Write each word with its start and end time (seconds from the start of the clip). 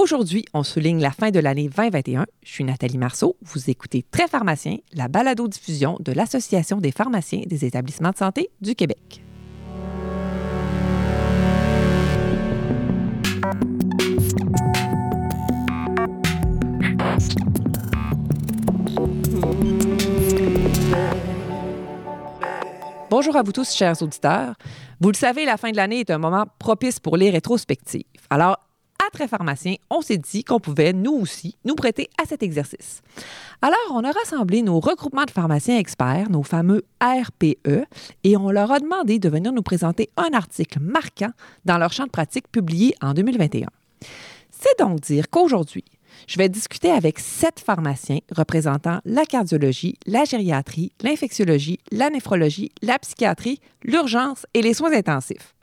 Aujourd'hui, 0.00 0.46
on 0.54 0.62
souligne 0.62 0.98
la 0.98 1.10
fin 1.10 1.30
de 1.30 1.38
l'année 1.40 1.68
2021. 1.68 2.24
Je 2.42 2.50
suis 2.50 2.64
Nathalie 2.64 2.96
Marceau. 2.96 3.36
Vous 3.42 3.68
écoutez 3.68 4.02
Très 4.10 4.28
Pharmacien, 4.28 4.78
la 4.94 5.08
balado-diffusion 5.08 5.98
de 6.00 6.12
l'Association 6.12 6.78
des 6.78 6.90
pharmaciens 6.90 7.42
des 7.44 7.66
établissements 7.66 8.08
de 8.08 8.16
santé 8.16 8.48
du 8.62 8.74
Québec. 8.74 9.22
Bonjour 23.10 23.36
à 23.36 23.42
vous 23.42 23.52
tous, 23.52 23.70
chers 23.74 24.00
auditeurs. 24.00 24.54
Vous 24.98 25.10
le 25.10 25.16
savez, 25.16 25.44
la 25.44 25.58
fin 25.58 25.70
de 25.70 25.76
l'année 25.76 26.00
est 26.00 26.10
un 26.10 26.16
moment 26.16 26.46
propice 26.58 26.98
pour 27.00 27.18
les 27.18 27.28
rétrospectives. 27.28 28.04
Alors, 28.30 28.56
à 29.06 29.10
Très 29.10 29.28
Pharmacien, 29.28 29.76
on 29.88 30.02
s'est 30.02 30.18
dit 30.18 30.44
qu'on 30.44 30.60
pouvait, 30.60 30.92
nous 30.92 31.12
aussi, 31.12 31.56
nous 31.64 31.74
prêter 31.74 32.10
à 32.22 32.26
cet 32.26 32.42
exercice. 32.42 33.02
Alors, 33.62 33.78
on 33.92 34.04
a 34.04 34.12
rassemblé 34.12 34.62
nos 34.62 34.78
regroupements 34.78 35.24
de 35.24 35.30
pharmaciens 35.30 35.78
experts, 35.78 36.30
nos 36.30 36.42
fameux 36.42 36.82
RPE, 37.02 37.86
et 38.24 38.36
on 38.36 38.50
leur 38.50 38.70
a 38.70 38.78
demandé 38.78 39.18
de 39.18 39.28
venir 39.28 39.52
nous 39.52 39.62
présenter 39.62 40.10
un 40.16 40.32
article 40.32 40.80
marquant 40.80 41.30
dans 41.64 41.78
leur 41.78 41.92
champ 41.92 42.04
de 42.04 42.10
pratique 42.10 42.50
publié 42.50 42.94
en 43.00 43.14
2021. 43.14 43.68
C'est 44.50 44.78
donc 44.78 45.00
dire 45.00 45.30
qu'aujourd'hui, 45.30 45.84
je 46.26 46.36
vais 46.36 46.48
discuter 46.48 46.90
avec 46.90 47.18
sept 47.18 47.60
pharmaciens 47.60 48.18
représentant 48.30 49.00
la 49.04 49.24
cardiologie, 49.24 49.96
la 50.06 50.24
gériatrie, 50.24 50.92
l'infectiologie, 51.02 51.78
la 51.92 52.10
néphrologie, 52.10 52.70
la 52.82 52.98
psychiatrie, 52.98 53.60
l'urgence 53.82 54.46
et 54.52 54.60
les 54.60 54.74
soins 54.74 54.92
intensifs. 54.92 55.54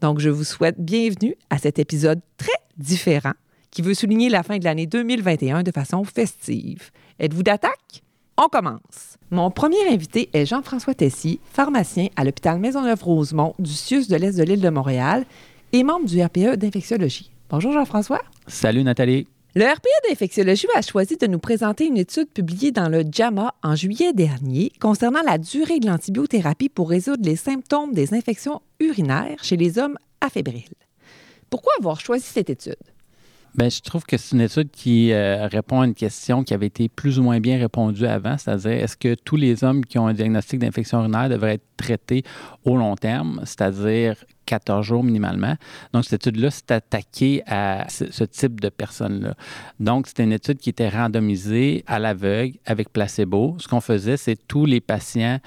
Donc, 0.00 0.18
je 0.18 0.28
vous 0.30 0.44
souhaite 0.44 0.78
bienvenue 0.78 1.34
à 1.50 1.58
cet 1.58 1.78
épisode 1.78 2.20
très 2.36 2.52
différent 2.76 3.32
qui 3.70 3.82
veut 3.82 3.94
souligner 3.94 4.28
la 4.28 4.42
fin 4.42 4.58
de 4.58 4.64
l'année 4.64 4.86
2021 4.86 5.62
de 5.62 5.70
façon 5.72 6.04
festive. 6.04 6.90
Êtes-vous 7.18 7.42
d'attaque? 7.42 8.02
On 8.36 8.48
commence. 8.48 9.16
Mon 9.30 9.50
premier 9.50 9.88
invité 9.90 10.28
est 10.32 10.46
Jean-François 10.46 10.94
Tessier, 10.94 11.40
pharmacien 11.52 12.08
à 12.16 12.24
l'hôpital 12.24 12.58
Maisonneuve-Rosemont 12.58 13.54
du 13.58 13.72
CIUS 13.72 14.08
de 14.08 14.16
l'Est 14.16 14.36
de 14.36 14.42
l'île 14.42 14.60
de 14.60 14.70
Montréal 14.70 15.24
et 15.72 15.82
membre 15.82 16.06
du 16.06 16.22
RPE 16.22 16.56
d'infectiologie. 16.56 17.30
Bonjour 17.50 17.72
Jean-François. 17.72 18.22
Salut 18.46 18.84
Nathalie. 18.84 19.26
Le 19.56 19.66
RPA 19.66 20.08
d'infectiologie 20.08 20.66
a 20.74 20.82
choisi 20.82 21.16
de 21.16 21.28
nous 21.28 21.38
présenter 21.38 21.86
une 21.86 21.96
étude 21.96 22.28
publiée 22.28 22.72
dans 22.72 22.88
le 22.88 23.04
JAMA 23.08 23.54
en 23.62 23.76
juillet 23.76 24.12
dernier 24.12 24.72
concernant 24.80 25.22
la 25.22 25.38
durée 25.38 25.78
de 25.78 25.86
l'antibiothérapie 25.86 26.68
pour 26.68 26.90
résoudre 26.90 27.24
les 27.24 27.36
symptômes 27.36 27.92
des 27.92 28.14
infections 28.14 28.62
urinaires 28.80 29.44
chez 29.44 29.56
les 29.56 29.78
hommes 29.78 29.96
affébriles. 30.20 30.74
Pourquoi 31.50 31.72
avoir 31.78 32.00
choisi 32.00 32.24
cette 32.24 32.50
étude? 32.50 32.74
Bien, 33.54 33.68
je 33.68 33.80
trouve 33.82 34.02
que 34.02 34.16
c'est 34.16 34.34
une 34.34 34.40
étude 34.40 34.72
qui 34.72 35.12
euh, 35.12 35.46
répond 35.46 35.80
à 35.80 35.86
une 35.86 35.94
question 35.94 36.42
qui 36.42 36.54
avait 36.54 36.66
été 36.66 36.88
plus 36.88 37.20
ou 37.20 37.22
moins 37.22 37.38
bien 37.38 37.56
répondue 37.56 38.04
avant, 38.04 38.36
c'est-à-dire 38.36 38.72
est-ce 38.72 38.96
que 38.96 39.14
tous 39.14 39.36
les 39.36 39.62
hommes 39.62 39.84
qui 39.84 39.96
ont 39.96 40.08
un 40.08 40.12
diagnostic 40.12 40.58
d'infection 40.58 40.98
urinaire 40.98 41.28
devraient 41.28 41.54
être 41.54 41.66
traités 41.76 42.24
au 42.64 42.76
long 42.76 42.96
terme, 42.96 43.40
c'est-à-dire 43.44 44.16
14 44.46 44.84
jours 44.84 45.04
minimalement? 45.04 45.54
Donc, 45.92 46.04
cette 46.04 46.26
étude-là 46.26 46.50
s'est 46.50 46.72
attaquée 46.72 47.44
à 47.46 47.86
ce, 47.88 48.24
type 48.24 48.60
de 48.60 48.70
personnes-là. 48.70 49.34
Donc, 49.78 50.08
c'était 50.08 50.24
une 50.24 50.32
étude 50.32 50.58
qui 50.58 50.70
était 50.70 50.88
randomisée 50.88 51.84
à 51.86 52.00
l'aveugle 52.00 52.58
avec 52.66 52.92
placebo. 52.92 53.56
Ce 53.60 53.68
qu'on 53.68 53.80
faisait, 53.80 54.16
c'est 54.16 54.48
tous 54.48 54.66
les 54.66 54.80
patients 54.80 55.38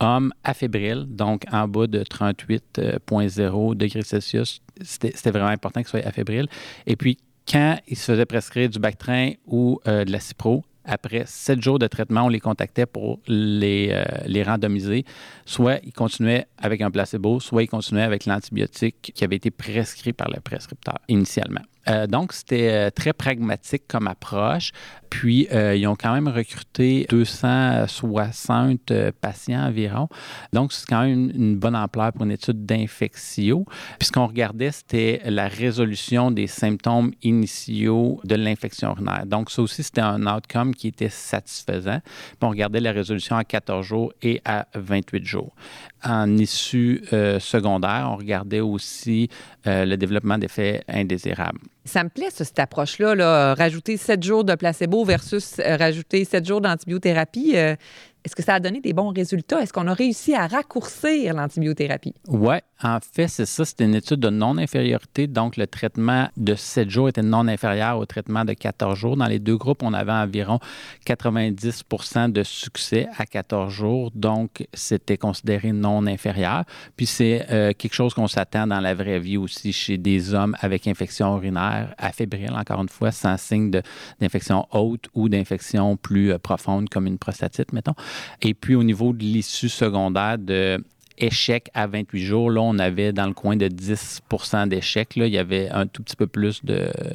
hommes 0.00 0.34
affébriles, 0.44 1.06
donc 1.08 1.44
en 1.50 1.66
bas 1.66 1.86
de 1.86 2.02
38,0 2.02 3.74
degrés 3.74 4.02
Celsius, 4.02 4.60
c'était 4.82 5.30
vraiment 5.30 5.48
important 5.48 5.80
qu'ils 5.80 5.88
soient 5.88 6.06
affébriles. 6.06 6.48
Et 6.86 6.96
puis, 6.96 7.16
quand 7.48 7.78
ils 7.88 7.96
se 7.96 8.12
faisaient 8.12 8.26
prescrire 8.26 8.68
du 8.68 8.78
Bactrin 8.78 9.32
ou 9.46 9.80
euh, 9.86 10.04
de 10.04 10.12
la 10.12 10.20
Cipro, 10.20 10.64
après 10.84 11.24
sept 11.26 11.62
jours 11.62 11.78
de 11.78 11.86
traitement, 11.86 12.24
on 12.24 12.28
les 12.28 12.40
contactait 12.40 12.84
pour 12.84 13.20
les, 13.26 13.88
euh, 13.90 14.04
les 14.26 14.42
randomiser. 14.42 15.04
Soit 15.46 15.80
ils 15.82 15.92
continuaient 15.92 16.46
avec 16.58 16.82
un 16.82 16.90
placebo, 16.90 17.40
soit 17.40 17.62
ils 17.62 17.68
continuaient 17.68 18.02
avec 18.02 18.26
l'antibiotique 18.26 19.12
qui 19.14 19.24
avait 19.24 19.36
été 19.36 19.50
prescrit 19.50 20.12
par 20.12 20.28
le 20.28 20.40
prescripteur 20.40 20.98
initialement. 21.08 21.62
Euh, 21.88 22.06
donc, 22.06 22.32
c'était 22.32 22.90
très 22.90 23.12
pragmatique 23.12 23.84
comme 23.88 24.08
approche. 24.08 24.72
Puis, 25.14 25.46
euh, 25.52 25.76
ils 25.76 25.86
ont 25.86 25.94
quand 25.94 26.12
même 26.12 26.26
recruté 26.26 27.06
260 27.08 28.92
patients 29.20 29.64
environ. 29.64 30.08
Donc, 30.52 30.72
c'est 30.72 30.86
quand 30.88 31.02
même 31.02 31.30
une, 31.32 31.56
bonne 31.56 31.76
ampleur 31.76 32.12
pour 32.12 32.24
une 32.24 32.32
étude 32.32 32.66
d'infectio. 32.66 33.64
Puis, 34.00 34.08
ce 34.08 34.12
qu'on 34.12 34.26
regardait, 34.26 34.72
c'était 34.72 35.22
la 35.26 35.46
résolution 35.46 36.32
des 36.32 36.48
symptômes 36.48 37.12
initiaux 37.22 38.20
de 38.24 38.34
l'infection 38.34 38.90
urinaire. 38.90 39.24
Donc, 39.24 39.52
ça 39.52 39.62
aussi, 39.62 39.84
c'était 39.84 40.00
un 40.00 40.26
outcome 40.26 40.74
qui 40.74 40.88
était 40.88 41.10
satisfaisant. 41.10 42.00
Puis, 42.02 42.38
on 42.42 42.48
regardait 42.48 42.80
la 42.80 42.90
résolution 42.90 43.36
à 43.36 43.44
14 43.44 43.86
jours 43.86 44.12
et 44.20 44.42
à 44.44 44.66
28 44.74 45.24
jours. 45.24 45.54
En 46.02 46.36
issue 46.36 47.04
secondaire, 47.38 48.08
on 48.10 48.16
regardait 48.16 48.60
aussi 48.60 49.28
le 49.64 49.94
développement 49.94 50.38
d'effets 50.38 50.82
indésirables. 50.88 51.60
Ça 51.86 52.02
me 52.02 52.08
plaît, 52.08 52.28
cette 52.30 52.58
approche-là, 52.58 53.14
là, 53.14 53.54
rajouter 53.54 53.98
sept 53.98 54.22
jours 54.22 54.42
de 54.44 54.54
placebo 54.54 55.04
versus 55.04 55.58
euh, 55.58 55.76
rajouter 55.76 56.24
sept 56.24 56.46
jours 56.46 56.62
d'antibiothérapie. 56.62 57.52
Euh, 57.56 57.76
est-ce 58.24 58.34
que 58.34 58.42
ça 58.42 58.54
a 58.54 58.60
donné 58.60 58.80
des 58.80 58.94
bons 58.94 59.10
résultats? 59.10 59.60
Est-ce 59.60 59.72
qu'on 59.72 59.86
a 59.86 59.92
réussi 59.92 60.34
à 60.34 60.46
raccourcir 60.46 61.34
l'antibiothérapie? 61.34 62.14
Oui, 62.26 62.56
en 62.82 62.98
fait, 63.00 63.28
c'est 63.28 63.44
ça. 63.44 63.66
C'était 63.66 63.84
une 63.84 63.94
étude 63.94 64.20
de 64.20 64.30
non-infériorité. 64.30 65.26
Donc, 65.26 65.58
le 65.58 65.66
traitement 65.66 66.28
de 66.38 66.54
7 66.54 66.88
jours 66.88 67.10
était 67.10 67.22
non 67.22 67.46
inférieur 67.48 67.98
au 67.98 68.06
traitement 68.06 68.46
de 68.46 68.54
14 68.54 68.98
jours. 68.98 69.18
Dans 69.18 69.26
les 69.26 69.40
deux 69.40 69.58
groupes, 69.58 69.82
on 69.82 69.92
avait 69.92 70.12
environ 70.12 70.58
90% 71.06 72.32
de 72.32 72.42
succès 72.42 73.08
à 73.18 73.26
14 73.26 73.70
jours. 73.70 74.10
Donc, 74.14 74.66
c'était 74.72 75.18
considéré 75.18 75.72
non 75.72 76.06
inférieur. 76.06 76.64
Puis, 76.96 77.04
c'est 77.04 77.46
euh, 77.50 77.72
quelque 77.76 77.94
chose 77.94 78.14
qu'on 78.14 78.28
s'attend 78.28 78.66
dans 78.66 78.80
la 78.80 78.94
vraie 78.94 79.18
vie 79.18 79.36
aussi 79.36 79.74
chez 79.74 79.98
des 79.98 80.32
hommes 80.32 80.56
avec 80.60 80.86
infection 80.86 81.36
urinaire 81.36 81.94
affébrile, 81.98 82.54
encore 82.54 82.80
une 82.80 82.88
fois, 82.88 83.10
sans 83.10 83.36
signe 83.36 83.70
d'infection 84.18 84.66
haute 84.72 85.08
ou 85.12 85.28
d'infection 85.28 85.98
plus 85.98 86.32
euh, 86.32 86.38
profonde 86.38 86.88
comme 86.88 87.06
une 87.06 87.18
prostatite, 87.18 87.74
mettons. 87.74 87.94
Et 88.42 88.54
puis, 88.54 88.74
au 88.74 88.82
niveau 88.82 89.12
de 89.12 89.22
l'issue 89.22 89.68
secondaire 89.68 90.38
de 90.38 90.82
à 91.74 91.86
28 91.86 92.22
jours, 92.24 92.50
là, 92.50 92.60
on 92.60 92.78
avait 92.78 93.12
dans 93.12 93.26
le 93.26 93.34
coin 93.34 93.56
de 93.56 93.68
10% 93.68 94.68
d'échecs. 94.68 95.12
Il 95.16 95.26
y 95.28 95.38
avait 95.38 95.68
un 95.70 95.86
tout 95.86 96.02
petit 96.02 96.16
peu 96.16 96.26
plus 96.26 96.60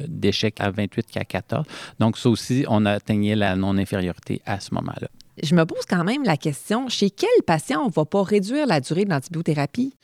d'échecs 0.08 0.58
à 0.60 0.70
28 0.70 1.06
qu'à 1.06 1.24
14. 1.24 1.66
Donc, 1.98 2.16
ça 2.16 2.30
aussi, 2.30 2.64
on 2.68 2.86
atteignait 2.86 3.36
la 3.36 3.56
non-infériorité 3.56 4.40
à 4.46 4.58
ce 4.58 4.74
moment-là 4.74 5.08
je 5.42 5.54
me 5.54 5.64
pose 5.64 5.84
quand 5.88 6.04
même 6.04 6.24
la 6.24 6.36
question, 6.36 6.88
chez 6.88 7.10
quel 7.10 7.28
patient 7.46 7.82
on 7.82 7.86
ne 7.86 7.92
va 7.92 8.04
pas 8.04 8.22
réduire 8.22 8.66
la 8.66 8.80
durée 8.80 9.04
de 9.04 9.10
l'antibiothérapie? 9.10 9.94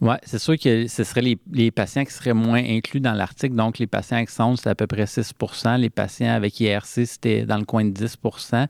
Oui, 0.00 0.14
c'est 0.24 0.38
sûr 0.38 0.58
que 0.58 0.86
ce 0.86 1.04
seraient 1.04 1.38
les, 1.52 1.70
patients 1.70 2.04
qui 2.04 2.12
seraient 2.12 2.34
moins 2.34 2.62
inclus 2.62 3.00
dans 3.00 3.12
l'article. 3.12 3.54
Donc, 3.54 3.78
les 3.78 3.86
patients 3.86 4.16
avec 4.16 4.30
sonde, 4.30 4.56
c'était 4.56 4.70
à 4.70 4.74
peu 4.74 4.86
près 4.86 5.04
6% 5.04 5.78
Les 5.78 5.90
patients 5.90 6.32
avec 6.32 6.58
IRC, 6.60 7.06
c'était 7.06 7.44
dans 7.44 7.58
le 7.58 7.64
coin 7.64 7.84
de 7.84 7.92
10% 7.92 8.66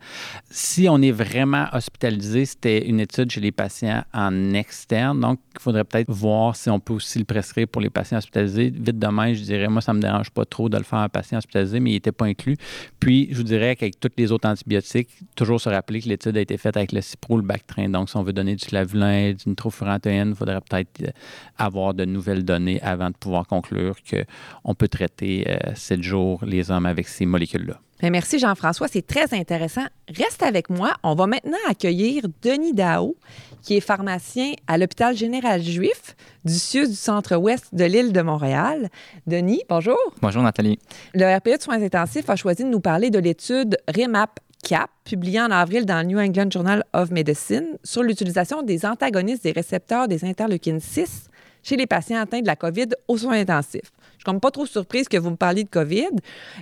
Si 0.50 0.88
on 0.88 1.00
est 1.02 1.10
vraiment 1.10 1.66
hospitalisé, 1.72 2.44
c'était 2.44 2.86
une 2.86 3.00
étude 3.00 3.30
chez 3.30 3.40
les 3.40 3.52
patients 3.52 4.04
en 4.12 4.54
externe. 4.54 5.20
Donc, 5.20 5.40
il 5.54 5.60
faudrait 5.60 5.84
peut-être 5.84 6.10
voir 6.10 6.56
si 6.56 6.70
on 6.70 6.80
peut 6.80 6.94
aussi 6.94 7.18
le 7.18 7.24
prescrire 7.24 7.68
pour 7.68 7.82
les 7.82 7.90
patients 7.90 8.18
hospitalisés. 8.18 8.70
Vite 8.70 8.98
demain, 8.98 9.34
je 9.34 9.42
dirais, 9.42 9.68
moi, 9.68 9.80
ça 9.80 9.92
ne 9.92 9.98
me 9.98 10.02
dérange 10.02 10.30
pas 10.30 10.44
trop 10.44 10.68
de 10.68 10.76
le 10.76 10.84
faire 10.84 11.00
en 11.00 11.08
patient 11.08 11.38
hospitalisé, 11.38 11.80
mais 11.80 11.90
il 11.90 11.94
n'était 11.94 12.12
pas 12.12 12.26
inclus. 12.26 12.56
Puis, 13.00 13.28
je 13.30 13.36
vous 13.36 13.42
dirais 13.42 13.76
qu'avec 13.76 13.98
tous 13.98 14.10
les 14.16 14.32
autres 14.32 14.48
antibiotiques, 14.48 15.08
toujours 15.34 15.60
se 15.60 15.68
rappeler 15.68 16.00
que 16.00 16.08
l'étude 16.12 16.36
a 16.36 16.40
été 16.40 16.56
faite 16.56 16.76
avec 16.76 16.92
le 16.92 17.00
Cipro, 17.00 17.36
le 17.36 17.42
Bactrin. 17.42 17.88
Donc, 17.88 18.08
si 18.10 18.16
on 18.16 18.22
veut 18.22 18.32
donner 18.32 18.54
du 18.54 18.64
clavulin, 18.64 19.32
du 19.32 19.48
nitrofurantoïne, 19.48 20.30
il 20.30 20.34
faudrait 20.34 20.60
peut-être 20.60 21.02
euh, 21.02 21.10
avoir 21.58 21.94
de 21.94 22.04
nouvelles 22.04 22.44
données 22.44 22.80
avant 22.82 23.08
de 23.08 23.16
pouvoir 23.16 23.46
conclure 23.46 23.96
qu'on 24.02 24.74
peut 24.74 24.88
traiter 24.88 25.46
euh, 25.48 25.74
sept 25.74 26.02
jours 26.02 26.44
les 26.44 26.70
hommes 26.70 26.86
avec 26.86 27.08
ces 27.08 27.26
molécules-là. 27.26 27.80
Ben, 28.02 28.10
merci 28.10 28.40
Jean-François, 28.40 28.88
c'est 28.88 29.06
très 29.06 29.32
intéressant. 29.32 29.84
Reste 30.08 30.42
avec 30.42 30.70
moi. 30.70 30.94
On 31.04 31.14
va 31.14 31.28
maintenant 31.28 31.58
accueillir 31.68 32.24
Denis 32.42 32.74
Dao, 32.74 33.14
qui 33.62 33.76
est 33.76 33.80
pharmacien 33.80 34.54
à 34.66 34.76
l'hôpital 34.76 35.16
général 35.16 35.62
juif 35.62 36.16
du 36.44 36.54
sud 36.54 36.88
du 36.88 36.96
centre-ouest 36.96 37.72
de 37.72 37.84
l'île 37.84 38.12
de 38.12 38.20
Montréal. 38.20 38.88
Denis, 39.28 39.62
bonjour. 39.68 39.96
Bonjour 40.20 40.42
Nathalie. 40.42 40.80
Le 41.14 41.32
RPE 41.36 41.58
de 41.58 41.62
soins 41.62 41.80
intensifs 41.80 42.28
a 42.28 42.34
choisi 42.34 42.64
de 42.64 42.68
nous 42.68 42.80
parler 42.80 43.10
de 43.10 43.20
l'étude 43.20 43.78
REMAP 43.86 44.40
CAP, 44.62 44.90
publié 45.04 45.40
en 45.40 45.50
avril 45.50 45.84
dans 45.84 45.98
le 45.98 46.06
New 46.06 46.18
England 46.18 46.50
Journal 46.50 46.84
of 46.92 47.10
Medicine, 47.10 47.78
sur 47.82 48.02
l'utilisation 48.02 48.62
des 48.62 48.86
antagonistes 48.86 49.42
des 49.42 49.50
récepteurs 49.50 50.06
des 50.06 50.24
interleukines 50.24 50.80
6 50.80 51.28
chez 51.64 51.76
les 51.76 51.86
patients 51.86 52.20
atteints 52.20 52.40
de 52.40 52.46
la 52.46 52.56
COVID 52.56 52.88
aux 53.08 53.18
soins 53.18 53.40
intensifs. 53.40 53.92
Je 54.18 54.30
ne 54.30 54.34
suis 54.34 54.40
pas 54.40 54.50
trop 54.52 54.66
surprise 54.66 55.08
que 55.08 55.16
vous 55.16 55.30
me 55.30 55.36
parliez 55.36 55.64
de 55.64 55.68
COVID. 55.68 56.10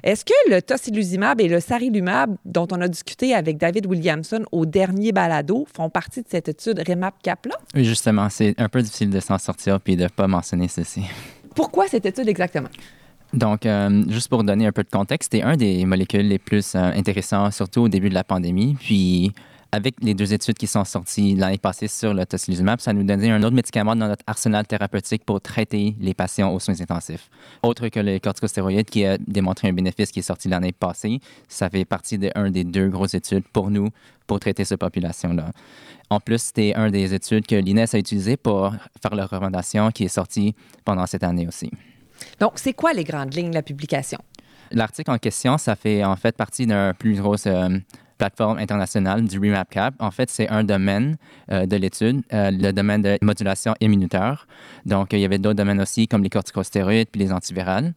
Est-ce 0.02 0.24
que 0.24 0.32
le 0.50 0.62
tocilizumab 0.62 1.42
et 1.42 1.48
le 1.48 1.60
sarilumab, 1.60 2.36
dont 2.46 2.66
on 2.72 2.80
a 2.80 2.88
discuté 2.88 3.34
avec 3.34 3.58
David 3.58 3.84
Williamson 3.86 4.44
au 4.50 4.64
dernier 4.64 5.12
balado, 5.12 5.66
font 5.70 5.90
partie 5.90 6.22
de 6.22 6.28
cette 6.28 6.48
étude 6.48 6.82
REMAP-CAP-là? 6.86 7.56
Oui, 7.74 7.84
justement. 7.84 8.30
C'est 8.30 8.54
un 8.58 8.70
peu 8.70 8.80
difficile 8.80 9.10
de 9.10 9.20
s'en 9.20 9.36
sortir 9.36 9.78
puis 9.78 9.96
de 9.96 10.04
ne 10.04 10.08
pas 10.08 10.26
mentionner 10.26 10.68
ceci. 10.68 11.02
Pourquoi 11.54 11.86
cette 11.86 12.06
étude 12.06 12.28
exactement? 12.28 12.70
Donc, 13.32 13.64
euh, 13.64 14.02
juste 14.08 14.28
pour 14.28 14.42
donner 14.42 14.66
un 14.66 14.72
peu 14.72 14.82
de 14.82 14.88
contexte, 14.88 15.32
c'était 15.32 15.44
un 15.44 15.56
des 15.56 15.84
molécules 15.84 16.26
les 16.26 16.38
plus 16.38 16.74
euh, 16.74 16.90
intéressants, 16.96 17.50
surtout 17.50 17.82
au 17.82 17.88
début 17.88 18.08
de 18.08 18.14
la 18.14 18.24
pandémie. 18.24 18.76
Puis, 18.80 19.32
avec 19.72 19.94
les 20.02 20.14
deux 20.14 20.32
études 20.34 20.56
qui 20.56 20.66
sont 20.66 20.84
sorties 20.84 21.36
l'année 21.36 21.58
passée 21.58 21.86
sur 21.86 22.12
le 22.12 22.26
tocilizumab, 22.26 22.80
ça 22.80 22.92
nous 22.92 23.04
donnait 23.04 23.30
un 23.30 23.42
autre 23.42 23.54
médicament 23.54 23.94
dans 23.94 24.08
notre 24.08 24.24
arsenal 24.26 24.66
thérapeutique 24.66 25.24
pour 25.24 25.40
traiter 25.40 25.94
les 26.00 26.12
patients 26.12 26.52
aux 26.52 26.58
soins 26.58 26.80
intensifs. 26.80 27.30
Autre 27.62 27.88
que 27.88 28.00
les 28.00 28.18
corticostéroïdes 28.18 28.90
qui 28.90 29.04
a 29.04 29.16
démontré 29.18 29.68
un 29.68 29.72
bénéfice 29.72 30.10
qui 30.10 30.18
est 30.18 30.22
sorti 30.22 30.48
l'année 30.48 30.72
passée, 30.72 31.20
ça 31.48 31.70
fait 31.70 31.84
partie 31.84 32.18
d'un 32.18 32.50
des 32.50 32.64
deux 32.64 32.88
grosses 32.88 33.14
études 33.14 33.44
pour 33.52 33.70
nous 33.70 33.90
pour 34.26 34.40
traiter 34.40 34.64
cette 34.64 34.80
population-là. 34.80 35.52
En 36.08 36.18
plus, 36.18 36.42
c'était 36.42 36.74
un 36.74 36.90
des 36.90 37.14
études 37.14 37.46
que 37.46 37.54
l'INES 37.54 37.86
a 37.92 37.98
utilisé 37.98 38.36
pour 38.36 38.72
faire 39.00 39.14
la 39.14 39.26
recommandation 39.26 39.90
qui 39.92 40.04
est 40.04 40.08
sortie 40.08 40.54
pendant 40.84 41.06
cette 41.06 41.22
année 41.22 41.46
aussi. 41.46 41.70
Donc, 42.38 42.52
c'est 42.56 42.72
quoi 42.72 42.92
les 42.92 43.04
grandes 43.04 43.34
lignes 43.34 43.50
de 43.50 43.54
la 43.54 43.62
publication? 43.62 44.18
L'article 44.72 45.10
en 45.10 45.18
question, 45.18 45.58
ça 45.58 45.74
fait 45.74 46.04
en 46.04 46.16
fait 46.16 46.36
partie 46.36 46.66
d'un 46.66 46.94
plus 46.94 47.20
gros 47.20 47.34
euh, 47.46 47.78
plateforme 48.18 48.58
internationale 48.58 49.24
du 49.24 49.38
REMAP-CAP. 49.38 49.94
En 49.98 50.10
fait, 50.10 50.30
c'est 50.30 50.48
un 50.48 50.62
domaine 50.62 51.16
euh, 51.50 51.66
de 51.66 51.76
l'étude, 51.76 52.22
euh, 52.32 52.50
le 52.52 52.72
domaine 52.72 53.02
de 53.02 53.18
modulation 53.22 53.74
immunitaire. 53.80 54.46
Donc, 54.86 55.12
il 55.12 55.18
y 55.18 55.24
avait 55.24 55.38
d'autres 55.38 55.56
domaines 55.56 55.80
aussi, 55.80 56.06
comme 56.06 56.22
les 56.22 56.30
corticostéroïdes 56.30 57.08
puis 57.10 57.20
les 57.20 57.32
antivirales. 57.32 57.94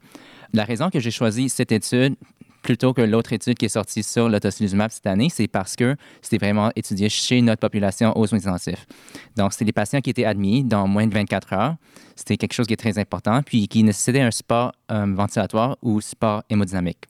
La 0.53 0.63
raison 0.63 0.89
que 0.89 0.99
j'ai 0.99 1.11
choisi 1.11 1.49
cette 1.49 1.71
étude, 1.71 2.15
plutôt 2.63 2.94
que 2.94 3.01
l'autre 3.01 3.33
étude 3.33 3.57
qui 3.57 3.65
est 3.65 3.69
sortie 3.69 4.01
sur 4.01 4.30
l'autocilizumab 4.30 4.89
cette 4.89 5.06
année, 5.06 5.30
c'est 5.30 5.48
parce 5.48 5.75
que 5.75 5.95
c'était 6.21 6.44
vraiment 6.44 6.71
étudié 6.75 7.10
chez 7.10 7.42
notre 7.42 7.60
population 7.60 8.18
aux 8.18 8.25
soins 8.25 8.39
intensifs. 8.39 8.88
Donc, 9.36 9.54
c'était 9.54 9.65
des 9.65 9.74
patients 9.74 10.01
qui 10.01 10.10
étaient 10.10 10.25
admis 10.25 10.63
dans 10.63 10.88
moins 10.88 11.06
de 11.06 11.13
24 11.13 11.54
heures. 11.54 11.75
C'était 12.15 12.38
quelque 12.38 12.54
chose 12.54 12.65
qui 12.65 12.74
est 12.74 12.77
très 12.77 12.98
important, 12.98 13.42
puis 13.44 13.68
qui 13.68 13.83
nécessitait 13.83 14.21
un 14.21 14.31
support 14.31 14.71
euh, 14.92 15.06
ventilatoire 15.07 15.77
ou 15.81 16.01
support 16.01 16.44
hémodynamique. 16.50 17.06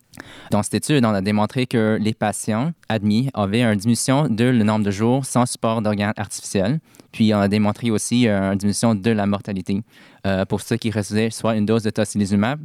Dans 0.51 0.63
cette 0.63 0.75
étude, 0.75 1.05
on 1.05 1.13
a 1.13 1.21
démontré 1.21 1.65
que 1.65 1.97
les 1.99 2.13
patients 2.13 2.71
admis 2.89 3.29
avaient 3.33 3.63
une 3.63 3.75
diminution 3.75 4.27
de 4.29 4.45
le 4.45 4.63
nombre 4.63 4.85
de 4.85 4.91
jours 4.91 5.25
sans 5.25 5.45
support 5.45 5.81
d'organes 5.81 6.13
artificiels. 6.17 6.79
Puis 7.11 7.33
on 7.33 7.39
a 7.39 7.47
démontré 7.47 7.91
aussi 7.91 8.27
euh, 8.27 8.51
une 8.51 8.57
diminution 8.57 8.95
de 8.95 9.11
la 9.11 9.25
mortalité 9.25 9.81
euh, 10.25 10.45
pour 10.45 10.61
ceux 10.61 10.77
qui 10.77 10.91
recevaient 10.91 11.29
soit 11.29 11.55
une 11.55 11.65
dose 11.65 11.83
de 11.83 11.89
tocilizumab 11.89 12.59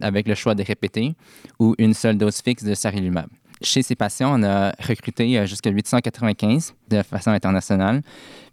avec 0.00 0.28
le 0.28 0.34
choix 0.34 0.54
de 0.54 0.62
répéter 0.62 1.14
ou 1.58 1.74
une 1.78 1.94
seule 1.94 2.18
dose 2.18 2.40
fixe 2.40 2.64
de 2.64 2.74
sarilumab. 2.74 3.28
Chez 3.62 3.82
ces 3.82 3.94
patients, 3.94 4.38
on 4.38 4.42
a 4.42 4.72
recruté 4.80 5.38
euh, 5.38 5.46
jusqu'à 5.46 5.70
895 5.70 6.74
de 6.90 7.02
façon 7.02 7.30
internationale. 7.30 8.02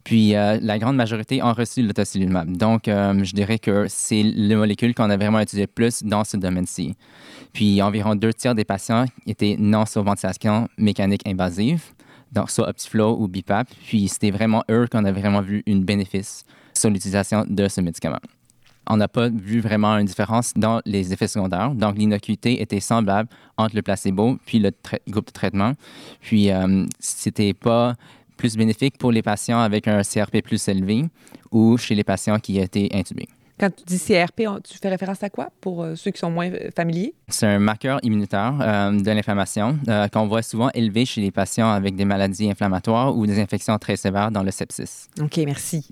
Puis 0.04 0.36
euh, 0.36 0.58
la 0.62 0.80
grande 0.80 0.96
majorité 0.96 1.42
ont 1.44 1.54
reçu 1.54 1.82
le 1.82 1.94
tocilizumab. 1.94 2.56
Donc, 2.56 2.88
euh, 2.88 3.24
je 3.24 3.34
dirais 3.34 3.60
que 3.60 3.86
c'est 3.90 4.24
le 4.24 4.56
molécule 4.56 4.94
qu'on 4.94 5.10
a 5.10 5.18
vraiment 5.18 5.40
utilisé 5.40 5.68
plus 5.68 6.04
dans 6.04 6.24
ce 6.24 6.38
domaine-ci. 6.38 6.96
Puis 7.52 7.82
environ 7.82 8.16
deux 8.16 8.34
tiers 8.34 8.56
des 8.56 8.64
patients 8.64 9.06
étaient 9.28 9.56
non 9.60 9.86
sous 9.86 10.02
ventilation 10.04 10.68
mécanique 10.78 11.28
invasive, 11.28 11.84
donc 12.32 12.50
soit 12.50 12.70
Optiflow 12.70 13.18
ou 13.20 13.28
BIPAP. 13.28 13.68
Puis 13.86 14.08
c'était 14.08 14.32
vraiment 14.32 14.64
eux 14.70 14.88
qu'on 14.90 15.04
a 15.06 15.12
vraiment 15.12 15.42
vu 15.42 15.64
une 15.66 15.84
bénéfice 15.84 16.46
sur 16.74 16.90
l'utilisation 16.90 17.46
de 17.48 17.68
ce 17.68 17.82
médicament 17.82 18.20
on 18.88 18.98
n'a 18.98 19.08
pas 19.08 19.30
vu 19.30 19.60
vraiment 19.60 19.98
une 19.98 20.06
différence 20.06 20.54
dans 20.56 20.82
les 20.86 21.14
effets 21.14 21.28
secondaires. 21.28 21.74
Donc, 21.74 21.98
l'inocuité 21.98 22.62
était 22.62 22.80
semblable 22.80 23.30
entre 23.58 23.76
le 23.76 23.82
placebo 23.82 24.38
puis 24.46 24.60
le 24.60 24.72
groupe 25.10 25.28
de 25.28 25.32
traitement. 25.32 25.74
Puis, 26.20 26.52
euh, 26.52 26.86
c'était 27.00 27.54
pas 27.54 27.96
plus 28.38 28.58
bénéfique 28.58 28.98
pour 28.98 29.12
les 29.12 29.22
patients 29.22 29.60
avec 29.60 29.88
un 29.88 30.02
CRP 30.02 30.42
plus 30.42 30.68
élevé 30.68 31.06
ou 31.52 31.78
chez 31.78 31.94
les 31.94 32.04
patients 32.04 32.40
qui 32.40 32.60
étaient 32.60 32.90
intubés. 32.94 33.28
Quand 33.60 33.70
tu 33.70 33.84
dis 33.86 34.00
CRP, 34.00 34.42
tu 34.64 34.80
fais 34.80 34.90
référence 34.90 35.22
à 35.22 35.30
quoi 35.30 35.50
pour 35.62 35.84
euh, 35.84 35.94
ceux 35.96 36.10
qui 36.10 36.20
sont 36.20 36.32
moins 36.32 36.50
euh, 36.50 36.72
familiers? 36.76 37.14
C'est 37.28 37.46
un 37.46 37.60
marqueur 37.60 38.00
immunitaire 38.02 38.54
de 38.54 39.12
l'inflammation 39.12 39.78
qu'on 40.12 40.26
voit 40.26 40.42
souvent 40.42 40.72
élevé 40.74 41.06
chez 41.06 41.22
les 41.22 41.30
patients 41.30 41.72
avec 41.72 41.96
des 41.96 42.06
maladies 42.06 42.50
inflammatoires 42.50 43.16
ou 43.16 43.28
des 43.28 43.40
infections 43.40 43.78
très 43.78 43.98
sévères 43.98 44.32
dans 44.32 44.42
le 44.42 44.50
sepsis. 44.50 45.08
OK, 45.22 45.38
merci. 45.46 45.88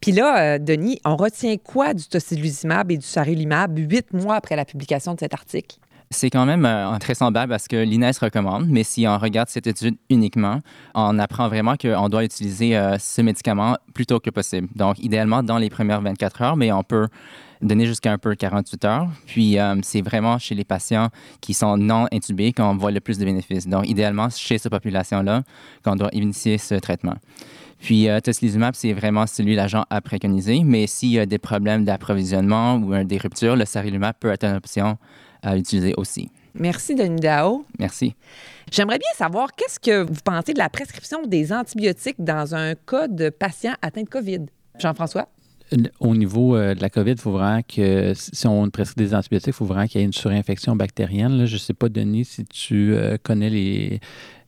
Puis 0.00 0.12
là, 0.12 0.54
euh, 0.54 0.58
Denis, 0.58 1.00
on 1.04 1.16
retient 1.16 1.56
quoi 1.56 1.94
du 1.94 2.04
tocilizumab 2.04 2.90
et 2.90 2.98
du 2.98 3.06
sarilumab 3.06 3.78
huit 3.78 4.12
mois 4.12 4.36
après 4.36 4.56
la 4.56 4.64
publication 4.64 5.14
de 5.14 5.20
cet 5.20 5.34
article? 5.34 5.76
C'est 6.10 6.30
quand 6.30 6.46
même 6.46 6.64
euh, 6.64 6.96
très 6.98 7.14
semblable 7.14 7.52
à 7.52 7.58
ce 7.58 7.68
que 7.68 7.76
l'INES 7.76 8.12
recommande, 8.20 8.66
mais 8.68 8.84
si 8.84 9.08
on 9.08 9.18
regarde 9.18 9.48
cette 9.48 9.66
étude 9.66 9.96
uniquement, 10.08 10.60
on 10.94 11.18
apprend 11.18 11.48
vraiment 11.48 11.74
qu'on 11.76 12.08
doit 12.08 12.22
utiliser 12.22 12.76
euh, 12.76 12.96
ce 12.98 13.22
médicament 13.22 13.76
plus 13.92 14.06
tôt 14.06 14.20
que 14.20 14.30
possible. 14.30 14.68
Donc, 14.76 15.00
idéalement 15.00 15.42
dans 15.42 15.58
les 15.58 15.68
premières 15.68 16.00
24 16.02 16.42
heures, 16.42 16.56
mais 16.56 16.70
on 16.70 16.84
peut 16.84 17.08
donner 17.60 17.86
jusqu'à 17.86 18.12
un 18.12 18.18
peu 18.18 18.36
48 18.36 18.84
heures. 18.84 19.08
Puis, 19.26 19.56
c'est 19.82 20.02
vraiment 20.02 20.38
chez 20.38 20.54
les 20.54 20.64
patients 20.64 21.08
qui 21.40 21.54
sont 21.54 21.78
non 21.78 22.06
intubés 22.12 22.52
qu'on 22.52 22.76
voit 22.76 22.90
le 22.90 23.00
plus 23.00 23.18
de 23.18 23.24
bénéfices. 23.24 23.66
Donc, 23.66 23.88
idéalement, 23.88 24.28
chez 24.28 24.58
cette 24.58 24.70
population-là, 24.70 25.42
qu'on 25.82 25.96
doit 25.96 26.10
initier 26.12 26.58
ce 26.58 26.74
traitement. 26.74 27.14
Puis, 27.78 28.08
euh, 28.08 28.20
tocilizumab, 28.20 28.74
c'est 28.74 28.92
vraiment 28.92 29.26
celui 29.26 29.54
l'agent 29.54 29.84
à 29.90 30.00
préconiser. 30.00 30.62
Mais 30.64 30.86
s'il 30.86 31.10
y 31.10 31.18
a 31.18 31.26
des 31.26 31.38
problèmes 31.38 31.84
d'approvisionnement 31.84 32.76
ou 32.76 33.04
des 33.04 33.18
ruptures, 33.18 33.56
le 33.56 33.64
sarilumab 33.64 34.14
peut 34.18 34.30
être 34.30 34.44
une 34.44 34.56
option 34.56 34.96
à 35.42 35.56
utiliser 35.56 35.94
aussi. 35.96 36.30
Merci, 36.58 36.94
Denis 36.94 37.20
Dao. 37.20 37.64
Merci. 37.78 38.14
J'aimerais 38.72 38.98
bien 38.98 39.10
savoir 39.14 39.54
qu'est-ce 39.54 39.78
que 39.78 40.02
vous 40.02 40.20
pensez 40.24 40.52
de 40.54 40.58
la 40.58 40.68
prescription 40.68 41.22
des 41.26 41.52
antibiotiques 41.52 42.16
dans 42.18 42.54
un 42.54 42.74
cas 42.74 43.08
de 43.08 43.28
patient 43.28 43.74
atteint 43.82 44.02
de 44.02 44.08
COVID? 44.08 44.46
Jean-François? 44.78 45.28
Au 45.98 46.14
niveau 46.14 46.56
euh, 46.56 46.74
de 46.74 46.80
la 46.80 46.88
COVID, 46.88 47.12
il 47.12 47.20
faut 47.20 47.32
vraiment 47.32 47.60
que, 47.62 48.12
si 48.14 48.46
on 48.46 48.70
prescrit 48.70 49.04
des 49.04 49.14
antibiotiques, 49.14 49.48
il 49.48 49.52
faut 49.52 49.64
vraiment 49.64 49.86
qu'il 49.86 50.00
y 50.00 50.04
ait 50.04 50.06
une 50.06 50.12
surinfection 50.12 50.76
bactérienne. 50.76 51.44
je 51.44 51.54
ne 51.54 51.58
sais 51.58 51.74
pas, 51.74 51.88
Denis, 51.88 52.24
si 52.24 52.44
tu 52.44 52.94
euh, 52.94 53.16
connais 53.20 53.50
les, 53.50 54.00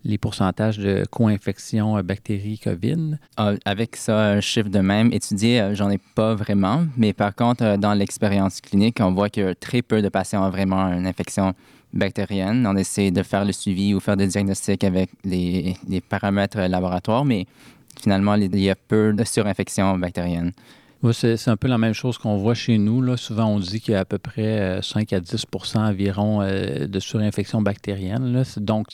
les 0.04 0.18
pourcentages 0.18 0.78
de 0.78 1.04
co-infection 1.10 1.96
euh, 1.96 2.02
bactéries 2.02 2.58
COVID? 2.58 3.18
Ah, 3.36 3.52
avec 3.64 3.96
ça, 3.96 4.18
un 4.18 4.40
chiffre 4.40 4.68
de 4.68 4.80
même 4.80 5.12
étudié, 5.12 5.60
euh, 5.60 5.74
j'en 5.74 5.90
ai 5.90 5.98
pas 5.98 6.34
vraiment. 6.34 6.86
Mais 6.96 7.12
par 7.12 7.34
contre, 7.34 7.64
euh, 7.64 7.76
dans 7.76 7.94
l'expérience 7.94 8.60
clinique, 8.60 8.98
on 9.00 9.12
voit 9.12 9.30
que 9.30 9.52
très 9.54 9.82
peu 9.82 10.02
de 10.02 10.08
patients 10.08 10.46
ont 10.46 10.50
vraiment 10.50 10.88
une 10.88 11.06
infection 11.06 11.54
bactérienne. 11.92 12.66
On 12.66 12.76
essaie 12.76 13.10
de 13.10 13.22
faire 13.22 13.44
le 13.44 13.52
suivi 13.52 13.94
ou 13.94 14.00
faire 14.00 14.16
des 14.16 14.26
diagnostics 14.26 14.84
avec 14.84 15.10
les, 15.24 15.74
paramètres 16.08 16.60
laboratoires, 16.60 17.24
mais 17.24 17.46
finalement, 18.00 18.34
il 18.34 18.54
y 18.58 18.70
a 18.70 18.74
peu 18.74 19.12
de 19.12 19.24
surinfection 19.24 19.98
bactérienne. 19.98 20.52
C'est 21.12 21.48
un 21.48 21.56
peu 21.56 21.68
la 21.68 21.78
même 21.78 21.92
chose 21.92 22.18
qu'on 22.18 22.38
voit 22.38 22.54
chez 22.54 22.76
nous. 22.76 23.16
Souvent, 23.16 23.46
on 23.46 23.60
dit 23.60 23.80
qu'il 23.80 23.92
y 23.92 23.96
a 23.96 24.00
à 24.00 24.04
peu 24.04 24.18
près 24.18 24.80
5 24.82 25.12
euh, 25.12 25.16
à 25.16 25.20
10% 25.20 25.78
environ 25.78 26.42
euh, 26.42 26.88
de 26.88 26.98
surinfection 26.98 27.62
bactérienne. 27.62 28.42
Donc, 28.56 28.88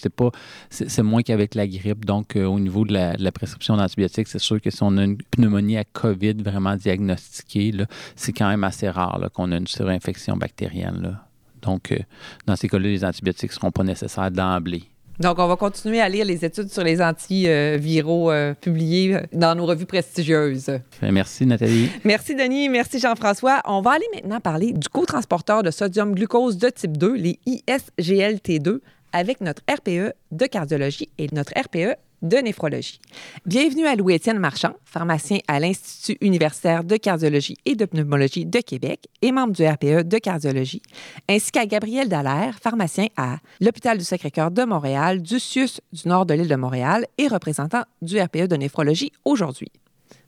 c'est 0.69 1.03
moins 1.03 1.23
qu'avec 1.23 1.55
la 1.55 1.67
grippe. 1.67 2.05
Donc, 2.05 2.37
euh, 2.37 2.45
au 2.45 2.61
niveau 2.61 2.85
de 2.85 2.93
la, 2.93 3.33
prescription 3.33 3.79
d'antibiotiques, 3.79 4.29
c'est 4.29 4.39
sûr 4.39 4.61
que 4.61 4.69
si 4.69 4.83
on 4.83 4.99
a 4.99 5.05
une 5.05 5.17
pneumonie 5.17 5.79
à 5.79 5.85
COVID 5.85 6.35
vraiment 6.43 6.77
diagnostiquée, 6.77 7.73
c'est 8.17 8.35
quand 8.35 8.49
même 8.49 8.65
assez 8.65 8.91
rare 8.91 9.31
qu'on 9.33 9.51
a 9.53 9.57
une 9.57 9.67
surinfection 9.67 10.37
bactérienne. 10.37 11.19
Donc, 11.63 11.99
dans 12.47 12.55
ces 12.55 12.69
cas-là, 12.69 12.87
les 12.87 13.05
antibiotiques 13.07 13.51
ne 13.51 13.55
seront 13.55 13.73
pas 13.73 13.83
nécessaires 13.83 14.31
d'emblée. 14.31 14.85
Donc, 15.21 15.39
on 15.39 15.47
va 15.47 15.57
continuer 15.57 16.01
à 16.01 16.09
lire 16.09 16.25
les 16.25 16.45
études 16.45 16.73
sur 16.73 16.83
les 16.83 17.01
antiviraux 17.01 18.33
euh, 18.33 18.55
publiées 18.55 19.19
dans 19.33 19.55
nos 19.55 19.65
revues 19.65 19.87
prestigieuses. 19.87 20.67
Ben, 21.01 21.13
merci, 21.13 21.47
Nathalie. 21.47 21.89
Merci, 22.03 22.35
Denis. 22.35 22.69
Merci, 22.69 22.99
Jean-François. 22.99 23.61
On 23.65 23.81
va 23.81 23.93
aller 23.93 24.07
maintenant 24.13 24.41
parler 24.41 24.73
du 24.73 24.89
cotransporteur 24.89 25.63
de 25.63 25.71
sodium 25.71 26.15
glucose 26.15 26.59
de 26.59 26.69
type 26.69 26.97
2, 26.97 27.15
les 27.15 27.39
ISGLT2, 27.47 28.81
avec 29.13 29.41
notre 29.41 29.63
RPE 29.71 30.15
de 30.33 30.47
cardiologie 30.47 31.09
et 31.19 31.29
notre 31.33 31.53
RPE 31.57 31.97
de 32.25 32.39
néphrologie. 32.39 33.01
Bienvenue 33.47 33.87
à 33.87 33.95
Louis-Étienne 33.95 34.39
Marchand, 34.39 34.73
pharmacien 34.85 35.39
à 35.47 35.61
l'Institut 35.61 36.17
universitaire 36.21 36.83
de 36.83 36.97
cardiologie 36.97 37.57
et 37.67 37.77
de 37.77 37.85
pneumologie 37.85 38.47
de 38.47 38.61
Québec 38.61 39.07
et 39.23 39.31
membre 39.31 39.53
du 39.53 39.65
RPE 39.65 40.09
de 40.09 40.19
cardiologie, 40.19 40.83
ainsi 41.29 41.53
qu'à 41.53 41.67
Gabriel 41.67 42.09
Dallaire, 42.09 42.59
pharmacien 42.61 43.07
à 43.17 43.39
l'Hôpital 43.61 43.99
du 43.99 44.05
Sacré-Cœur 44.05 44.51
de 44.51 44.65
Montréal, 44.65 45.23
du 45.23 45.39
CIUS 45.39 45.81
du 45.93 46.09
nord 46.09 46.27
de 46.27 46.35
l'île 46.35 46.49
de 46.49 46.57
Montréal 46.57 47.07
et 47.19 47.29
représentant 47.29 47.83
du 48.03 48.21
RPE 48.21 48.49
de 48.49 48.57
néphrologie 48.57 49.13
aujourd'hui. 49.25 49.69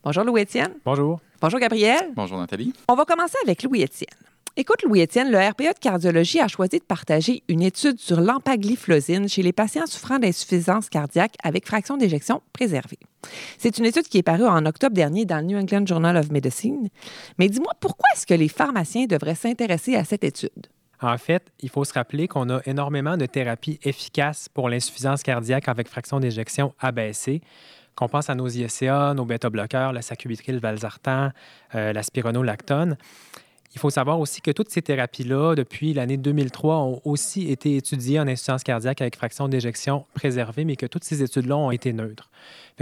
Bonjour 0.03 0.23
Louis-Étienne. 0.23 0.73
Bonjour. 0.85 1.19
Bonjour 1.41 1.59
Gabriel. 1.59 2.11
Bonjour 2.15 2.37
Nathalie. 2.37 2.73
On 2.87 2.95
va 2.95 3.05
commencer 3.05 3.37
avec 3.43 3.63
Louis-Étienne. 3.63 4.07
Écoute, 4.59 4.81
Louis-Étienne, 4.81 5.29
le 5.29 5.37
RPA 5.37 5.73
de 5.73 5.79
cardiologie 5.79 6.39
a 6.39 6.47
choisi 6.47 6.79
de 6.79 6.83
partager 6.83 7.43
une 7.47 7.61
étude 7.61 7.99
sur 7.99 8.19
l'empagliflozine 8.19 9.29
chez 9.29 9.43
les 9.43 9.53
patients 9.53 9.85
souffrant 9.85 10.17
d'insuffisance 10.17 10.89
cardiaque 10.89 11.35
avec 11.43 11.67
fraction 11.67 11.95
d'éjection 11.95 12.41
préservée. 12.53 12.97
C'est 13.59 13.77
une 13.77 13.85
étude 13.85 14.07
qui 14.07 14.17
est 14.17 14.23
parue 14.23 14.47
en 14.47 14.65
octobre 14.65 14.95
dernier 14.95 15.25
dans 15.25 15.37
le 15.37 15.43
New 15.43 15.59
England 15.59 15.85
Journal 15.85 16.17
of 16.17 16.31
Medicine. 16.31 16.89
Mais 17.37 17.49
dis-moi, 17.49 17.73
pourquoi 17.79 18.07
est-ce 18.15 18.25
que 18.25 18.33
les 18.33 18.47
pharmaciens 18.47 19.05
devraient 19.05 19.35
s'intéresser 19.35 19.95
à 19.95 20.03
cette 20.03 20.23
étude? 20.23 20.65
En 21.03 21.19
fait, 21.19 21.51
il 21.59 21.69
faut 21.69 21.85
se 21.85 21.93
rappeler 21.93 22.27
qu'on 22.27 22.49
a 22.49 22.59
énormément 22.65 23.15
de 23.15 23.27
thérapies 23.27 23.79
efficaces 23.83 24.49
pour 24.49 24.69
l'insuffisance 24.69 25.21
cardiaque 25.21 25.67
avec 25.67 25.87
fraction 25.87 26.19
d'éjection 26.19 26.73
abaissée 26.79 27.41
qu'on 27.97 28.07
pense 28.07 28.29
à 28.29 28.35
nos 28.35 28.47
ISCA, 28.47 29.15
nos 29.15 29.25
bêta-bloqueurs, 29.25 29.91
la 29.91 30.03
sacubitril 30.03 30.59
valsartan, 30.59 31.31
euh, 31.73 31.93
la 31.93 32.03
spironolactone. 32.03 32.95
Il 33.77 33.79
faut 33.79 33.91
savoir 33.91 34.19
aussi 34.19 34.41
que 34.41 34.49
toutes 34.49 34.71
ces 34.71 34.81
thérapies-là, 34.81 35.53
depuis 35.53 35.93
l'année 35.93 36.17
2003, 36.17 36.77
ont 36.77 36.99
aussi 37.05 37.51
été 37.51 37.75
étudiées 37.75 38.19
en 38.19 38.27
insuffisance 38.27 38.63
cardiaque 38.63 39.01
avec 39.01 39.15
fraction 39.15 39.47
d'éjection 39.47 40.07
préservée, 40.15 40.65
mais 40.65 40.75
que 40.75 40.87
toutes 40.87 41.03
ces 41.03 41.21
études-là 41.21 41.55
ont 41.55 41.69
été 41.69 41.93
neutres. 41.93 42.31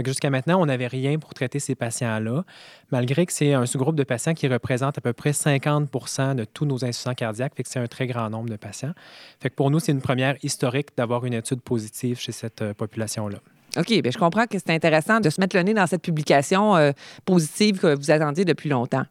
Jusqu'à 0.02 0.30
maintenant, 0.30 0.58
on 0.58 0.64
n'avait 0.64 0.86
rien 0.86 1.18
pour 1.18 1.34
traiter 1.34 1.58
ces 1.58 1.74
patients-là, 1.74 2.46
malgré 2.92 3.26
que 3.26 3.34
c'est 3.34 3.52
un 3.52 3.66
sous-groupe 3.66 3.94
de 3.94 4.04
patients 4.04 4.32
qui 4.32 4.48
représente 4.48 4.96
à 4.96 5.02
peu 5.02 5.12
près 5.12 5.34
50 5.34 5.90
de 6.34 6.44
tous 6.44 6.64
nos 6.64 6.82
insuffisants 6.82 7.12
cardiaques, 7.12 7.52
fait 7.54 7.62
que 7.62 7.68
c'est 7.68 7.78
un 7.78 7.88
très 7.88 8.06
grand 8.06 8.30
nombre 8.30 8.48
de 8.48 8.56
patients. 8.56 8.94
Fait 9.38 9.50
que 9.50 9.54
pour 9.54 9.70
nous, 9.70 9.80
c'est 9.80 9.92
une 9.92 10.00
première 10.00 10.42
historique 10.42 10.96
d'avoir 10.96 11.26
une 11.26 11.34
étude 11.34 11.60
positive 11.60 12.18
chez 12.18 12.32
cette 12.32 12.62
euh, 12.62 12.72
population-là. 12.72 13.36
OK, 13.76 14.00
bien, 14.00 14.10
je 14.10 14.16
comprends 14.16 14.46
que 14.46 14.56
c'est 14.58 14.70
intéressant 14.70 15.20
de 15.20 15.28
se 15.28 15.42
mettre 15.42 15.56
le 15.56 15.62
nez 15.62 15.74
dans 15.74 15.86
cette 15.86 16.00
publication 16.00 16.74
euh, 16.74 16.92
positive 17.26 17.80
que 17.80 17.94
vous 17.94 18.10
attendiez 18.10 18.46
depuis 18.46 18.70
longtemps. 18.70 19.04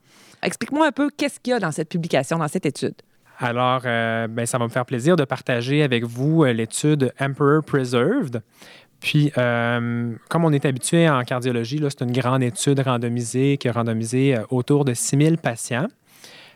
Explique-moi 0.44 0.88
un 0.88 0.92
peu 0.92 1.10
qu'est-ce 1.10 1.40
qu'il 1.40 1.52
y 1.52 1.54
a 1.54 1.60
dans 1.60 1.72
cette 1.72 1.90
publication, 1.90 2.38
dans 2.38 2.48
cette 2.48 2.66
étude. 2.66 2.96
Alors, 3.40 3.82
euh, 3.86 4.28
ben, 4.28 4.46
ça 4.46 4.58
va 4.58 4.66
me 4.66 4.70
faire 4.70 4.86
plaisir 4.86 5.18
de 5.18 5.26
partager 5.26 5.84
avec 5.84 6.06
vous 6.06 6.46
l'étude 6.46 7.14
Emperor 7.20 7.64
Preserved. 7.64 8.42
Puis, 9.06 9.32
euh, 9.38 10.14
comme 10.30 10.46
on 10.46 10.52
est 10.52 10.66
habitué 10.66 11.08
en 11.10 11.22
cardiologie, 11.24 11.80
c'est 11.90 12.02
une 12.02 12.12
grande 12.12 12.42
étude 12.42 12.80
randomisée 12.80 13.58
qui 13.58 13.68
a 13.70 13.72
randomisé 13.72 14.36
euh, 14.36 14.42
autour 14.50 14.86
de 14.86 14.94
6000 14.94 15.38
patients. 15.38 15.88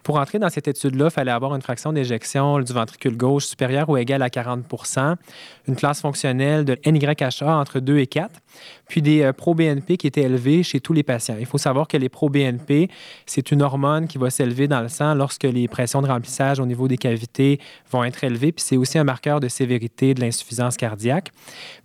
Pour 0.04 0.18
entrer 0.18 0.40
dans 0.40 0.50
cette 0.50 0.68
étude-là, 0.68 1.06
il 1.06 1.12
fallait 1.12 1.32
avoir 1.32 1.56
une 1.56 1.62
fraction 1.62 1.94
d'éjection 1.94 2.60
du 2.60 2.74
ventricule 2.74 3.18
gauche 3.18 3.46
supérieure 3.46 3.90
ou 3.90 3.98
égale 3.98 4.22
à 4.22 4.30
40% 4.30 5.16
une 5.70 5.76
classe 5.76 6.02
fonctionnelle 6.02 6.66
de 6.66 6.78
NYHA 6.86 7.56
entre 7.56 7.80
2 7.80 8.00
et 8.00 8.08
4, 8.08 8.42
puis 8.88 9.02
des 9.02 9.22
euh, 9.22 9.34
pro-BNP 9.34 9.98
qui 9.98 10.08
étaient 10.08 10.24
élevés 10.24 10.64
chez 10.64 10.80
tous 10.80 10.94
les 10.94 11.04
patients. 11.04 11.36
Il 11.40 11.46
faut 11.46 11.58
savoir 11.58 11.88
que 11.88 11.96
les 11.96 12.10
pro-BNP, 12.10 12.90
c'est 13.26 13.52
une 13.52 13.62
hormone 13.62 14.08
qui 14.08 14.18
va 14.18 14.30
s'élever 14.30 14.68
dans 14.68 14.82
le 14.82 14.90
sang 14.90 15.14
lorsque 15.14 15.44
les 15.44 15.68
pressions 15.68 16.02
de 16.02 16.08
remplissage 16.08 16.60
au 16.60 16.66
niveau 16.66 16.88
des 16.88 16.98
cavités 16.98 17.60
vont 17.92 18.04
être 18.04 18.24
élevées, 18.24 18.52
puis 18.52 18.64
c'est 18.66 18.78
aussi 18.78 18.98
un 18.98 19.04
marqueur 19.04 19.40
de 19.40 19.48
sévérité 19.48 20.14
de 20.14 20.22
l'insuffisance 20.22 20.76
cardiaque. 20.76 21.32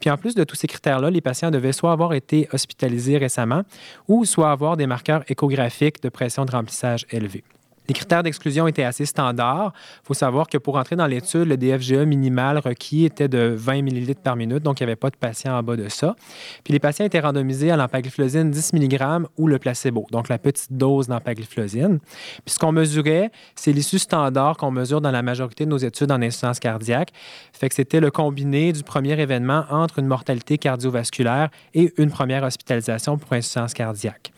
Puis 0.01 0.11
en 0.11 0.17
plus 0.17 0.35
de 0.35 0.45
tous 0.45 0.57
ces 0.57 0.67
critères-là, 0.67 1.11
les 1.11 1.21
patients 1.21 1.51
devaient 1.51 1.73
soit 1.73 1.93
avoir 1.93 2.15
été 2.15 2.49
hospitalisés 2.53 3.19
récemment 3.19 3.63
ou 4.09 4.25
soit 4.25 4.51
avoir 4.51 4.77
des 4.77 4.87
marqueurs 4.87 5.23
échographiques 5.29 6.03
de 6.03 6.09
pression 6.09 6.45
de 6.45 6.51
remplissage 6.51 7.07
élevés. 7.11 7.45
Les 7.89 7.95
critères 7.95 8.23
d'exclusion 8.23 8.67
étaient 8.67 8.85
assez 8.85 9.05
standards. 9.05 9.73
Il 10.03 10.07
faut 10.07 10.15
savoir 10.15 10.49
que 10.49 10.57
pour 10.57 10.77
entrer 10.77 10.97
dans 10.97 11.07
l'étude, 11.07 11.47
le 11.47 11.57
DFGE 11.57 12.07
minimal 12.07 12.59
requis 12.59 13.05
était 13.05 13.29
de 13.29 13.55
20 13.57 13.87
ml 13.87 14.15
par 14.17 14.37
minute, 14.37 14.63
donc 14.63 14.81
il 14.81 14.85
n'y 14.85 14.91
avait 14.91 14.97
pas 14.97 15.11
de 15.11 15.17
patients 15.17 15.59
en 15.59 15.63
bas 15.63 15.77
de 15.77 15.89
ça. 15.89 16.17
Puis 16.65 16.73
les 16.73 16.79
patients 16.79 17.05
étaient 17.05 17.21
randomisés 17.21 17.71
à 17.71 17.77
l'empagliflozine 17.77 18.51
10 18.51 18.73
mg 18.73 19.27
ou 19.37 19.47
le 19.47 19.59
placebo, 19.59 20.07
donc 20.11 20.29
la 20.29 20.39
petite 20.39 20.73
dose 20.73 21.09
d'empagliflozine. 21.09 21.99
Puis 22.45 22.55
ce 22.55 22.59
qu'on 22.59 22.73
mesurait, 22.73 23.31
c'est 23.55 23.73
l'issue 23.73 23.99
standard 23.99 24.57
qu'on 24.57 24.71
mesure 24.71 25.01
dans 25.01 25.11
la 25.11 25.23
majorité 25.23 25.65
de 25.65 25.71
nos 25.71 25.79
études 25.79 26.11
en 26.11 26.23
insuffisance 26.23 26.61
cardiaque. 26.61 27.11
Fait 27.53 27.69
que 27.69 27.75
c'était 27.75 28.01
le 28.01 28.11
combiné 28.11 28.73
du 28.73 28.83
premier 28.83 29.21
événement 29.21 29.65
entre 29.71 29.99
une 29.99 30.07
mortalité 30.07 30.59
cardiovasculaire 30.59 31.51
et 31.75 31.93
une 31.99 32.11
première 32.11 32.45
hospitalisation 32.45 33.19
pour 33.19 33.33
insuffisance 33.33 33.75
cardiaque. 33.75 34.34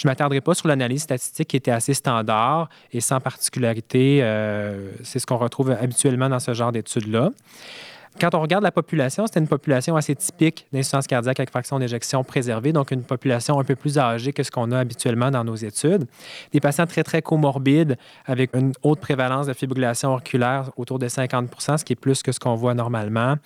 Je 0.00 0.06
ne 0.06 0.12
m'attarderai 0.12 0.40
pas 0.40 0.54
sur 0.54 0.66
l'analyse 0.66 1.02
statistique 1.02 1.48
qui 1.48 1.56
était 1.58 1.70
assez 1.70 1.92
standard 1.92 2.70
et 2.90 3.02
sans 3.02 3.20
particularité. 3.20 4.20
Euh, 4.22 4.92
c'est 5.02 5.18
ce 5.18 5.26
qu'on 5.26 5.36
retrouve 5.36 5.72
habituellement 5.72 6.30
dans 6.30 6.38
ce 6.38 6.54
genre 6.54 6.72
d'études-là. 6.72 7.32
Quand 8.18 8.34
on 8.34 8.40
regarde 8.40 8.64
la 8.64 8.72
population, 8.72 9.26
c'était 9.26 9.40
une 9.40 9.48
population 9.48 9.96
assez 9.96 10.14
typique 10.16 10.66
d'insuffisance 10.72 11.06
cardiaque 11.06 11.38
avec 11.38 11.50
fraction 11.50 11.78
d'éjection 11.78 12.24
préservée, 12.24 12.72
donc 12.72 12.90
une 12.90 13.02
population 13.02 13.58
un 13.58 13.64
peu 13.64 13.76
plus 13.76 13.98
âgée 13.98 14.32
que 14.32 14.42
ce 14.42 14.50
qu'on 14.50 14.72
a 14.72 14.78
habituellement 14.80 15.30
dans 15.30 15.44
nos 15.44 15.54
études. 15.54 16.06
Des 16.52 16.60
patients 16.60 16.86
très, 16.86 17.04
très 17.04 17.22
comorbides 17.22 17.96
avec 18.26 18.54
une 18.54 18.72
haute 18.82 19.00
prévalence 19.00 19.46
de 19.46 19.52
fibrillation 19.52 20.12
auriculaire 20.12 20.70
autour 20.76 20.98
de 20.98 21.08
50 21.08 21.48
ce 21.78 21.84
qui 21.84 21.92
est 21.92 21.96
plus 21.96 22.22
que 22.22 22.32
ce 22.32 22.40
qu'on 22.40 22.56
voit 22.56 22.74
normalement. 22.74 23.36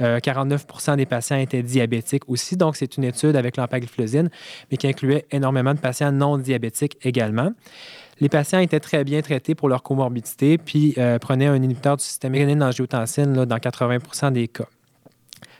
49% 0.00 0.92
euh, 0.92 0.96
des 0.96 1.06
patients 1.06 1.36
étaient 1.36 1.62
diabétiques 1.62 2.28
aussi, 2.28 2.56
donc 2.56 2.76
c'est 2.76 2.96
une 2.96 3.04
étude 3.04 3.36
avec 3.36 3.56
l'empagliflozine, 3.56 4.30
mais 4.70 4.76
qui 4.76 4.86
incluait 4.86 5.26
énormément 5.30 5.74
de 5.74 5.80
patients 5.80 6.12
non 6.12 6.38
diabétiques 6.38 6.96
également. 7.02 7.52
Les 8.22 8.28
patients 8.28 8.60
étaient 8.60 8.78
très 8.78 9.02
bien 9.02 9.20
traités 9.20 9.56
pour 9.56 9.68
leur 9.68 9.82
comorbidité, 9.82 10.56
puis 10.56 10.94
euh, 10.96 11.18
prenaient 11.18 11.48
un 11.48 11.56
inhibiteur 11.56 11.96
du 11.96 12.04
système 12.04 12.34
rénine-angiotensine 12.34 13.32
dans 13.44 13.56
80% 13.56 14.30
des 14.30 14.46
cas. 14.46 14.68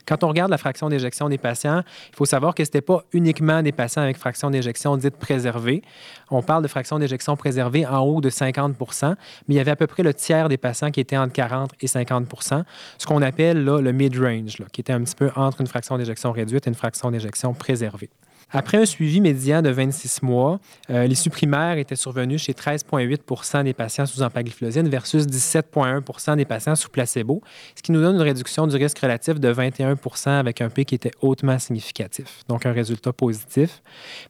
Quand 0.06 0.22
on 0.22 0.28
regarde 0.28 0.52
la 0.52 0.58
fraction 0.58 0.88
d'éjection 0.88 1.28
des 1.28 1.38
patients, 1.38 1.82
il 2.12 2.16
faut 2.16 2.24
savoir 2.24 2.54
que 2.54 2.64
ce 2.64 2.68
n'était 2.68 2.80
pas 2.80 3.02
uniquement 3.12 3.62
des 3.62 3.72
patients 3.72 4.02
avec 4.02 4.16
fraction 4.16 4.48
d'éjection 4.48 4.96
dite 4.96 5.16
préservée. 5.16 5.82
On 6.30 6.40
parle 6.40 6.62
de 6.62 6.68
fraction 6.68 7.00
d'éjection 7.00 7.36
préservée 7.36 7.84
en 7.84 7.98
haut 7.98 8.20
de 8.20 8.30
50% 8.30 9.08
mais 9.08 9.16
il 9.48 9.56
y 9.56 9.60
avait 9.60 9.72
à 9.72 9.76
peu 9.76 9.88
près 9.88 10.04
le 10.04 10.14
tiers 10.14 10.48
des 10.48 10.56
patients 10.56 10.92
qui 10.92 11.00
étaient 11.00 11.16
entre 11.16 11.32
40 11.32 11.72
et 11.80 11.86
50% 11.86 12.62
ce 12.96 13.06
qu'on 13.06 13.22
appelle 13.22 13.64
le 13.64 13.92
mid-range, 13.92 14.58
qui 14.72 14.82
était 14.82 14.92
un 14.92 15.02
petit 15.02 15.16
peu 15.16 15.32
entre 15.34 15.60
une 15.62 15.66
fraction 15.66 15.98
d'éjection 15.98 16.30
réduite 16.30 16.68
et 16.68 16.70
une 16.70 16.76
fraction 16.76 17.10
d'éjection 17.10 17.54
préservée. 17.54 18.10
Après 18.54 18.76
un 18.76 18.84
suivi 18.84 19.22
médian 19.22 19.62
de 19.62 19.70
26 19.70 20.22
mois, 20.22 20.60
euh, 20.90 21.06
l'issue 21.06 21.30
primaire 21.30 21.78
était 21.78 21.96
survenue 21.96 22.36
chez 22.36 22.52
13,8% 22.52 23.64
des 23.64 23.72
patients 23.72 24.04
sous 24.04 24.22
empagliflozine 24.22 24.88
versus 24.90 25.24
17,1% 25.24 26.36
des 26.36 26.44
patients 26.44 26.76
sous 26.76 26.90
placebo, 26.90 27.40
ce 27.74 27.82
qui 27.82 27.92
nous 27.92 28.02
donne 28.02 28.16
une 28.16 28.22
réduction 28.22 28.66
du 28.66 28.76
risque 28.76 28.98
relatif 28.98 29.40
de 29.40 29.52
21% 29.52 30.28
avec 30.28 30.60
un 30.60 30.68
P 30.68 30.84
qui 30.84 30.94
était 30.94 31.12
hautement 31.22 31.58
significatif, 31.58 32.42
donc 32.46 32.66
un 32.66 32.72
résultat 32.72 33.14
positif. 33.14 33.82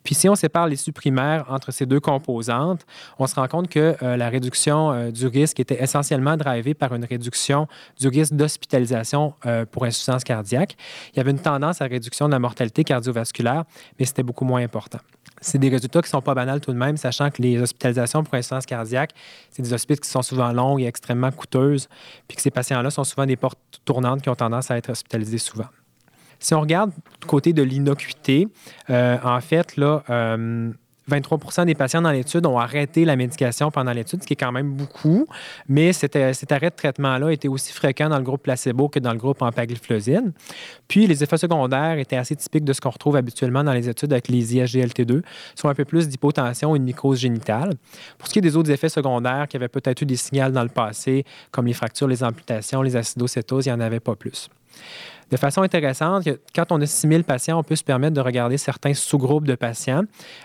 Puis 0.05 0.15
si 0.15 0.29
on 0.29 0.37
sépare 0.37 0.69
l'issue 0.69 0.93
primaire 0.93 1.47
entre 1.49 1.73
ces 1.73 1.87
deux 1.87 2.01
composantes, 2.01 2.87
on 3.19 3.27
se 3.27 3.35
rend 3.35 3.49
compte 3.49 3.69
que 3.69 3.97
euh, 4.03 4.17
la 4.17 4.29
réduction 4.29 4.93
euh, 4.93 5.11
du 5.11 5.27
risque 5.27 5.59
était 5.59 5.83
essentiellement 5.83 6.37
drivée 6.37 6.75
par 6.75 6.95
une 6.95 7.05
réduction 7.05 7.67
du 7.99 8.07
risque 8.07 8.35
d'hospitalisation 8.35 9.35
euh, 9.47 9.67
pour 9.67 9.85
insuffisance 9.85 10.23
cardiaque. 10.23 10.77
Il 11.13 11.17
y 11.17 11.21
avait 11.21 11.33
une 11.33 11.41
tendance 11.41 11.83
à 11.83 11.87
réduction 11.87 12.27
de 12.27 12.33
la 12.33 12.39
mortalité 12.39 12.85
cardiovasculaire, 12.85 13.65
mais 13.99 14.05
c'était 14.13 14.23
beaucoup 14.23 14.45
moins 14.45 14.63
important. 14.63 14.99
C'est 15.41 15.59
des 15.59 15.71
résultats 15.71 16.03
qui 16.03 16.07
ne 16.07 16.11
sont 16.11 16.23
pas 16.23 16.35
banals 16.35 16.61
tout 16.61 16.73
de 16.73 16.77
même, 16.77 16.97
sachant 16.97 17.31
que 17.31 17.41
les 17.41 17.61
hospitalisations 17.61 18.23
pour 18.23 18.35
insuffisance 18.35 18.67
cardiaque, 18.67 19.13
c'est 19.51 19.63
des 19.63 19.73
hospices 19.73 20.01
qui 20.01 20.09
sont 20.09 20.23
souvent 20.23 20.53
longues 20.53 20.83
et 20.83 20.87
extrêmement 20.87 21.33
coûteuses, 21.33 21.89
puis 22.29 22.37
que 22.37 22.43
ces 22.43 22.51
patients-là 22.51 22.91
sont 22.91 23.05
souvent 23.05 23.27
des 23.27 23.37
portes 23.37 23.59
tournantes 23.85 24.23
qui 24.23 24.29
ont 24.29 24.35
tendance 24.35 24.71
à 24.71 24.77
être 24.77 24.91
hospitalisés 24.91 25.39
souvent. 25.39 25.67
Si 26.39 26.55
on 26.55 26.61
regarde 26.61 26.91
du 27.21 27.27
côté 27.27 27.53
de 27.53 27.63
l'innocuité, 27.63 28.49
euh, 28.91 29.17
en 29.25 29.41
fait, 29.41 29.77
là, 29.77 30.03
euh, 30.11 30.73
23% 31.11 31.67
des 31.67 31.75
patients 31.75 32.03
dans 32.03 32.11
l'étude 32.11 32.47
ont 32.47 32.59
arrêté 32.59 33.05
la 33.05 33.17
médication 33.17 33.71
pendant 33.71 33.93
l'étude, 33.93 34.23
ce 34.23 34.27
qui 34.27 34.35
est 34.35 34.37
quand 34.37 34.53
même 34.53 34.73
beaucoup, 34.73 35.27
mais 35.69 35.93
cet, 35.93 36.17
arrêt 36.17 36.71
de 36.71 36.77
traitement-là 36.77 37.33
était 37.33 37.49
aussi 37.49 37.73
fréquent 37.73 38.09
dans 38.09 38.19
le 38.19 38.23
groupe 38.23 38.43
placebo 38.43 38.89
que 38.89 38.99
dans 38.99 39.13
le 39.13 39.19
groupe 39.19 39.43
empagliflozine. 39.43 40.33
Puis, 40.89 41.07
les 41.07 41.23
effets 41.23 41.39
secondaires 41.39 41.99
étaient 41.99 42.17
assez 42.17 42.37
typiques 42.37 42.65
de 42.65 42.73
ce 42.73 42.81
qu'on 42.81 42.91
retrouve 42.91 43.17
habituellement 43.17 43.65
dans 43.65 43.73
les 43.73 43.89
études 43.89 44.13
avec 44.13 44.29
les 44.29 44.57
ISGLT2, 44.57 45.23
soit 45.55 45.71
un 45.71 45.75
peu 45.75 45.85
plus 45.85 46.09
d'hypotension 46.09 46.77
et 46.77 46.79
de 46.79 46.85
mycose 46.85 47.19
génitale. 47.19 47.75
Pour 48.19 48.29
ce 48.29 48.33
qui 48.33 48.39
est 48.39 48.43
des 48.43 48.57
autres 48.57 48.71
effets 48.71 48.89
secondaires 48.89 49.49
qui 49.49 49.57
avaient 49.57 49.69
peut-être 49.69 50.03
eu 50.03 50.07
des 50.07 50.17
signaux 50.17 50.51
dans 50.51 50.63
le 50.63 50.69
passé, 50.69 51.25
comme 51.51 51.67
les 51.67 51.73
fractures, 51.73 52.09
les 52.09 52.23
amputations, 52.23 52.83
les 52.83 52.97
acidocétoses, 52.97 53.67
il 53.67 53.71
n'y 53.71 53.75
en 53.75 53.81
avait 53.81 54.01
pas 54.01 54.15
plus 54.15 54.49
de 55.33 55.39
façon 55.39 55.63
intéressante, 55.63 56.29
quand 56.55 56.73
on 56.73 56.81
a 56.83 56.85
6 56.85 57.09
000 57.09 57.23
patients, 57.23 57.59
on 57.59 57.63
peut 57.63 57.75
se 57.75 57.83
permettre 57.83 58.13
de 58.13 58.21
regarder 58.21 58.59
certains 58.59 58.93
sous-groupes 58.93 59.47
de 59.47 59.55
patients. 59.55 60.03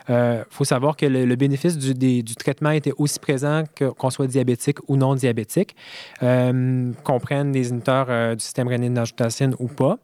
Il 0.07 0.13
euh, 0.13 0.43
faut 0.49 0.63
savoir 0.63 0.95
que 0.95 1.05
le, 1.05 1.35
bénéfice 1.35 1.77
du, 1.77 2.23
traitement 2.35 2.69
était 2.69 2.93
aussi 2.97 3.19
présent 3.19 3.63
qu'on 3.77 4.09
soit 4.09 4.27
diabétique 4.27 4.77
ou 4.87 4.95
non 4.95 5.13
diabétique, 5.13 5.75
euh, 6.23 6.93
qu'on 7.03 7.19
prenne 7.19 7.51
des 7.51 7.67
inhibiteurs 7.67 8.05
euh, 8.09 8.35
du 8.35 8.39
système 8.41 8.69
rénine-angiotensine 8.69 9.55
ou 9.59 9.67
pas. 9.67 9.97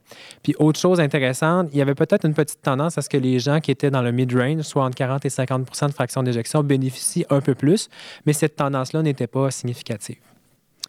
Puis 0.43 0.53
autre 0.59 0.81
chose 0.81 0.99
intéressante, 0.99 1.69
il 1.71 1.77
y 1.77 1.81
avait 1.81 1.95
peut-être 1.95 2.25
une 2.25 2.33
petite 2.33 2.61
tendance 2.61 2.97
à 2.97 3.01
ce 3.01 3.07
que 3.07 3.17
les 3.17 3.39
gens 3.39 3.61
qui 3.61 3.71
étaient 3.71 3.91
dans 3.91 4.01
le 4.01 4.11
mid-range, 4.11 4.63
soit 4.63 4.83
entre 4.83 4.97
40 4.97 5.23
et 5.25 5.29
50% 5.29 5.87
de 5.87 5.93
fraction 5.93 6.23
d'éjection, 6.23 6.61
bénéficient 6.61 7.25
un 7.29 7.39
peu 7.39 7.55
plus, 7.55 7.87
mais 8.25 8.33
cette 8.33 8.57
tendance-là 8.57 9.01
n'était 9.01 9.27
pas 9.27 9.49
significative. 9.49 10.32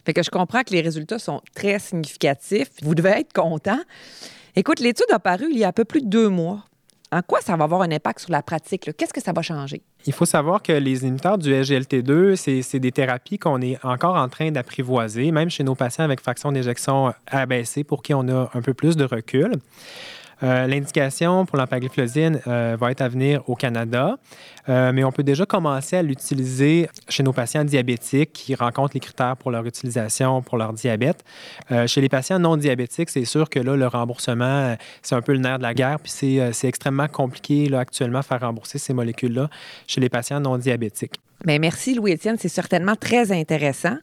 Fait 0.05 0.13
que 0.13 0.23
je 0.23 0.29
comprends 0.29 0.63
que 0.63 0.71
les 0.71 0.81
résultats 0.81 1.19
sont 1.19 1.41
très 1.55 1.79
significatifs. 1.79 2.69
Vous 2.83 2.95
devez 2.95 3.09
être 3.09 3.33
content. 3.33 3.79
Écoute, 4.55 4.79
l'étude 4.79 5.07
a 5.11 5.19
paru 5.19 5.47
il 5.51 5.57
y 5.57 5.63
a 5.63 5.69
un 5.69 5.73
peu 5.73 5.85
plus 5.85 6.01
de 6.01 6.07
deux 6.07 6.29
mois. 6.29 6.63
En 7.11 7.21
quoi 7.21 7.39
ça 7.41 7.55
va 7.55 7.63
avoir 7.63 7.81
un 7.81 7.91
impact 7.91 8.19
sur 8.19 8.31
la 8.31 8.41
pratique? 8.41 8.89
Qu'est-ce 8.97 9.13
que 9.13 9.21
ça 9.21 9.31
va 9.31 9.41
changer? 9.41 9.81
Il 10.05 10.13
faut 10.13 10.25
savoir 10.25 10.61
que 10.61 10.73
les 10.73 11.03
inhibiteurs 11.03 11.37
du 11.37 11.53
SGLT2, 11.53 12.35
c'est 12.61 12.79
des 12.79 12.91
thérapies 12.91 13.39
qu'on 13.39 13.61
est 13.61 13.83
encore 13.85 14.15
en 14.15 14.27
train 14.27 14.51
d'apprivoiser, 14.51 15.31
même 15.31 15.49
chez 15.49 15.63
nos 15.63 15.75
patients 15.75 16.03
avec 16.03 16.19
fraction 16.19 16.51
d'éjection 16.51 17.13
abaissée 17.27 17.83
pour 17.83 18.01
qui 18.01 18.13
on 18.13 18.27
a 18.27 18.49
un 18.53 18.61
peu 18.61 18.73
plus 18.73 18.97
de 18.97 19.05
recul. 19.05 19.53
Euh, 20.43 20.67
l'indication 20.67 21.45
pour 21.45 21.57
l'empagliflozine 21.57 22.41
euh, 22.47 22.75
va 22.79 22.91
être 22.91 23.01
à 23.01 23.07
venir 23.07 23.41
au 23.47 23.55
Canada, 23.55 24.17
euh, 24.67 24.91
mais 24.93 25.03
on 25.03 25.11
peut 25.11 25.23
déjà 25.23 25.45
commencer 25.45 25.95
à 25.95 26.01
l'utiliser 26.01 26.89
chez 27.07 27.23
nos 27.23 27.33
patients 27.33 27.63
diabétiques 27.63 28.33
qui 28.33 28.55
rencontrent 28.55 28.93
les 28.93 28.99
critères 28.99 29.37
pour 29.37 29.51
leur 29.51 29.65
utilisation 29.65 30.41
pour 30.41 30.57
leur 30.57 30.73
diabète. 30.73 31.23
chez 31.87 32.01
les 32.01 32.09
patients 32.09 32.39
non 32.39 32.57
diabétiques, 32.57 33.09
c'est 33.09 33.25
sûr 33.25 33.49
que 33.49 33.59
là, 33.59 33.75
le 33.75 33.87
remboursement, 33.87 34.75
c'est 35.01 35.15
un 35.15 35.21
peu 35.21 35.33
le 35.33 35.39
nerf 35.39 35.57
de 35.57 35.63
la 35.63 35.73
guerre, 35.73 35.99
puis 35.99 36.11
c'est 36.11 36.67
extrêmement 36.67 37.07
compliqué 37.07 37.67
là, 37.69 37.79
actuellement 37.79 38.21
faire 38.21 38.41
rembourser 38.41 38.77
ces 38.77 38.93
molécules-là 38.93 39.49
chez 39.87 40.01
les 40.01 40.09
patients 40.09 40.39
non 40.39 40.57
diabétiques. 40.57 41.15
Bien, 41.45 41.59
merci 41.59 41.95
Louis-Étienne, 41.95 42.37
c'est 42.39 42.49
certainement 42.49 42.95
très 42.95 43.31
intéressant. 43.31 43.97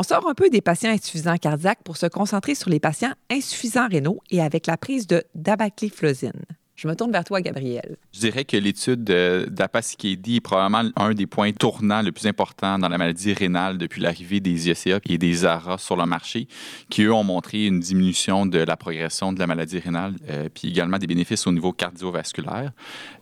On 0.00 0.04
sort 0.04 0.28
un 0.28 0.34
peu 0.34 0.48
des 0.48 0.60
patients 0.60 0.92
insuffisants 0.92 1.38
cardiaques 1.38 1.82
pour 1.82 1.96
se 1.96 2.06
concentrer 2.06 2.54
sur 2.54 2.70
les 2.70 2.78
patients 2.78 3.14
insuffisants 3.32 3.88
rénaux 3.88 4.20
et 4.30 4.40
avec 4.40 4.68
la 4.68 4.76
prise 4.76 5.08
de 5.08 5.24
dabagliflozine. 5.34 6.44
Je 6.78 6.86
me 6.86 6.94
tourne 6.94 7.10
vers 7.10 7.24
toi, 7.24 7.40
Gabriel. 7.40 7.96
Je 8.12 8.20
dirais 8.20 8.44
que 8.44 8.56
l'étude 8.56 9.02
d'Apasikedi 9.02 10.36
est 10.36 10.40
probablement 10.40 10.88
un 10.94 11.12
des 11.12 11.26
points 11.26 11.50
tournants 11.50 12.02
le 12.02 12.12
plus 12.12 12.28
important 12.28 12.78
dans 12.78 12.88
la 12.88 12.96
maladie 12.96 13.32
rénale 13.32 13.78
depuis 13.78 14.00
l'arrivée 14.00 14.38
des 14.38 14.70
ICA 14.70 15.00
et 15.08 15.18
des 15.18 15.44
ARA 15.44 15.76
sur 15.78 15.96
le 15.96 16.06
marché, 16.06 16.46
qui, 16.88 17.02
eux, 17.02 17.12
ont 17.12 17.24
montré 17.24 17.66
une 17.66 17.80
diminution 17.80 18.46
de 18.46 18.60
la 18.60 18.76
progression 18.76 19.32
de 19.32 19.40
la 19.40 19.48
maladie 19.48 19.80
rénale, 19.80 20.14
euh, 20.30 20.48
puis 20.54 20.68
également 20.68 20.98
des 20.98 21.08
bénéfices 21.08 21.48
au 21.48 21.52
niveau 21.52 21.72
cardiovasculaire. 21.72 22.70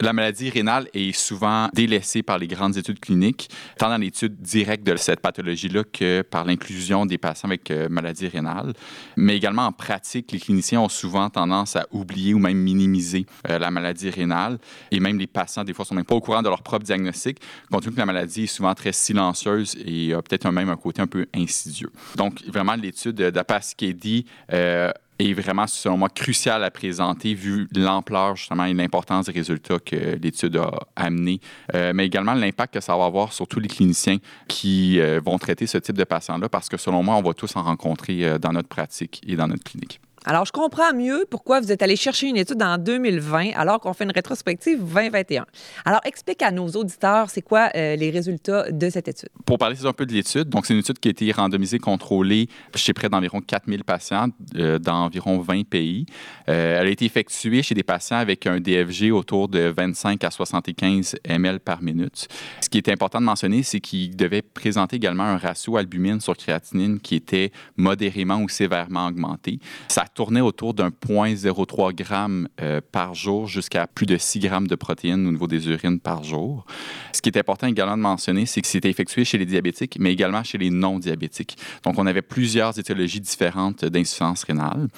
La 0.03 0.13
maladie 0.13 0.51
rénale 0.51 0.89
est 0.93 1.17
souvent 1.17 1.71
délaissée 1.73 2.23
par 2.23 2.37
les 2.37 2.49
grandes 2.49 2.77
études 2.77 3.01
cliniques, 3.01 3.49
tant 3.79 3.89
dans 3.89 3.97
l'étude 3.97 4.37
directe 4.39 4.87
de 4.87 4.97
cette 4.97 5.21
pathologie-là 5.21 5.83
que 5.91 6.21
par 6.21 6.45
l'inclusion 6.45 7.07
des 7.07 7.17
patients 7.17 7.49
avec 7.49 7.71
euh, 7.71 7.89
maladie 7.89 8.29
rénale. 8.29 8.75
Mais 9.17 9.35
également 9.35 9.65
en 9.65 9.73
pratique, 9.73 10.31
les 10.33 10.41
cliniciens 10.41 10.83
ont 10.83 10.91
souvent 10.91 11.31
tendance 11.31 11.75
à 11.75 11.87
oublier 11.91 12.35
ou 12.35 12.39
même 12.39 12.59
minimiser 12.59 13.25
euh, 13.51 13.59
la 13.59 13.71
maladie 13.71 14.11
rénale. 14.11 14.59
Et 14.91 15.01
même 15.01 15.19
les 15.19 15.27
patients, 15.27 15.65
des 15.65 15.73
fois, 15.73 15.85
sont 15.85 15.95
même 15.95 16.05
pas 16.05 16.15
au 16.15 16.21
courant 16.21 16.43
de 16.43 16.49
leur 16.49 16.63
propre 16.63 16.85
diagnostic, 16.85 17.39
compte 17.71 17.83
tenu 17.83 17.95
que 17.95 17.99
la 18.01 18.07
maladie 18.07 18.45
est 18.45 18.47
souvent 18.47 18.75
très 18.75 18.93
silencieuse 18.93 19.77
et 19.85 20.13
a 20.13 20.23
peut-être 20.23 20.51
même 20.51 20.69
un 20.69 20.77
côté 20.77 21.03
un 21.03 21.07
peu 21.07 21.27
insidieux. 21.35 21.91
Donc, 22.17 22.43
vraiment, 22.47 22.75
l'étude 22.75 23.17
d'Apaskedi 23.17 24.27
euh, 24.53 24.91
est 25.19 25.33
vraiment, 25.33 25.67
selon 25.67 25.97
moi, 25.97 26.09
cruciale 26.09 26.63
à 26.63 26.71
présenter 26.71 27.35
vu 27.35 27.69
l'ampleur, 27.75 28.37
justement, 28.37 28.65
et 28.65 28.75
l'importance 28.75 29.27
des 29.27 29.33
résultats 29.33 29.79
que 29.79 30.17
l'étude 30.17 30.57
a 30.57 30.71
amené, 30.95 31.41
euh, 31.75 31.93
mais 31.95 32.07
également 32.07 32.35
l'impact 32.35 32.75
que 32.75 32.81
ça 32.81 32.97
va 32.97 33.07
avoir 33.07 33.33
sur 33.33 33.47
tous 33.47 33.61
les 33.61 33.69
cliniciens 33.69 34.19
qui 34.49 35.01
vont 35.25 35.39
traiter 35.39 35.67
ce 35.67 35.79
type 35.79 35.97
de 35.97 36.05
patients-là, 36.05 36.49
parce 36.49 36.69
que 36.69 36.77
selon 36.77 37.03
moi, 37.03 37.17
on 37.17 37.23
va 37.23 37.33
tous 37.33 37.57
en 37.57 37.63
rencontrer 37.63 38.39
dans 38.39 38.53
notre 38.53 38.69
pratique 38.69 39.23
et 39.27 39.37
dans 39.37 39.49
notre 39.49 39.65
clinique. 39.65 40.01
Alors, 40.29 40.45
je 40.45 40.51
comprends 40.51 40.93
mieux 40.93 41.25
pourquoi 41.31 41.61
vous 41.61 41.71
êtes 41.71 41.83
allé 41.83 41.95
chercher 41.95 42.27
une 42.27 42.37
étude 42.37 42.61
en 42.61 42.79
2020 42.79 43.53
alors 43.55 43.79
qu'on 43.79 43.93
fait 43.93 44.03
une 44.03 44.11
rétrospective 44.11 44.81
2021. 44.81 45.47
Alors, 45.85 46.01
explique 46.05 46.43
à 46.43 46.51
nos 46.51 46.67
auditeurs, 46.67 47.31
c'est 47.31 47.43
quoi 47.43 47.71
euh, 47.77 47.95
les 47.95 48.11
résultats 48.11 48.73
de 48.73 48.91
cette 48.91 49.07
étude? 49.07 49.29
Pour 49.45 49.57
parler 49.59 49.77
un 49.87 49.93
peu 49.93 50.05
de 50.05 50.13
l'étude, 50.13 50.49
donc 50.49 50.67
c'est 50.67 50.75
une 50.75 50.81
étude 50.81 50.99
qui 50.99 51.07
a 51.07 51.13
été 51.13 51.31
randomisée, 51.31 51.79
contrôlée 51.79 52.49
chez 52.75 52.93
près 52.93 53.09
d'environ 53.09 53.41
4000 53.41 53.85
patients 53.85 54.27
euh, 54.57 54.81
dans 54.81 55.05
environ 55.05 55.39
20 55.39 55.65
pays. 55.69 56.07
Euh, 56.49 56.81
elle 56.81 56.89
a 56.89 56.91
été 56.91 57.05
effectuée 57.05 57.63
chez 57.63 57.77
des 57.77 57.85
patients 57.85 58.17
avec 58.17 58.49
un 58.49 58.59
DFG 58.59 59.13
autour 59.13 59.47
de 59.47 59.73
25 59.77 60.25
à 60.25 60.33
75 60.33 61.19
ml 61.25 61.61
par 61.61 61.85
minute. 61.85 62.27
Ce 62.61 62.69
qui 62.69 62.79
est 62.79 62.89
important 62.89 63.21
de 63.21 63.27
mentionner, 63.27 63.63
c'est 63.63 63.79
qu'il 63.79 64.17
devait 64.17 64.43
présenter 64.43 64.97
également 64.97 65.23
un 65.23 65.39
ratio 65.39 65.77
albumine 65.77 66.21
sur 66.21 66.37
créatinine 66.37 66.99
qui 66.99 67.15
était 67.15 67.53
modérément 67.77 68.41
ou 68.41 68.49
sévèrement 68.49 69.07
augmenté. 69.07 69.61
Ça 69.87 70.05
tournait 70.17 70.41
autour 70.41 70.73
d'un 70.73 70.89
0,03 70.89 71.97
g 71.97 72.49
euh, 72.61 72.81
par 72.91 73.15
jour 73.15 73.47
jusqu'à 73.47 73.87
plus 73.87 74.07
de 74.07 74.17
6 74.17 74.41
grammes 74.41 74.67
de 74.67 74.75
protéines 74.75 75.27
au 75.27 75.31
niveau 75.31 75.47
des 75.47 75.69
urines 75.69 76.01
par 76.01 76.25
jour. 76.25 76.65
Ce 77.13 77.21
qui 77.21 77.29
est 77.29 77.39
important 77.39 77.67
également 77.67 77.99
de 77.99 78.03
mentionner, 78.03 78.47
c'est 78.47 78.63
que 78.63 78.67
c'était 78.67 78.89
effectué 78.89 79.25
chez 79.25 79.37
les 79.37 79.45
diabétiques, 79.45 79.99
mais 80.01 80.13
également 80.13 80.43
chez 80.43 80.57
les 80.59 80.71
non-diabétiques. 80.71 81.59
Donc, 81.85 81.99
on 81.99 82.07
avait 82.07 82.23
plusieurs 82.23 82.79
étiologies 82.79 83.21
différentes 83.21 83.85
d'insuffisance 83.85 84.45
rénale. 84.45 84.89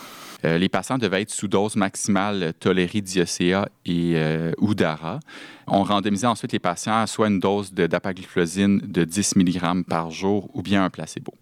Euh, 0.44 0.56
les 0.56 0.68
patients 0.68 0.98
devaient 0.98 1.22
être 1.22 1.32
sous 1.32 1.48
dose 1.48 1.74
maximale 1.74 2.52
tolérée 2.60 3.00
d'IOCA 3.00 3.68
et 3.86 4.12
euh, 4.14 4.52
ou 4.58 4.74
d'ARA. 4.74 5.18
On 5.66 5.82
randomisait 5.82 6.26
ensuite 6.26 6.52
les 6.52 6.58
patients 6.60 7.00
à 7.00 7.06
soit 7.06 7.28
une 7.28 7.40
dose 7.40 7.72
de 7.72 7.86
dapagliflozine 7.86 8.78
de 8.78 9.04
10 9.04 9.36
mg 9.36 9.84
par 9.84 10.10
jour 10.10 10.48
ou 10.54 10.62
bien 10.62 10.84
un 10.84 10.90
placebo. 10.90 11.34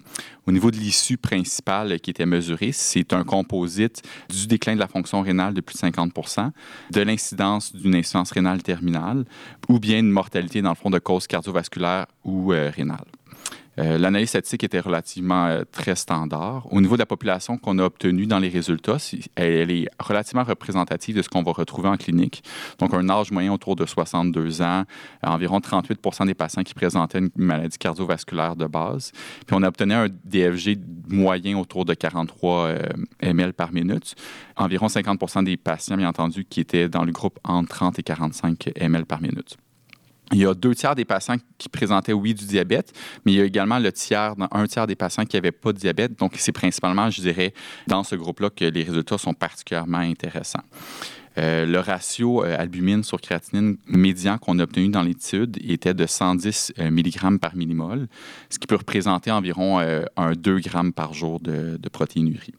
Au 0.46 0.52
niveau 0.52 0.70
de 0.70 0.76
l'issue 0.76 1.16
principale 1.16 2.00
qui 2.00 2.10
était 2.10 2.26
mesurée, 2.26 2.72
c'est 2.72 3.12
un 3.12 3.22
du 3.66 4.46
déclin 4.46 4.74
de 4.74 4.80
la 4.80 4.88
fonction 4.88 5.22
rénale 5.22 5.54
de 5.54 5.60
plus 5.60 5.74
de 5.74 5.78
50 5.78 6.12
de 6.90 7.00
l'incidence 7.00 7.74
d'une 7.74 7.94
insuffisance 7.94 8.30
rénale 8.32 8.62
terminale 8.62 9.24
ou 9.68 9.78
bien 9.78 9.98
une 9.98 10.10
mortalité 10.10 10.62
dans 10.62 10.70
le 10.70 10.76
fond 10.76 10.90
de 10.90 10.98
cause 10.98 11.26
cardiovasculaire 11.26 12.06
ou 12.24 12.52
euh, 12.52 12.70
rénale. 12.74 13.04
Euh, 13.78 13.98
l'analyse 13.98 14.30
statistique 14.30 14.64
était 14.64 14.80
relativement 14.80 15.46
euh, 15.46 15.62
très 15.70 15.96
standard. 15.96 16.66
Au 16.72 16.80
niveau 16.80 16.96
de 16.96 17.00
la 17.00 17.06
population 17.06 17.58
qu'on 17.58 17.78
a 17.78 17.84
obtenue 17.84 18.26
dans 18.26 18.38
les 18.38 18.48
résultats, 18.48 18.96
elle, 19.34 19.70
est 19.70 19.88
relativement 20.00 20.44
représentative 20.44 21.16
de 21.16 21.22
ce 21.22 21.28
qu'on 21.28 21.42
va 21.42 21.52
retrouver 21.52 21.88
en 21.88 21.96
clinique. 21.96 22.42
Donc, 22.78 22.94
un 22.94 23.08
âge 23.08 23.30
moyen 23.30 23.52
autour 23.52 23.76
de 23.76 23.84
62 23.84 24.62
ans, 24.62 24.84
environ 25.22 25.58
38% 25.58 26.26
des 26.26 26.34
patients 26.34 26.62
qui 26.62 26.74
présentaient 26.74 27.18
une 27.18 27.30
maladie 27.36 27.78
cardiovasculaire 27.78 28.56
de 28.56 28.66
base. 28.66 29.12
Puis, 29.46 29.56
on 29.56 29.62
a 29.62 29.68
obtenu 29.68 29.92
un 29.92 30.08
DFG 30.24 30.78
moyen 31.08 31.58
autour 31.58 31.84
de 31.84 31.94
43 31.94 32.66
euh, 32.66 32.78
ml 33.20 33.52
par 33.52 33.72
minute. 33.72 34.14
Environ 34.56 34.86
50% 34.86 35.44
des 35.44 35.56
patients, 35.56 35.96
bien 35.96 36.08
entendu, 36.08 36.44
qui 36.44 36.60
étaient 36.60 36.88
dans 36.88 37.04
le 37.04 37.12
groupe 37.12 37.38
entre 37.44 37.68
30 37.68 37.98
et 37.98 38.02
45 38.02 38.70
ml 38.76 39.04
par 39.04 39.20
minute. 39.20 39.56
Il 40.32 40.38
y 40.38 40.46
a 40.46 40.54
deux 40.54 40.74
tiers 40.74 40.94
des 40.94 41.04
patients 41.04 41.36
qui 41.56 41.68
présentaient, 41.68 42.12
oui, 42.12 42.34
du 42.34 42.46
diabète, 42.46 42.92
mais 43.24 43.32
il 43.32 43.38
y 43.38 43.40
a 43.40 43.44
également 43.44 43.78
le 43.78 43.92
tiers, 43.92 44.34
un 44.50 44.66
tiers 44.66 44.86
des 44.86 44.96
patients 44.96 45.24
qui 45.24 45.36
n'avaient 45.36 45.52
pas 45.52 45.72
de 45.72 45.78
diabète. 45.78 46.18
Donc, 46.18 46.34
c'est 46.36 46.52
principalement, 46.52 47.08
je 47.10 47.20
dirais, 47.20 47.54
dans 47.86 48.02
ce 48.02 48.16
groupe-là 48.16 48.50
que 48.50 48.64
les 48.64 48.82
résultats 48.82 49.18
sont 49.18 49.34
particulièrement 49.34 49.98
intéressants. 49.98 50.64
Euh, 51.38 51.66
le 51.66 51.78
ratio 51.80 52.44
euh, 52.44 52.56
albumine 52.58 53.04
sur 53.04 53.20
créatinine 53.20 53.76
médian 53.86 54.38
qu'on 54.38 54.58
a 54.58 54.62
obtenu 54.62 54.88
dans 54.88 55.02
l'étude 55.02 55.58
était 55.62 55.92
de 55.92 56.06
110 56.06 56.72
euh, 56.78 56.90
mg 56.90 57.38
par 57.38 57.54
millimol, 57.56 58.08
ce 58.48 58.58
qui 58.58 58.66
peut 58.66 58.76
représenter 58.76 59.30
environ 59.30 59.78
un 60.16 60.32
2 60.32 60.58
g 60.58 60.70
par 60.94 61.12
jour 61.12 61.40
de, 61.40 61.76
de 61.76 61.88
protéinurie. 61.88 62.54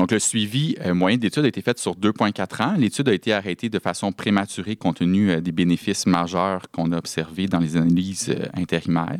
Donc, 0.00 0.12
le 0.12 0.18
suivi 0.18 0.76
euh, 0.80 0.94
moyen 0.94 1.18
d'étude 1.18 1.44
a 1.44 1.48
été 1.48 1.60
fait 1.60 1.78
sur 1.78 1.94
2,4 1.94 2.62
ans. 2.62 2.74
L'étude 2.78 3.06
a 3.10 3.12
été 3.12 3.34
arrêtée 3.34 3.68
de 3.68 3.78
façon 3.78 4.12
prématurée 4.12 4.74
compte 4.74 4.96
tenu 4.96 5.30
euh, 5.30 5.42
des 5.42 5.52
bénéfices 5.52 6.06
majeurs 6.06 6.62
qu'on 6.72 6.90
a 6.92 6.96
observés 6.96 7.48
dans 7.48 7.58
les 7.58 7.76
analyses 7.76 8.30
euh, 8.30 8.46
intérimaires. 8.54 9.18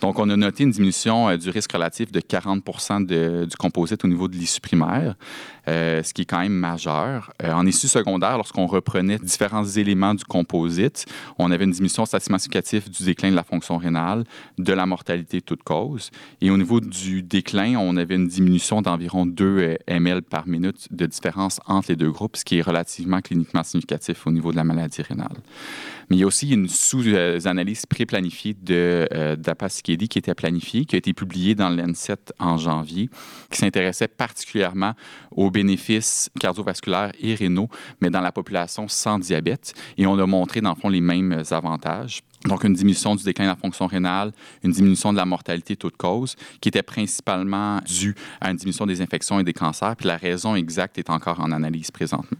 Donc, 0.00 0.18
on 0.18 0.28
a 0.28 0.36
noté 0.36 0.64
une 0.64 0.72
diminution 0.72 1.36
du 1.36 1.50
risque 1.50 1.70
relatif 1.70 2.10
de 2.10 2.18
40 2.18 2.64
du 3.46 3.56
composite 3.56 4.04
au 4.04 4.08
niveau 4.08 4.26
de 4.26 4.34
l'issue 4.34 4.60
primaire, 4.60 5.14
ce 5.68 6.12
qui 6.12 6.22
est 6.22 6.24
quand 6.24 6.40
même 6.40 6.52
majeur. 6.52 7.32
en 7.42 7.66
issue 7.66 7.88
secondaire, 7.88 8.36
lorsqu'on 8.36 8.66
reprenait 8.66 9.18
différents 9.18 9.64
éléments 9.64 10.14
du 10.14 10.24
composite, 10.24 11.06
on 11.38 11.50
avait 11.50 11.64
une 11.64 11.72
diminution 11.72 12.06
statistiquement 12.06 12.38
significative 12.38 12.90
du 12.90 13.04
déclin 13.04 13.30
de 13.30 13.36
la 13.36 13.44
fonction 13.44 13.76
rénale, 13.76 14.24
de 14.58 14.72
la 14.72 14.86
mortalité 14.86 15.40
toute 15.42 15.62
cause. 15.62 16.10
Et 16.40 16.50
au 16.50 16.56
niveau 16.56 16.80
du 16.80 17.22
déclin, 17.22 17.76
on 17.76 17.96
avait 17.96 18.14
une 18.14 18.28
diminution 18.28 18.82
d'environ 18.82 19.26
2 19.26 19.78
ml 19.86 20.22
par 20.22 20.46
minute 20.46 20.88
de 20.90 21.06
différence 21.06 21.60
entre 21.66 21.90
les 21.90 21.96
deux 21.96 22.10
groupes, 22.10 22.36
ce 22.36 22.44
qui 22.44 22.58
est 22.58 22.62
relativement 22.62 23.20
cliniquement 23.20 23.62
significatif 23.62 24.26
au 24.26 24.30
niveau 24.30 24.52
de 24.52 24.56
la 24.56 24.64
maladie 24.64 25.02
rénale. 25.02 25.36
Mais 26.08 26.16
il 26.16 26.20
y 26.20 26.22
a 26.22 26.26
aussi 26.26 26.50
une 26.50 26.68
sous-analyse 26.68 27.86
pré-planifiée 27.86 28.54
de 28.54 29.06
euh, 29.12 29.36
qui 29.82 29.92
était 29.92 30.34
planifiée, 30.34 30.84
qui 30.84 30.94
a 30.94 30.98
été 30.98 31.12
publiée 31.12 31.54
dans 31.54 31.68
l'Ancet 31.68 32.16
en 32.38 32.56
janvier, 32.56 33.10
qui 33.50 33.58
s'intéressait 33.58 34.08
particulièrement 34.08 34.94
aux 35.30 35.50
bénéfices 35.50 36.30
cardiovasculaires 36.40 37.12
et 37.20 37.34
rénaux, 37.34 37.68
mais 38.00 38.10
dans 38.10 38.20
la 38.20 38.32
population 38.32 38.88
sans 38.88 39.18
diabète. 39.18 39.74
Et 39.96 40.06
on 40.06 40.18
a 40.18 40.26
montré, 40.26 40.60
dans 40.60 40.74
le 40.74 40.80
fond, 40.80 40.88
les 40.88 41.00
mêmes 41.00 41.42
avantages. 41.50 42.22
Donc, 42.44 42.62
une 42.62 42.74
diminution 42.74 43.16
du 43.16 43.24
déclin 43.24 43.46
de 43.46 43.50
la 43.50 43.56
fonction 43.56 43.86
rénale, 43.86 44.32
une 44.62 44.70
diminution 44.70 45.12
de 45.12 45.18
la 45.18 45.24
mortalité 45.24 45.76
toute 45.76 45.96
cause, 45.96 46.36
qui 46.60 46.68
était 46.68 46.84
principalement 46.84 47.80
due 47.80 48.14
à 48.40 48.50
une 48.50 48.56
diminution 48.56 48.86
des 48.86 49.00
infections 49.00 49.40
et 49.40 49.44
des 49.44 49.52
cancers. 49.52 49.96
Puis 49.96 50.06
la 50.06 50.16
raison 50.16 50.54
exacte 50.54 50.98
est 50.98 51.10
encore 51.10 51.40
en 51.40 51.50
analyse 51.50 51.90
présentement. 51.90 52.38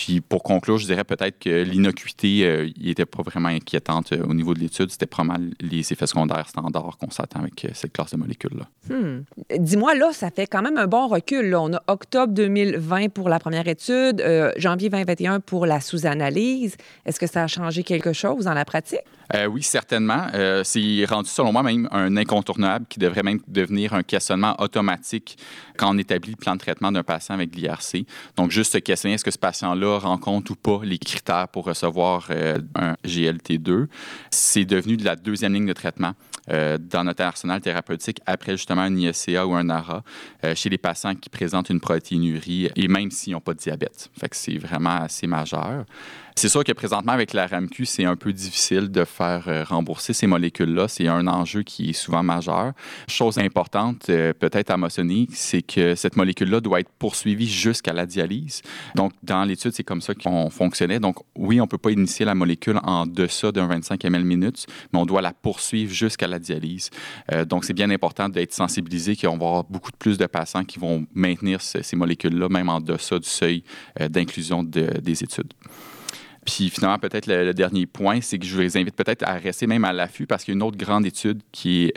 Puis 0.00 0.22
pour 0.22 0.42
conclure, 0.42 0.78
je 0.78 0.86
dirais 0.86 1.04
peut-être 1.04 1.38
que 1.38 1.62
l'innocuité 1.62 2.72
n'était 2.80 3.02
euh, 3.02 3.06
pas 3.06 3.22
vraiment 3.22 3.50
inquiétante 3.50 4.12
euh, 4.12 4.24
au 4.24 4.32
niveau 4.32 4.54
de 4.54 4.60
l'étude. 4.60 4.90
C'était 4.90 5.04
probablement 5.04 5.50
les 5.60 5.92
effets 5.92 6.06
secondaires 6.06 6.48
standards 6.48 6.96
qu'on 6.96 7.10
s'attend 7.10 7.40
avec 7.40 7.66
euh, 7.66 7.68
cette 7.74 7.92
classe 7.92 8.12
de 8.12 8.16
molécules-là. 8.16 8.66
Hmm. 8.88 9.24
Dis-moi, 9.58 9.94
là, 9.96 10.10
ça 10.14 10.30
fait 10.30 10.46
quand 10.46 10.62
même 10.62 10.78
un 10.78 10.86
bon 10.86 11.06
recul. 11.06 11.54
On 11.54 11.74
a 11.74 11.82
octobre 11.86 12.32
2020 12.32 13.10
pour 13.10 13.28
la 13.28 13.38
première 13.38 13.68
étude, 13.68 14.24
janvier 14.56 14.88
2021 14.88 15.40
pour 15.40 15.66
la 15.66 15.82
sous-analyse. 15.82 16.78
Est-ce 17.04 17.20
que 17.20 17.26
ça 17.26 17.42
a 17.42 17.46
changé 17.46 17.82
quelque 17.82 18.14
chose 18.14 18.46
dans 18.46 18.54
la 18.54 18.64
pratique? 18.64 19.00
Oui, 19.48 19.62
certainement. 19.62 20.26
C'est 20.64 21.04
rendu, 21.08 21.28
selon 21.28 21.52
moi, 21.52 21.62
même 21.62 21.88
un 21.92 22.16
incontournable 22.16 22.86
qui 22.88 22.98
devrait 22.98 23.22
même 23.22 23.38
devenir 23.46 23.94
un 23.94 24.02
questionnement 24.02 24.56
automatique 24.60 25.38
quand 25.76 25.94
on 25.94 25.98
établit 25.98 26.32
le 26.32 26.36
plan 26.36 26.54
de 26.54 26.58
traitement 26.58 26.90
d'un 26.90 27.04
patient 27.04 27.36
avec 27.36 27.54
l'IRC. 27.54 28.06
Donc, 28.36 28.50
juste 28.50 28.72
se 28.72 28.78
questionner, 28.78 29.14
est-ce 29.14 29.24
que 29.24 29.30
ce 29.30 29.38
patient-là 29.38 29.89
molécule-là 29.90 29.98
rencontre 29.98 30.52
ou 30.52 30.54
pas 30.54 30.80
les 30.84 30.98
critères 30.98 31.48
pour 31.48 31.64
recevoir 31.64 32.28
euh, 32.30 32.58
un 32.74 32.94
GLT2. 33.04 33.86
C'est 34.30 34.64
devenu 34.64 34.96
de 34.96 35.04
la 35.04 35.16
deuxième 35.16 35.54
ligne 35.54 35.66
de 35.66 35.72
traitement 35.72 36.12
euh, 36.50 36.78
dans 36.78 37.04
notre 37.04 37.22
arsenal 37.22 37.60
thérapeutique 37.60 38.20
après 38.26 38.52
justement 38.52 38.82
un 38.82 38.96
ISCA 38.96 39.46
ou 39.46 39.54
un 39.54 39.68
ARA 39.68 40.02
euh, 40.44 40.54
chez 40.54 40.68
les 40.68 40.78
patients 40.78 41.14
qui 41.14 41.28
présentent 41.28 41.70
une 41.70 41.80
protéinurie 41.80 42.70
et 42.74 42.88
même 42.88 43.10
s'ils 43.10 43.32
n'ont 43.32 43.40
pas 43.40 43.54
de 43.54 43.58
diabète. 43.58 44.10
C'est 44.32 44.58
vraiment 44.58 45.02
assez 45.02 45.26
majeur. 45.26 45.84
C'est 46.36 46.48
sûr 46.48 46.64
que 46.64 46.72
présentement, 46.72 47.12
avec 47.12 47.32
la 47.32 47.46
RAMQ, 47.46 47.84
c'est 47.84 48.04
un 48.04 48.16
peu 48.16 48.32
difficile 48.32 48.90
de 48.90 49.04
faire 49.04 49.44
euh, 49.48 49.64
rembourser 49.64 50.12
ces 50.12 50.26
molécules-là. 50.26 50.88
C'est 50.88 51.08
un 51.08 51.26
enjeu 51.26 51.62
qui 51.62 51.90
est 51.90 51.94
souvent 51.94 52.22
majeur. 52.22 52.72
Chose 53.08 53.38
importante, 53.38 54.08
euh, 54.08 54.32
peut-être 54.32 54.70
à 54.70 54.76
mentionner, 54.76 55.26
c'est 55.32 55.62
que 55.62 55.94
cette 55.94 56.16
molécule-là 56.16 56.60
doit 56.60 56.80
être 56.80 56.90
poursuivie 56.98 57.48
jusqu'à 57.48 57.92
la 57.92 58.06
dialyse. 58.06 58.62
Donc, 58.94 59.12
dans 59.22 59.44
l'étude, 59.44 59.72
c'est 59.72 59.84
comme 59.84 60.00
ça 60.00 60.14
qu'on 60.14 60.50
fonctionnait. 60.50 61.00
Donc, 61.00 61.16
oui, 61.36 61.60
on 61.60 61.64
ne 61.64 61.68
peut 61.68 61.78
pas 61.78 61.90
initier 61.90 62.24
la 62.24 62.34
molécule 62.34 62.80
en 62.84 63.06
deçà 63.06 63.52
d'un 63.52 63.66
25 63.66 64.04
ml 64.04 64.24
minutes, 64.24 64.66
mais 64.92 64.98
on 64.98 65.06
doit 65.06 65.22
la 65.22 65.32
poursuivre 65.32 65.92
jusqu'à 65.92 66.26
la 66.26 66.38
dialyse. 66.38 66.90
Euh, 67.32 67.44
donc, 67.44 67.64
c'est 67.64 67.74
bien 67.74 67.90
important 67.90 68.28
d'être 68.28 68.54
sensibilisé 68.54 69.16
qu'on 69.16 69.36
va 69.36 69.46
avoir 69.46 69.64
beaucoup 69.64 69.90
de 69.90 69.96
plus 69.96 70.16
de 70.16 70.26
patients 70.26 70.64
qui 70.64 70.78
vont 70.78 71.06
maintenir 71.12 71.60
ces 71.60 71.96
molécules-là, 71.96 72.48
même 72.48 72.68
en 72.68 72.80
deçà 72.80 73.18
du 73.18 73.28
seuil 73.28 73.62
d'inclusion 73.98 74.62
des 74.62 75.22
études. 75.22 75.52
Puis 76.50 76.68
finalement, 76.68 76.98
peut-être 76.98 77.26
le, 77.26 77.54
dernier 77.54 77.86
point, 77.86 78.20
c'est 78.20 78.38
que 78.38 78.44
je 78.44 78.60
vous 78.60 78.76
invite 78.76 78.96
peut-être 78.96 79.22
à 79.22 79.34
rester 79.34 79.68
même 79.68 79.84
à 79.84 79.92
l'affût 79.92 80.26
parce 80.26 80.44
qu'il 80.44 80.52
y 80.52 80.56
a 80.56 80.58
une 80.58 80.62
autre 80.62 80.76
grande 80.76 81.06
étude 81.06 81.42
qui 81.52 81.84
est 81.84 81.94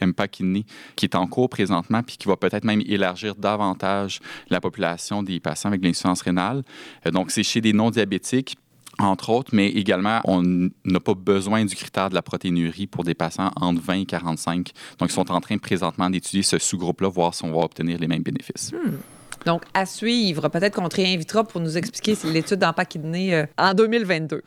qui 0.96 1.06
est 1.06 1.16
en 1.16 1.26
cours 1.28 1.50
présentement 1.50 2.04
puis 2.04 2.18
qui 2.18 2.28
va 2.28 2.38
peut-être 2.38 2.64
même 2.64 2.82
élargir 2.86 3.36
davantage 3.36 4.20
la 4.50 4.62
population 4.62 5.24
des 5.24 5.40
patients 5.40 5.70
avec 5.70 5.84
l'insuffisance 5.84 6.22
rénale. 6.22 6.64
Euh, 7.08 7.12
donc, 7.12 7.32
c'est 7.32 7.44
chez 7.44 7.62
des 7.62 7.74
non-diabétiques 7.74 8.58
entre 9.00 9.32
autres, 9.32 9.50
mais 9.54 9.70
également, 9.70 10.22
on 10.26 10.44
n'a 10.86 11.00
pas 11.00 11.16
besoin 11.16 11.66
du 11.66 11.76
critère 11.76 12.10
de 12.10 12.16
la 12.16 12.22
protéinurie 12.22 12.86
pour 12.86 13.04
des 13.04 13.16
patients 13.16 13.52
entre 13.56 13.82
20 13.82 13.94
et 14.02 14.06
45. 14.06 14.72
Donc, 15.00 15.10
ils 15.10 15.14
sont 15.14 15.32
en 15.32 15.42
train 15.42 15.58
présentement 15.58 16.12
d'étudier 16.12 16.44
ce 16.44 16.60
sous-groupe-là, 16.60 17.10
voir 17.10 17.34
si 17.34 17.44
on 17.44 17.52
va 17.52 17.64
obtenir 17.64 17.98
les 17.98 18.08
mêmes 18.08 18.22
bénéfices. 18.22 18.72
Hmm. 18.72 18.98
Donc, 19.46 19.64
à 19.74 19.86
suivre, 19.86 20.48
peut-être 20.48 20.76
qu'on 20.76 20.90
te 20.90 20.96
réinvitera 20.96 21.44
pour 21.44 21.60
nous 21.60 21.78
expliquer 21.78 22.16
l'étude 22.30 22.64
Kidney 22.90 23.34
euh, 23.34 23.46
en 23.58 23.74
2022. 23.74 24.42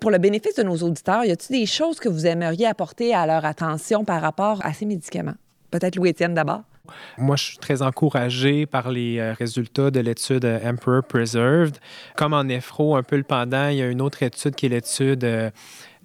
Pour 0.00 0.10
le 0.10 0.18
bénéfice 0.18 0.56
de 0.56 0.62
nos 0.62 0.76
auditeurs, 0.76 1.24
y 1.24 1.30
a-t-il 1.30 1.60
des 1.60 1.66
choses 1.66 2.00
que 2.00 2.08
vous 2.08 2.26
aimeriez 2.26 2.66
apporter 2.66 3.14
à 3.14 3.26
leur 3.26 3.44
attention 3.44 4.04
par 4.04 4.20
rapport 4.20 4.64
à 4.64 4.72
ces 4.72 4.86
médicaments? 4.86 5.34
Peut-être 5.70 5.96
Louis-Étienne 5.96 6.34
d'abord. 6.34 6.62
Moi, 7.16 7.36
je 7.36 7.44
suis 7.44 7.58
très 7.58 7.80
encouragé 7.80 8.66
par 8.66 8.90
les 8.90 9.18
euh, 9.18 9.32
résultats 9.32 9.90
de 9.90 10.00
l'étude 10.00 10.44
euh, 10.44 10.68
Emperor 10.68 11.02
Preserved. 11.02 11.78
Comme 12.16 12.34
en 12.34 12.44
néphro, 12.44 12.96
un 12.96 13.02
peu 13.02 13.16
le 13.16 13.22
pendant, 13.22 13.68
il 13.68 13.76
y 13.76 13.82
a 13.82 13.86
une 13.86 14.02
autre 14.02 14.22
étude 14.22 14.54
qui 14.54 14.66
est 14.66 14.68
l'étude 14.68 15.52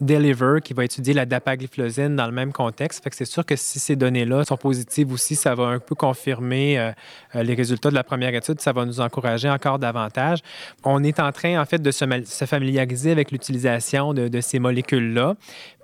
Deliver 0.01 0.59
qui 0.63 0.73
va 0.73 0.85
étudier 0.85 1.13
la 1.13 1.25
dapagliflozine 1.25 2.15
dans 2.15 2.25
le 2.25 2.31
même 2.31 2.53
contexte. 2.53 3.03
Fait 3.03 3.09
que 3.09 3.15
c'est 3.15 3.25
sûr 3.25 3.45
que 3.45 3.55
si 3.55 3.79
ces 3.79 3.95
données-là 3.95 4.45
sont 4.45 4.55
positives 4.57 5.11
aussi, 5.11 5.35
ça 5.35 5.55
va 5.55 5.65
un 5.65 5.79
peu 5.79 5.95
confirmer 5.95 6.79
euh, 6.79 6.91
euh, 7.35 7.43
les 7.43 7.53
résultats 7.53 7.89
de 7.89 7.95
la 7.95 8.03
première 8.03 8.33
étude. 8.33 8.61
Ça 8.61 8.71
va 8.71 8.85
nous 8.85 9.01
encourager 9.01 9.49
encore 9.49 9.77
davantage. 9.77 10.39
On 10.85 11.03
est 11.03 11.19
en 11.19 11.31
train, 11.31 11.61
en 11.61 11.65
fait, 11.65 11.81
de 11.81 11.91
se, 11.91 12.05
se 12.25 12.45
familiariser 12.45 13.11
avec 13.11 13.31
l'utilisation 13.31 14.13
de, 14.13 14.41
ces 14.41 14.59
molécules-là. 14.59 15.35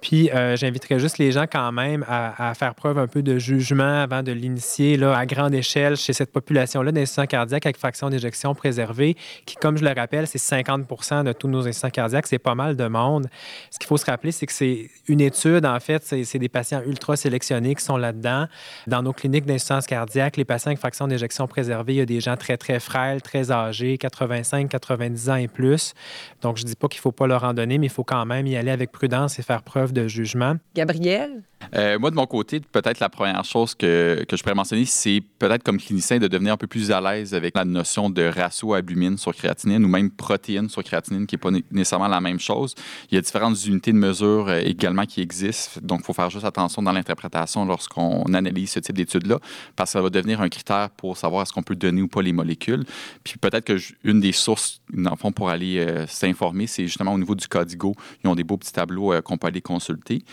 Puis 0.02 0.30
euh, 0.32 0.56
j'inviterais 0.56 1.00
juste 1.00 1.18
les 1.18 1.32
gens 1.32 1.46
quand 1.52 1.72
même 1.72 2.06
à, 2.08 2.54
faire 2.54 2.76
preuve 2.76 2.98
un 2.98 3.08
peu 3.08 3.24
de 3.24 3.38
jugement 3.38 4.02
avant 4.02 4.24
de 4.24 4.32
l'initier 4.32 5.02
à 5.04 5.26
grande 5.26 5.54
échelle 5.54 5.98
chez 5.98 6.14
cette 6.14 6.32
population-là 6.32 6.92
d'insuffisance 6.92 7.28
cardiaque 7.28 7.66
avec 7.66 7.78
fraction 7.78 8.10
d'éjection 8.10 8.54
préservée, 8.54 9.16
qui, 9.46 9.56
comme 9.56 9.78
je 9.78 9.84
le 9.84 9.92
rappelle, 9.92 10.28
c'est 10.28 10.40
50% 10.40 11.24
de 11.24 11.34
tous 11.34 11.48
nos 11.48 11.68
insuffisants 11.68 11.90
cardiaques. 11.90 12.28
C'est 12.28 12.40
pas 12.40 12.56
mal 12.56 12.76
de 12.76 12.88
monde. 12.88 13.28
Ce 13.72 13.80
qu'il 13.80 13.88
faut 13.88 13.98
se 13.98 14.06
rappeler, 14.06 14.32
c'est 14.32 14.46
que 14.46 14.54
c'est 14.54 14.90
une 15.08 15.22
étude, 15.22 15.66
en 15.66 15.80
fait, 15.80 16.04
c'est 16.04 16.40
des 16.40 16.50
patients 16.50 16.82
ultra 16.86 17.16
sélectionnés 17.16 17.76
qui 17.76 17.84
sont 17.84 17.98
là-dedans. 17.98 18.48
Dans 18.88 19.02
nos 19.02 19.14
cliniques 19.14 19.46
d'insuffisance 19.46 19.88
cardiaque, 19.88 20.38
les 20.38 20.46
patients 20.46 20.70
avec 20.70 20.80
fraction 20.80 21.08
d'éjection 21.08 21.48
préservée, 21.48 21.94
il 21.94 21.98
y 21.98 22.02
a 22.02 22.06
des 22.06 22.22
gens 22.22 22.38
très, 22.38 22.58
très 22.58 22.80
frêles, 22.80 23.22
très 23.22 23.52
âgés, 23.52 23.98
85, 23.98 24.70
90 24.70 25.30
ans 25.30 25.36
et 25.36 25.48
plus. 25.48 25.94
Donc, 26.42 26.58
je 26.58 26.64
ne 26.64 26.68
dis 26.68 26.76
pas 26.76 26.88
qu'il 26.88 27.00
ne 27.00 27.04
faut 27.04 27.12
pas 27.12 27.28
leur 27.28 27.44
en 27.44 27.54
donner, 27.54 27.78
mais 27.78 27.88
il 27.88 27.92
faut 27.92 28.04
quand 28.04 28.26
même 28.26 28.48
y 28.48 28.56
aller 28.56 28.72
avec 28.72 28.92
prudence 28.92 29.40
et 29.40 29.42
faire 29.42 29.62
preuve 29.62 29.85
de 29.94 30.08
jugement. 30.08 30.58
Gabriel? 30.76 31.44
Euh, 31.74 32.00
moi, 32.00 32.12
de 32.12 32.16
mon 32.16 32.26
côté, 32.26 32.60
peut-être 32.60 33.00
la 33.00 33.10
première 33.10 33.44
chose 33.44 33.76
que, 33.76 34.24
que 34.28 34.38
je 34.38 34.44
pourrais 34.44 34.56
mentionner, 34.56 34.86
c'est 34.86 35.22
peut-être 35.40 35.64
comme 35.64 35.78
clinicien 35.78 36.20
de 36.20 36.28
devenir 36.28 36.54
un 36.54 36.58
peu 36.58 36.68
plus 36.68 36.92
à 36.92 37.02
l'aise 37.02 37.34
avec 37.34 37.56
la 37.56 37.66
notion 37.66 38.10
de 38.10 38.24
ratio 38.24 38.74
albumine 38.74 39.18
sur 39.18 39.34
créatinine 39.36 39.84
ou 39.84 39.88
même 39.88 40.10
protéine 40.12 40.70
sur 40.70 40.84
créatinine, 40.84 41.26
qui 41.26 41.36
n'est 41.36 41.40
pas 41.40 41.50
nécessairement 41.72 42.08
la 42.08 42.22
même 42.22 42.40
chose. 42.40 42.76
Il 43.12 43.16
y 43.16 43.18
a 43.18 43.22
différentes 43.22 43.64
unités 43.66 43.92
de 43.92 43.98
mesure 43.98 44.48
euh, 44.48 44.62
également 44.64 45.06
qui 45.06 45.22
existent, 45.22 45.80
donc 45.82 46.02
il 46.02 46.06
faut 46.06 46.14
faire 46.14 46.30
juste 46.30 46.46
attention 46.46 46.82
dans 46.82 46.92
l'interprétation 46.92 47.66
lorsqu'on 47.66 48.24
analyse 48.34 48.72
ce 48.72 48.80
type 48.80 48.96
d'études-là, 48.96 49.40
parce 49.76 49.92
que 49.92 49.94
ça 49.94 50.02
va 50.02 50.10
devenir 50.10 50.42
un 50.42 50.50
critère 50.50 50.90
pour 50.92 51.18
savoir 51.18 51.44
est-ce 51.44 51.54
qu'on 51.54 51.64
peut 51.64 51.76
donner 51.76 52.02
ou 52.02 52.08
pas 52.08 52.22
les 52.22 52.34
molécules. 52.34 52.84
Puis 53.24 53.38
peut-être 53.38 53.66
que 53.66 53.78
une 54.04 54.20
des 54.20 54.32
sources, 54.32 54.82
dans 54.94 55.16
fond, 55.16 55.32
pour 55.32 55.50
aller 55.50 55.80
euh, 55.80 56.06
s'informer, 56.08 56.68
c'est 56.68 56.86
justement 56.88 57.14
au 57.14 57.18
niveau 57.18 57.36
du 57.36 57.48
Codigo. 57.48 57.96
Ils 58.24 58.28
ont 58.28 58.36
des 58.36 58.44
beaux 58.44 58.58
petits 58.58 58.74
tableaux 58.74 59.14
qu'on 59.22 59.38
peut 59.38 59.48
aller 59.48 59.62
consulter. 59.62 60.24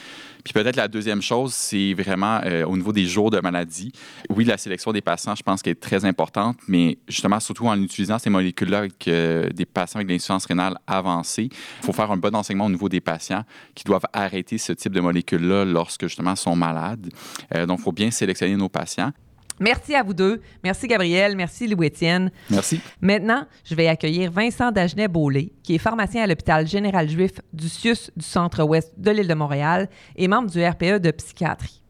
Puis 0.44 0.52
peut-être 0.52 0.76
la 0.76 0.88
deuxième 0.88 1.22
chose, 1.22 1.54
c'est 1.54 1.94
vraiment 1.94 2.40
euh, 2.44 2.64
au 2.64 2.76
niveau 2.76 2.92
des 2.92 3.04
jours 3.04 3.30
de 3.30 3.40
maladie. 3.40 3.92
Oui, 4.28 4.44
la 4.44 4.58
sélection 4.58 4.92
des 4.92 5.00
patients, 5.00 5.34
je 5.34 5.42
pense 5.42 5.62
qu'elle 5.62 5.72
est 5.72 5.80
très 5.80 6.04
importante, 6.04 6.56
mais 6.68 6.98
justement, 7.08 7.38
surtout 7.40 7.68
en 7.68 7.80
utilisant 7.80 8.18
ces 8.18 8.30
molécules-là 8.30 8.78
avec 8.78 9.08
euh, 9.08 9.48
des 9.50 9.66
patients 9.66 9.98
avec 9.98 10.10
l'insuffisance 10.10 10.46
rénale 10.46 10.78
avancée, 10.86 11.48
il 11.52 11.86
faut 11.86 11.92
faire 11.92 12.10
un 12.10 12.16
bon 12.16 12.34
enseignement 12.34 12.66
au 12.66 12.70
niveau 12.70 12.88
des 12.88 13.00
patients 13.00 13.44
qui 13.74 13.84
doivent 13.84 14.06
arrêter 14.12 14.58
ce 14.58 14.72
type 14.72 14.92
de 14.92 15.00
molécules-là 15.00 15.64
lorsque 15.64 16.02
justement 16.02 16.36
sont 16.36 16.56
malades. 16.56 17.08
Euh, 17.54 17.66
donc, 17.66 17.78
il 17.80 17.82
faut 17.82 17.92
bien 17.92 18.10
sélectionner 18.10 18.56
nos 18.56 18.68
patients. 18.68 19.12
Merci 19.60 19.94
à 19.94 20.02
vous 20.02 20.14
deux. 20.14 20.40
Merci 20.64 20.86
Gabriel. 20.88 21.36
Merci 21.36 21.68
Louis-Étienne. 21.68 22.30
Merci. 22.50 22.80
Maintenant, 23.00 23.46
je 23.64 23.74
vais 23.74 23.88
accueillir 23.88 24.30
Vincent 24.30 24.72
Dagenet-Beaulé, 24.72 25.52
qui 25.62 25.74
est 25.74 25.78
pharmacien 25.78 26.22
à 26.22 26.26
l'hôpital 26.26 26.66
général 26.66 27.08
juif 27.08 27.32
du 27.52 27.68
CIUS 27.68 28.10
du 28.16 28.24
centre-ouest 28.24 28.92
de 28.98 29.10
l'île 29.10 29.28
de 29.28 29.34
Montréal 29.34 29.88
et 30.16 30.28
membre 30.28 30.50
du 30.50 30.64
RPE 30.64 31.00
de 31.00 31.10
psychiatrie. 31.10 31.82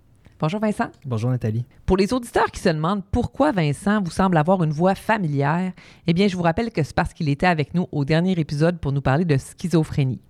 Bonjour 0.42 0.58
Vincent. 0.58 0.90
Bonjour 1.06 1.30
Nathalie. 1.30 1.64
Pour 1.86 1.96
les 1.96 2.12
auditeurs 2.12 2.50
qui 2.50 2.58
se 2.58 2.68
demandent 2.68 3.04
pourquoi 3.12 3.52
Vincent 3.52 4.02
vous 4.02 4.10
semble 4.10 4.36
avoir 4.36 4.64
une 4.64 4.72
voix 4.72 4.96
familière, 4.96 5.72
eh 6.08 6.12
bien, 6.12 6.26
je 6.26 6.36
vous 6.36 6.42
rappelle 6.42 6.72
que 6.72 6.82
c'est 6.82 6.96
parce 6.96 7.14
qu'il 7.14 7.28
était 7.28 7.46
avec 7.46 7.74
nous 7.74 7.86
au 7.92 8.04
dernier 8.04 8.32
épisode 8.32 8.80
pour 8.80 8.90
nous 8.90 9.02
parler 9.02 9.24
de 9.24 9.36
schizophrénie. 9.36 10.20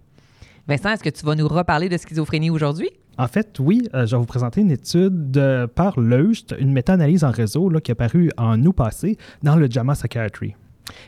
Vincent, 0.68 0.90
est-ce 0.90 1.02
que 1.02 1.08
tu 1.08 1.24
vas 1.24 1.34
nous 1.34 1.48
reparler 1.48 1.88
de 1.88 1.96
schizophrénie 1.96 2.50
aujourd'hui? 2.50 2.90
En 3.18 3.28
fait, 3.28 3.58
oui, 3.60 3.88
euh, 3.94 4.06
je 4.06 4.16
vais 4.16 4.20
vous 4.20 4.26
présenter 4.26 4.60
une 4.60 4.70
étude 4.70 5.30
de, 5.30 5.66
par 5.66 6.00
Leust, 6.00 6.54
une 6.58 6.72
méta-analyse 6.72 7.24
en 7.24 7.30
réseau 7.30 7.70
qui 7.82 7.90
est 7.90 7.92
apparue 7.92 8.30
en 8.36 8.60
août 8.64 8.72
passé 8.72 9.18
dans 9.42 9.56
le 9.56 9.70
JAMA 9.70 9.94
Psychiatry. 9.94 10.54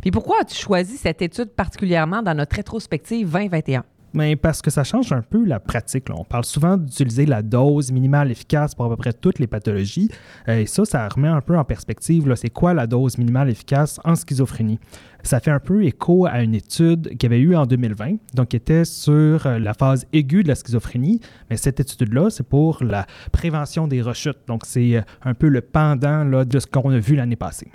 Puis 0.02 0.10
pourquoi 0.10 0.40
as-tu 0.40 0.56
choisi 0.56 0.96
cette 0.96 1.22
étude 1.22 1.50
particulièrement 1.50 2.22
dans 2.22 2.34
notre 2.34 2.56
rétrospective 2.56 3.30
2021? 3.30 3.84
Mais 4.14 4.36
parce 4.36 4.62
que 4.62 4.70
ça 4.70 4.84
change 4.84 5.12
un 5.12 5.22
peu 5.22 5.44
la 5.44 5.58
pratique. 5.58 6.06
On 6.08 6.24
parle 6.24 6.44
souvent 6.44 6.76
d'utiliser 6.76 7.26
la 7.26 7.42
dose 7.42 7.90
minimale 7.90 8.30
efficace 8.30 8.72
pour 8.72 8.84
à 8.84 8.88
peu 8.88 8.96
près 8.96 9.12
toutes 9.12 9.40
les 9.40 9.48
pathologies. 9.48 10.08
Euh, 10.48 10.60
et 10.60 10.66
ça, 10.66 10.84
ça 10.84 11.08
remet 11.08 11.26
un 11.26 11.40
peu 11.40 11.58
en 11.58 11.64
perspective, 11.64 12.32
c'est 12.36 12.50
quoi 12.50 12.74
la 12.74 12.86
dose 12.86 13.18
minimale 13.18 13.50
efficace 13.50 14.00
en 14.04 14.14
schizophrénie? 14.14 14.78
Ça 15.24 15.40
fait 15.40 15.50
un 15.50 15.58
peu 15.58 15.84
écho 15.84 16.26
à 16.26 16.42
une 16.42 16.54
étude 16.54 17.08
qu'il 17.16 17.24
y 17.24 17.26
avait 17.26 17.40
eu 17.40 17.56
en 17.56 17.66
2020, 17.66 18.16
donc 18.34 18.48
qui 18.48 18.56
était 18.56 18.84
sur 18.84 19.46
euh, 19.46 19.58
la 19.58 19.74
phase 19.74 20.06
aiguë 20.12 20.44
de 20.44 20.48
la 20.48 20.54
schizophrénie. 20.54 21.20
Mais 21.50 21.56
cette 21.56 21.80
étude-là, 21.80 22.30
c'est 22.30 22.46
pour 22.46 22.84
la 22.84 23.06
prévention 23.32 23.88
des 23.88 24.00
rechutes. 24.00 24.38
Donc, 24.46 24.62
c'est 24.64 24.96
euh, 24.96 25.02
un 25.24 25.34
peu 25.34 25.48
le 25.48 25.60
pendant 25.60 26.44
de 26.44 26.58
ce 26.60 26.66
qu'on 26.68 26.90
a 26.90 26.98
vu 26.98 27.16
l'année 27.16 27.36
passée. 27.36 27.68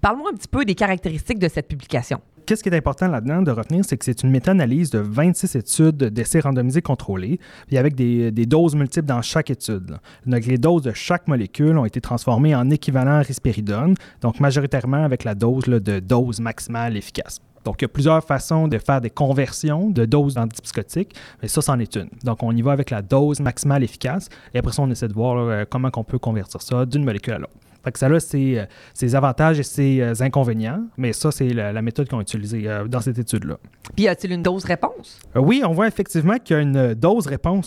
Parle-moi 0.00 0.30
un 0.32 0.36
petit 0.36 0.48
peu 0.48 0.64
des 0.64 0.74
caractéristiques 0.74 1.38
de 1.38 1.48
cette 1.48 1.68
publication 1.68 2.20
qu'est-ce 2.50 2.64
qui 2.64 2.68
est 2.68 2.76
important 2.76 3.06
là-dedans 3.06 3.42
de 3.42 3.52
retenir, 3.52 3.84
c'est 3.84 3.96
que 3.96 4.04
c'est 4.04 4.24
une 4.24 4.30
méta-analyse 4.30 4.90
de 4.90 4.98
26 4.98 5.54
études 5.54 5.96
d'essais 5.98 6.40
randomisés 6.40 6.82
contrôlés, 6.82 7.38
puis 7.68 7.78
avec 7.78 7.94
des, 7.94 8.32
doses 8.44 8.74
multiples 8.74 9.06
dans 9.06 9.22
chaque 9.22 9.50
étude. 9.50 10.00
Donc, 10.26 10.46
les 10.46 10.58
doses 10.58 10.82
de 10.82 10.92
chaque 10.92 11.28
molécule 11.28 11.78
ont 11.78 11.84
été 11.84 12.00
transformées 12.00 12.56
en 12.56 12.68
équivalent 12.70 13.22
risperidone, 13.22 13.94
donc 14.20 14.40
majoritairement 14.40 15.04
avec 15.04 15.22
la 15.22 15.36
dose 15.36 15.62
de 15.62 16.00
dose 16.00 16.40
maximale 16.40 16.96
efficace. 16.96 17.40
Donc, 17.64 17.76
il 17.82 17.84
y 17.84 17.86
a 17.86 17.88
plusieurs 17.88 18.24
façons 18.24 18.66
de 18.66 18.78
faire 18.78 19.00
des 19.00 19.10
conversions 19.10 19.88
de 19.88 20.04
doses 20.04 20.36
antipsychotiques, 20.36 21.14
mais 21.40 21.46
ça, 21.46 21.62
c'en 21.62 21.78
est 21.78 21.94
une. 21.94 22.08
Donc, 22.24 22.42
on 22.42 22.50
y 22.50 22.62
va 22.62 22.72
avec 22.72 22.90
la 22.90 23.00
dose 23.00 23.38
maximale 23.38 23.84
efficace, 23.84 24.28
et 24.54 24.58
après 24.58 24.72
ça, 24.72 24.82
on 24.82 24.90
essaie 24.90 25.06
de 25.06 25.14
voir 25.14 25.66
comment 25.68 25.90
on 25.94 26.02
peut 26.02 26.18
convertir 26.18 26.60
ça 26.62 26.84
d'une 26.84 27.04
molécule 27.04 27.34
à 27.34 27.38
l'autre. 27.38 27.69
Fait 27.84 27.92
que 27.92 27.98
ça 27.98 28.06
a 28.06 28.20
ses, 28.20 28.64
ses 28.94 29.14
avantages 29.14 29.58
et 29.58 29.62
ses 29.62 30.22
inconvénients, 30.22 30.82
mais 30.96 31.12
ça, 31.12 31.30
c'est 31.30 31.48
la, 31.48 31.72
la 31.72 31.82
méthode 31.82 32.08
qu'on 32.08 32.18
a 32.18 32.22
utilisée 32.22 32.68
dans 32.88 33.00
cette 33.00 33.18
étude-là. 33.18 33.58
Puis, 33.94 34.04
y 34.04 34.08
a-t-il 34.08 34.32
une 34.32 34.42
dose-réponse? 34.42 35.20
oui, 35.34 35.62
on 35.64 35.72
voit 35.72 35.88
effectivement 35.88 36.36
qu'il 36.38 36.56
y 36.56 36.58
a 36.58 36.62
une 36.62 36.94
dose-réponse. 36.94 37.66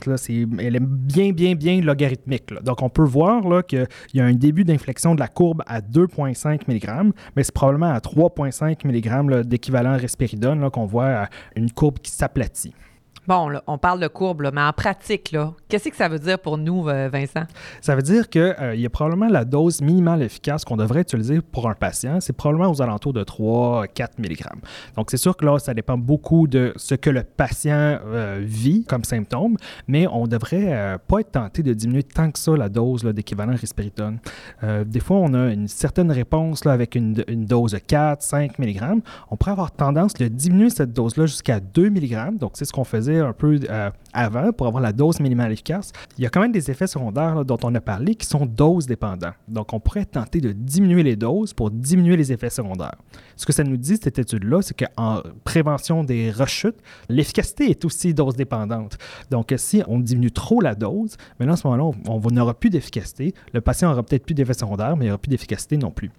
Elle 0.60 0.76
est 0.76 0.84
bien, 0.84 1.32
bien, 1.32 1.56
bien 1.56 1.82
logarithmique. 1.82 2.52
là. 2.52 2.62
Donc, 2.62 2.82
on 2.82 2.90
peut 2.90 3.04
voir 3.04 3.42
qu'il 3.66 3.88
y 4.14 4.22
a 4.22 4.26
un 4.26 4.34
début 4.34 4.64
d'inflexion 4.64 5.16
de 5.16 5.20
la 5.20 5.28
courbe 5.28 5.64
à 5.68 5.82
2,5 5.82 6.62
mg, 6.68 7.14
mais 7.36 7.44
c'est 7.44 7.54
probablement 7.54 7.92
à 7.92 8.00
3,5 8.00 8.88
mg 8.88 9.46
d'équivalent 9.46 9.98
risperidone 9.98 10.70
qu'on 10.70 10.86
voit 10.86 11.04
euh, 11.06 11.26
une 11.56 11.72
courbe 11.72 12.00
qui 12.00 12.12
s'aplatit. 12.12 12.74
Bon, 13.26 13.50
on 13.68 13.78
parle 13.78 14.02
de 14.02 14.08
courbe, 14.10 14.50
mais 14.54 14.62
en 14.62 14.74
pratique, 14.74 15.34
qu'est-ce 15.70 15.88
que 15.88 15.96
ça 15.96 16.10
veut 16.10 16.20
dire 16.20 16.38
pour 16.38 16.58
nous, 16.58 16.90
euh, 16.90 17.08
Vincent? 17.08 17.44
Ça 17.80 17.96
veut 17.96 18.02
dire 18.02 18.28
qu'il 18.28 18.42
euh, 18.42 18.76
y 18.76 18.86
a 18.86 18.90
probablement 18.90 19.30
la 19.30 19.46
dose 19.46 19.82
minimale 19.82 20.22
efficace 20.24 20.66
qu'on 20.66 20.76
devrait 20.76 21.02
utiliser 21.02 21.40
pour 21.40 21.70
un 21.70 21.74
patient. 21.74 22.20
C'est 22.20 22.34
probablement 22.34 22.70
aux 22.70 22.82
alentours 22.82 23.14
de 23.14 23.24
3-4 23.24 24.20
mg. 24.20 24.44
Donc, 24.98 25.10
c'est 25.10 25.18
sûr 25.18 25.38
que 25.38 25.46
là, 25.46 25.58
ça 25.58 25.74
dépend 25.74 25.98
beaucoup 25.98 26.48
de 26.48 26.74
ce 26.76 26.96
que 26.96 27.10
le 27.10 27.24
patient 27.24 28.00
euh, 28.06 28.42
vit 28.44 28.84
comme 28.84 29.06
symptôme, 29.06 29.56
mais 29.88 30.06
on 30.08 30.24
ne 30.24 30.28
devrait 30.28 30.98
pas 31.08 31.22
être 31.22 31.32
tenté 31.32 31.64
de 31.64 31.74
diminuer 31.74 32.04
tant 32.04 32.30
que 32.30 32.40
ça 32.40 32.58
la 32.58 32.68
dose 32.68 33.04
d'équivalent 33.04 33.56
risperidone. 33.56 34.20
des 34.86 35.00
fois, 35.00 35.18
on 35.18 35.34
a 35.34 35.52
une 35.52 35.70
certaine 35.70 36.12
réponse 36.12 36.66
là, 36.66 36.74
avec 36.74 36.96
une, 36.96 37.24
une 37.28 37.46
dose 37.46 37.72
de 37.72 37.78
4-5 37.78 38.60
mg. 38.60 39.02
On 39.32 39.38
pourrait 39.38 39.52
avoir 39.52 39.72
tendance 39.72 40.14
de 40.14 40.28
diminuer 40.28 40.70
cette 40.70 40.92
dose-là 40.92 41.26
jusqu'à 41.26 41.62
2 41.62 41.90
mg. 41.90 42.38
Donc, 42.38 42.52
c'est 42.56 42.66
ce 42.66 42.74
qu'on 42.74 42.84
faisait 42.84 43.13
un 43.20 43.34
peu 43.34 43.60
euh, 43.70 43.92
avant 44.14 44.52
pour 44.52 44.68
avoir 44.68 44.82
la 44.82 44.94
dose 44.94 45.20
minimale 45.20 45.52
efficace, 45.52 45.92
il 46.18 46.24
y 46.24 46.28
a 46.28 46.30
quand 46.30 46.42
même 46.42 46.52
des 46.52 46.70
effets 46.72 46.88
secondaires 46.88 47.46
dont 47.46 47.58
on 47.64 47.74
a 47.76 47.82
parlé 47.82 48.16
qui 48.16 48.26
sont 48.26 48.46
dose 48.46 48.86
dépendants. 48.86 49.34
Donc, 49.48 49.74
on 49.74 49.80
pourrait 49.80 50.06
tenter 50.06 50.40
de 50.40 50.52
diminuer 50.52 51.04
les 51.04 51.16
doses 51.16 51.54
pour 51.54 51.72
diminuer 51.72 52.18
les 52.18 52.32
effets 52.32 52.50
secondaires. 52.50 52.96
Ce 53.36 53.46
que 53.46 53.54
ça 53.54 53.64
nous 53.64 53.78
dit, 53.78 53.98
cette 54.02 54.20
étude-là, 54.20 54.62
c'est 54.62 54.76
qu'en 54.76 55.22
prévention 55.44 56.04
des 56.04 56.32
rechutes, 56.32 56.78
l'efficacité 57.10 57.70
est 57.70 57.84
aussi 57.86 58.14
dose 58.14 58.36
dépendante. 58.36 58.98
Donc, 59.32 59.54
si 59.58 59.82
on 59.88 60.00
diminue 60.00 60.32
trop 60.32 60.62
la 60.62 60.76
dose, 60.76 61.18
mais 61.40 61.48
à 61.50 61.56
ce 61.56 61.68
moment-là, 61.68 61.98
on, 62.08 62.22
on 62.24 62.32
n'aura 62.32 62.54
plus 62.54 62.70
d'efficacité. 62.70 63.34
Le 63.54 63.62
patient 63.62 63.92
aura 63.92 64.04
peut-être 64.04 64.26
plus 64.26 64.36
d'effets 64.36 64.54
secondaires, 64.54 64.96
mais 64.96 65.06
il 65.06 65.08
n'y 65.08 65.12
aura 65.12 65.18
plus 65.18 65.30
d'efficacité 65.30 65.78
non 65.78 65.92
plus. 65.92 66.12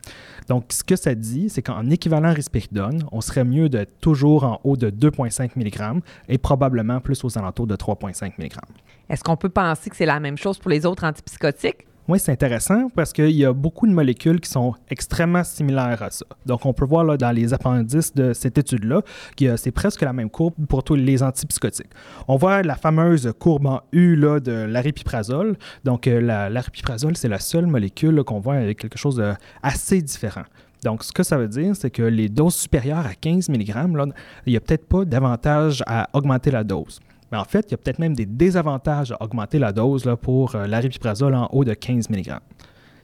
Donc, 0.49 0.67
ce 0.71 0.85
que 0.85 0.97
ça 0.97 1.15
dit, 1.15 1.49
c'est 1.49 1.63
qu'en 1.63 1.89
équivalent 1.91 2.33
risperidone, 2.33 3.05
on 3.13 3.21
serait 3.21 3.45
mieux 3.45 3.69
d'être 3.69 3.99
toujours 4.01 4.45
en 4.45 4.61
haut 4.65 4.77
de 4.77 4.91
2,5 4.91 5.51
mg 5.57 6.03
et 6.29 6.39
probablement 6.39 6.84
plus 7.01 7.25
aux 7.25 7.39
alentours 7.39 7.67
de 7.67 7.77
3,5 7.77 8.33
mg. 8.39 8.53
Est-ce 9.09 9.23
qu'on 9.23 9.37
peut 9.37 9.49
penser 9.49 9.91
que 9.91 9.97
c'est 9.97 10.07
la 10.07 10.21
même 10.21 10.39
chose 10.39 10.59
pour 10.59 10.71
les 10.71 10.87
autres 10.87 11.05
antipsychotiques? 11.05 11.87
Oui, 12.07 12.19
c'est 12.19 12.33
intéressant 12.33 12.91
parce 12.95 13.15
qu'il 13.15 13.31
y 13.31 13.47
a 13.47 13.55
beaucoup 13.55 13.87
de 13.87 13.93
molécules 13.93 14.39
qui 14.39 14.51
sont 14.51 14.75
extrêmement 14.91 15.43
similaires 15.43 16.03
à 16.03 16.11
ça. 16.11 16.27
Donc, 16.45 16.67
on 16.67 16.75
peut 16.75 16.85
voir 16.85 17.03
là, 17.03 17.17
dans 17.17 17.31
les 17.31 17.55
appendices 17.55 18.13
de 18.13 18.35
cette 18.35 18.59
étude-là 18.59 19.01
que 19.39 19.57
c'est 19.57 19.71
presque 19.71 20.03
la 20.03 20.13
même 20.13 20.29
courbe 20.29 20.53
pour 20.69 20.85
tous 20.85 20.97
les 20.97 21.23
antipsychotiques. 21.23 21.91
On 22.29 22.37
voit 22.37 22.63
la 22.63 22.75
fameuse 22.75 23.33
courbe 23.39 23.65
en 23.65 23.81
U 23.93 24.17
là, 24.17 24.39
de 24.39 24.53
l'aripiprazole. 24.53 25.57
Donc, 25.85 26.07
euh, 26.07 26.21
l'aripiprazole, 26.51 27.17
c'est 27.17 27.29
la 27.29 27.39
seule 27.39 27.67
molécule 27.67 28.23
qu'on 28.23 28.39
voit 28.39 28.57
avec 28.57 28.81
quelque 28.81 28.99
chose 28.99 29.17
d'assez 29.17 30.03
différent. 30.03 30.45
Donc, 30.85 31.03
ce 31.03 31.13
que 31.13 31.23
ça 31.23 31.39
veut 31.39 31.49
dire, 31.49 31.75
c'est 31.75 31.91
que 31.91 32.03
les 32.03 32.29
doses 32.29 32.55
supérieures 32.55 33.07
à 33.07 33.15
15 33.15 33.49
mg, 33.49 33.97
là, 33.97 34.07
il 34.45 34.51
n'y 34.51 34.57
a 34.59 34.61
peut-être 34.61 34.87
pas 34.87 35.07
d'avantage 35.07 35.83
à 35.87 36.11
augmenter 36.13 36.51
la 36.51 36.63
dose. 36.63 37.01
Mais 37.33 37.39
en 37.39 37.45
fait, 37.45 37.65
il 37.69 37.71
y 37.71 37.75
a 37.75 37.79
peut-être 37.79 37.99
même 37.99 38.15
des 38.15 38.27
désavantages 38.27 39.13
à 39.13 39.23
augmenter 39.23 39.59
la 39.59 39.73
dose 39.73 40.05
pour 40.21 40.55
euh, 40.55 40.67
l'aripiprazole 40.67 41.35
en 41.35 41.49
haut 41.53 41.65
de 41.65 41.73
15 41.73 42.11
mg. 42.11 42.35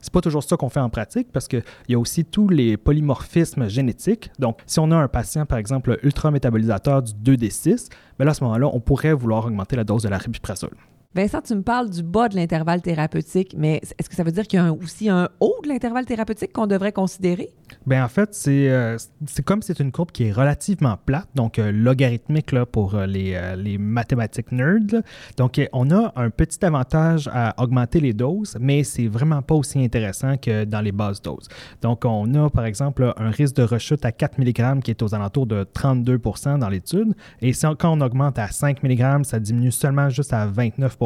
C'est 0.03 0.13
pas 0.13 0.21
toujours 0.21 0.45
ça 0.45 0.59
qu'on 0.59 0.69
fait 0.69 0.81
en 0.81 0.91
pratique 0.91 1.33
parce 1.33 1.49
qu'il 1.49 1.63
y 1.89 1.95
a 1.95 1.99
aussi 1.99 2.27
tous 2.27 2.49
les 2.49 2.77
polymorphismes 2.77 3.69
génétiques. 3.69 4.31
Donc, 4.39 4.59
si 4.67 4.79
on 4.79 4.91
a 4.91 4.97
un 4.97 5.09
patient, 5.09 5.47
par 5.47 5.57
exemple, 5.57 5.99
ultra-métabolisateur 6.03 7.03
du 7.03 7.37
2D6, 7.37 7.89
bien 8.19 8.27
là, 8.27 8.33
à 8.33 8.35
ce 8.35 8.45
moment-là, 8.45 8.69
on 8.73 8.81
pourrait 8.81 9.15
vouloir 9.15 9.47
augmenter 9.47 9.77
la 9.77 9.85
dose 9.85 10.03
de 10.03 10.11
l'aripiprazole. 10.11 10.77
Vincent, 11.13 11.41
tu 11.43 11.57
me 11.57 11.63
parles 11.63 11.91
du 11.91 12.05
bas 12.05 12.29
de 12.29 12.37
l'intervalle 12.37 12.83
thérapeutique, 12.83 13.57
mais 13.59 13.81
est-ce 13.99 14.09
que 14.09 14.15
ça 14.15 14.23
veut 14.23 14.31
dire 14.31 14.47
qu'il 14.47 14.61
y 14.61 14.63
a 14.63 14.73
aussi 14.73 15.09
un 15.09 15.29
haut 15.41 15.57
de 15.65 15.69
l'intervalle 15.69 16.07
thérapeutique 16.07 16.53
qu'on 16.53 16.69
devrait 16.69 16.93
considérer? 16.93 17.51
Bien, 17.85 18.05
en 18.05 18.09
fait, 18.09 18.33
c'est 18.33 18.71
euh, 18.71 18.97
comme 19.45 19.61
c'est 19.61 19.81
une 19.81 19.91
courbe 19.91 20.13
qui 20.13 20.25
est 20.25 20.33
relativement 20.33 20.97
plate, 21.05 21.27
donc 21.35 21.59
euh, 21.59 21.73
logarithmique 21.73 22.53
là, 22.53 22.65
pour 22.65 22.95
euh, 22.95 23.07
les, 23.07 23.41
les, 23.57 23.77
mathématiques 23.77 24.53
nerds. 24.53 25.03
Donc, 25.37 25.61
on 25.73 25.91
a 25.91 26.13
un 26.15 26.31
petit 26.31 26.65
avantage 26.65 27.29
à 27.33 27.61
augmenter 27.61 27.99
les 27.99 28.13
doses, 28.13 28.57
mais 28.61 28.85
c'est 28.85 29.09
vraiment 29.09 29.43
pas 29.43 29.57
aussi 29.57 29.83
intéressant 29.83 30.37
que 30.37 30.65
dans 30.65 30.81
les 30.81 30.93
basses 30.93 31.23
doses. 31.23 31.49
Donc, 31.83 32.05
on 32.05 32.33
a, 32.35 32.51
par 32.51 32.67
exemple, 32.67 33.13
un 33.17 33.31
risque 33.31 33.57
de 33.57 33.65
rechute 33.65 34.05
à 34.05 34.13
4 34.13 34.39
mg 34.39 34.81
qui 34.83 34.93
est 34.93 35.03
aux 35.03 35.13
alentours 35.13 35.47
de 35.47 35.65
32 35.73 36.21
dans 36.61 36.69
l'étude. 36.69 37.15
Et 37.43 37.51
quand 37.53 37.99
on 37.99 38.01
augmente 38.01 38.39
à 38.39 38.49
5 38.49 38.85
mg, 38.85 39.25
ça 39.25 39.41
diminue 39.41 39.73
seulement 39.73 40.09
juste 40.09 40.33
à 40.33 40.47
29 40.47 40.99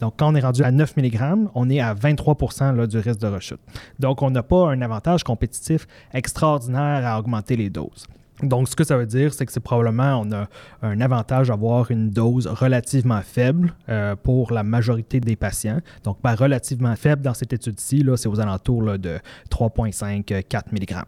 donc, 0.00 0.14
quand 0.18 0.32
on 0.32 0.34
est 0.34 0.40
rendu 0.40 0.62
à 0.62 0.70
9 0.70 0.96
mg, 0.96 1.48
on 1.54 1.70
est 1.70 1.80
à 1.80 1.94
23 1.94 2.36
là, 2.72 2.86
du 2.86 2.98
risque 2.98 3.20
de 3.20 3.28
rechute. 3.28 3.60
Donc, 3.98 4.22
on 4.22 4.30
n'a 4.30 4.42
pas 4.42 4.68
un 4.68 4.82
avantage 4.82 5.24
compétitif 5.24 5.86
extraordinaire 6.12 7.06
à 7.06 7.18
augmenter 7.18 7.56
les 7.56 7.70
doses. 7.70 8.06
Donc, 8.42 8.68
ce 8.68 8.74
que 8.74 8.82
ça 8.82 8.96
veut 8.96 9.06
dire, 9.06 9.32
c'est 9.32 9.46
que 9.46 9.52
c'est 9.52 9.60
probablement 9.60 10.20
on 10.20 10.32
a 10.32 10.48
un 10.82 11.00
avantage 11.00 11.50
à 11.50 11.54
avoir 11.54 11.90
une 11.90 12.10
dose 12.10 12.46
relativement 12.48 13.20
faible 13.22 13.74
euh, 13.88 14.16
pour 14.16 14.52
la 14.52 14.64
majorité 14.64 15.20
des 15.20 15.36
patients. 15.36 15.80
Donc, 16.02 16.18
ben, 16.22 16.34
relativement 16.34 16.96
faible 16.96 17.22
dans 17.22 17.34
cette 17.34 17.52
étude-ci, 17.52 18.04
c'est 18.16 18.28
aux 18.28 18.40
alentours 18.40 18.98
de 18.98 19.18
3,5-4 19.50 20.72
mg. 20.72 21.04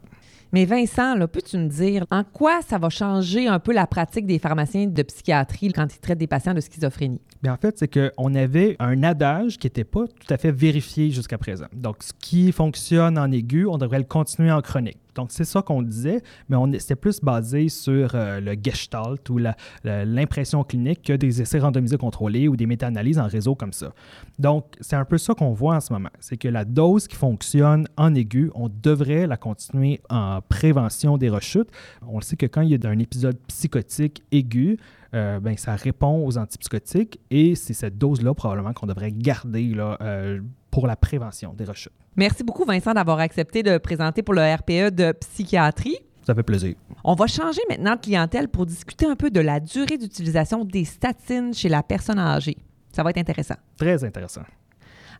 Mais 0.54 0.66
Vincent, 0.66 1.16
peux-tu 1.26 1.58
me 1.58 1.66
dire 1.66 2.06
en 2.12 2.22
quoi 2.22 2.60
ça 2.62 2.78
va 2.78 2.88
changer 2.88 3.48
un 3.48 3.58
peu 3.58 3.72
la 3.72 3.88
pratique 3.88 4.24
des 4.24 4.38
pharmaciens 4.38 4.86
de 4.86 5.02
psychiatrie 5.02 5.72
quand 5.72 5.92
ils 5.92 5.98
traitent 5.98 6.18
des 6.18 6.28
patients 6.28 6.54
de 6.54 6.60
schizophrénie? 6.60 7.20
Bien, 7.42 7.54
en 7.54 7.56
fait, 7.56 7.76
c'est 7.76 7.88
qu'on 7.88 8.34
avait 8.36 8.76
un 8.78 9.02
adage 9.02 9.58
qui 9.58 9.66
n'était 9.66 9.82
pas 9.82 10.04
tout 10.06 10.32
à 10.32 10.36
fait 10.36 10.52
vérifié 10.52 11.10
jusqu'à 11.10 11.38
présent. 11.38 11.66
Donc, 11.72 12.04
ce 12.04 12.12
qui 12.20 12.52
fonctionne 12.52 13.18
en 13.18 13.32
aigu, 13.32 13.66
on 13.66 13.78
devrait 13.78 13.98
le 13.98 14.04
continuer 14.04 14.52
en 14.52 14.60
chronique. 14.60 15.00
Donc, 15.14 15.30
c'est 15.30 15.44
ça 15.44 15.62
qu'on 15.62 15.82
disait, 15.82 16.22
mais 16.48 16.56
c'était 16.78 16.96
plus 16.96 17.20
basé 17.20 17.68
sur 17.68 18.10
euh, 18.14 18.40
le 18.40 18.56
gestalt 18.60 19.28
ou 19.30 19.38
l'impression 19.84 20.64
clinique 20.64 21.02
que 21.02 21.12
des 21.12 21.42
essais 21.42 21.58
randomisés 21.58 21.96
contrôlés 21.96 22.48
ou 22.48 22.56
des 22.56 22.66
méta-analyses 22.66 23.18
en 23.18 23.26
réseau 23.26 23.54
comme 23.54 23.72
ça. 23.72 23.92
Donc, 24.38 24.66
c'est 24.80 24.96
un 24.96 25.04
peu 25.04 25.18
ça 25.18 25.34
qu'on 25.34 25.52
voit 25.52 25.76
en 25.76 25.80
ce 25.80 25.92
moment. 25.92 26.10
C'est 26.20 26.36
que 26.36 26.48
la 26.48 26.64
dose 26.64 27.06
qui 27.08 27.16
fonctionne 27.16 27.86
en 27.96 28.14
aigu, 28.14 28.50
on 28.54 28.68
devrait 28.68 29.26
la 29.26 29.36
continuer 29.36 30.00
en 30.10 30.40
prévention 30.48 31.16
des 31.18 31.28
rechutes. 31.28 31.68
On 32.06 32.18
le 32.18 32.22
sait 32.22 32.36
que 32.36 32.46
quand 32.46 32.62
il 32.62 32.70
y 32.70 32.86
a 32.86 32.88
un 32.88 32.98
épisode 32.98 33.38
psychotique 33.48 34.22
aigu, 34.32 34.78
euh, 35.14 35.38
ben, 35.38 35.56
ça 35.56 35.76
répond 35.76 36.26
aux 36.26 36.38
antipsychotiques 36.38 37.20
et 37.30 37.54
c'est 37.54 37.74
cette 37.74 37.98
dose-là 37.98 38.34
probablement 38.34 38.72
qu'on 38.72 38.86
devrait 38.86 39.12
garder 39.12 39.68
là, 39.68 39.96
euh, 40.00 40.40
pour 40.70 40.88
la 40.88 40.96
prévention 40.96 41.52
des 41.54 41.64
rechutes. 41.64 41.92
Merci 42.16 42.44
beaucoup, 42.44 42.64
Vincent, 42.64 42.94
d'avoir 42.94 43.18
accepté 43.18 43.62
de 43.64 43.76
présenter 43.78 44.22
pour 44.22 44.34
le 44.34 44.42
RPE 44.42 44.94
de 44.94 45.12
psychiatrie. 45.12 45.98
Ça 46.24 46.34
fait 46.34 46.44
plaisir. 46.44 46.74
On 47.02 47.14
va 47.14 47.26
changer 47.26 47.60
maintenant 47.68 47.96
de 47.96 48.00
clientèle 48.00 48.48
pour 48.48 48.66
discuter 48.66 49.04
un 49.04 49.16
peu 49.16 49.30
de 49.30 49.40
la 49.40 49.58
durée 49.58 49.98
d'utilisation 49.98 50.64
des 50.64 50.84
statines 50.84 51.52
chez 51.52 51.68
la 51.68 51.82
personne 51.82 52.18
âgée. 52.18 52.56
Ça 52.92 53.02
va 53.02 53.10
être 53.10 53.18
intéressant. 53.18 53.56
Très 53.76 54.04
intéressant. 54.04 54.42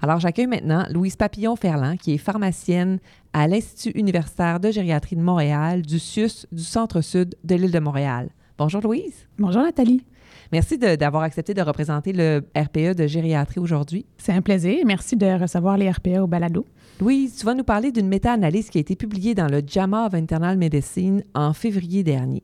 Alors, 0.01 0.21
j'accueille 0.21 0.47
maintenant 0.47 0.87
Louise 0.91 1.17
Papillon-Ferland, 1.17 1.97
qui 1.97 2.15
est 2.15 2.19
pharmacienne 2.19 3.01
à 3.33 3.49
l'Institut 3.49 3.99
universitaire 3.99 4.61
de 4.61 4.71
gériatrie 4.71 5.17
de 5.17 5.23
Montréal, 5.23 5.83
du 5.83 5.99
CIUS 5.99 6.47
du 6.53 6.63
Centre-Sud 6.63 7.35
de 7.43 7.55
l'île 7.57 7.73
de 7.73 7.79
Montréal. 7.81 8.31
Bonjour 8.57 8.81
Louise. 8.83 9.27
Bonjour 9.39 9.63
Nathalie. 9.63 10.05
Merci 10.53 10.79
d'avoir 10.79 11.25
accepté 11.25 11.55
de 11.55 11.63
représenter 11.63 12.13
le 12.13 12.45
RPE 12.57 12.95
de 12.97 13.07
gériatrie 13.07 13.59
aujourd'hui. 13.59 14.07
C'est 14.19 14.33
un 14.33 14.43
plaisir. 14.43 14.85
Merci 14.87 15.17
de 15.17 15.27
recevoir 15.41 15.77
les 15.77 15.91
RPE 15.91 16.19
au 16.21 16.27
balado. 16.27 16.65
Louise, 17.01 17.37
tu 17.37 17.45
vas 17.45 17.55
nous 17.55 17.65
parler 17.65 17.91
d'une 17.91 18.07
méta-analyse 18.07 18.71
qui 18.71 18.79
a 18.79 18.81
été 18.81 18.95
publiée 18.95 19.35
dans 19.35 19.49
le 19.49 19.63
JAMA 19.67 20.07
of 20.07 20.15
Internal 20.15 20.57
Medicine 20.57 21.25
en 21.35 21.53
février 21.53 22.05
dernier. 22.05 22.43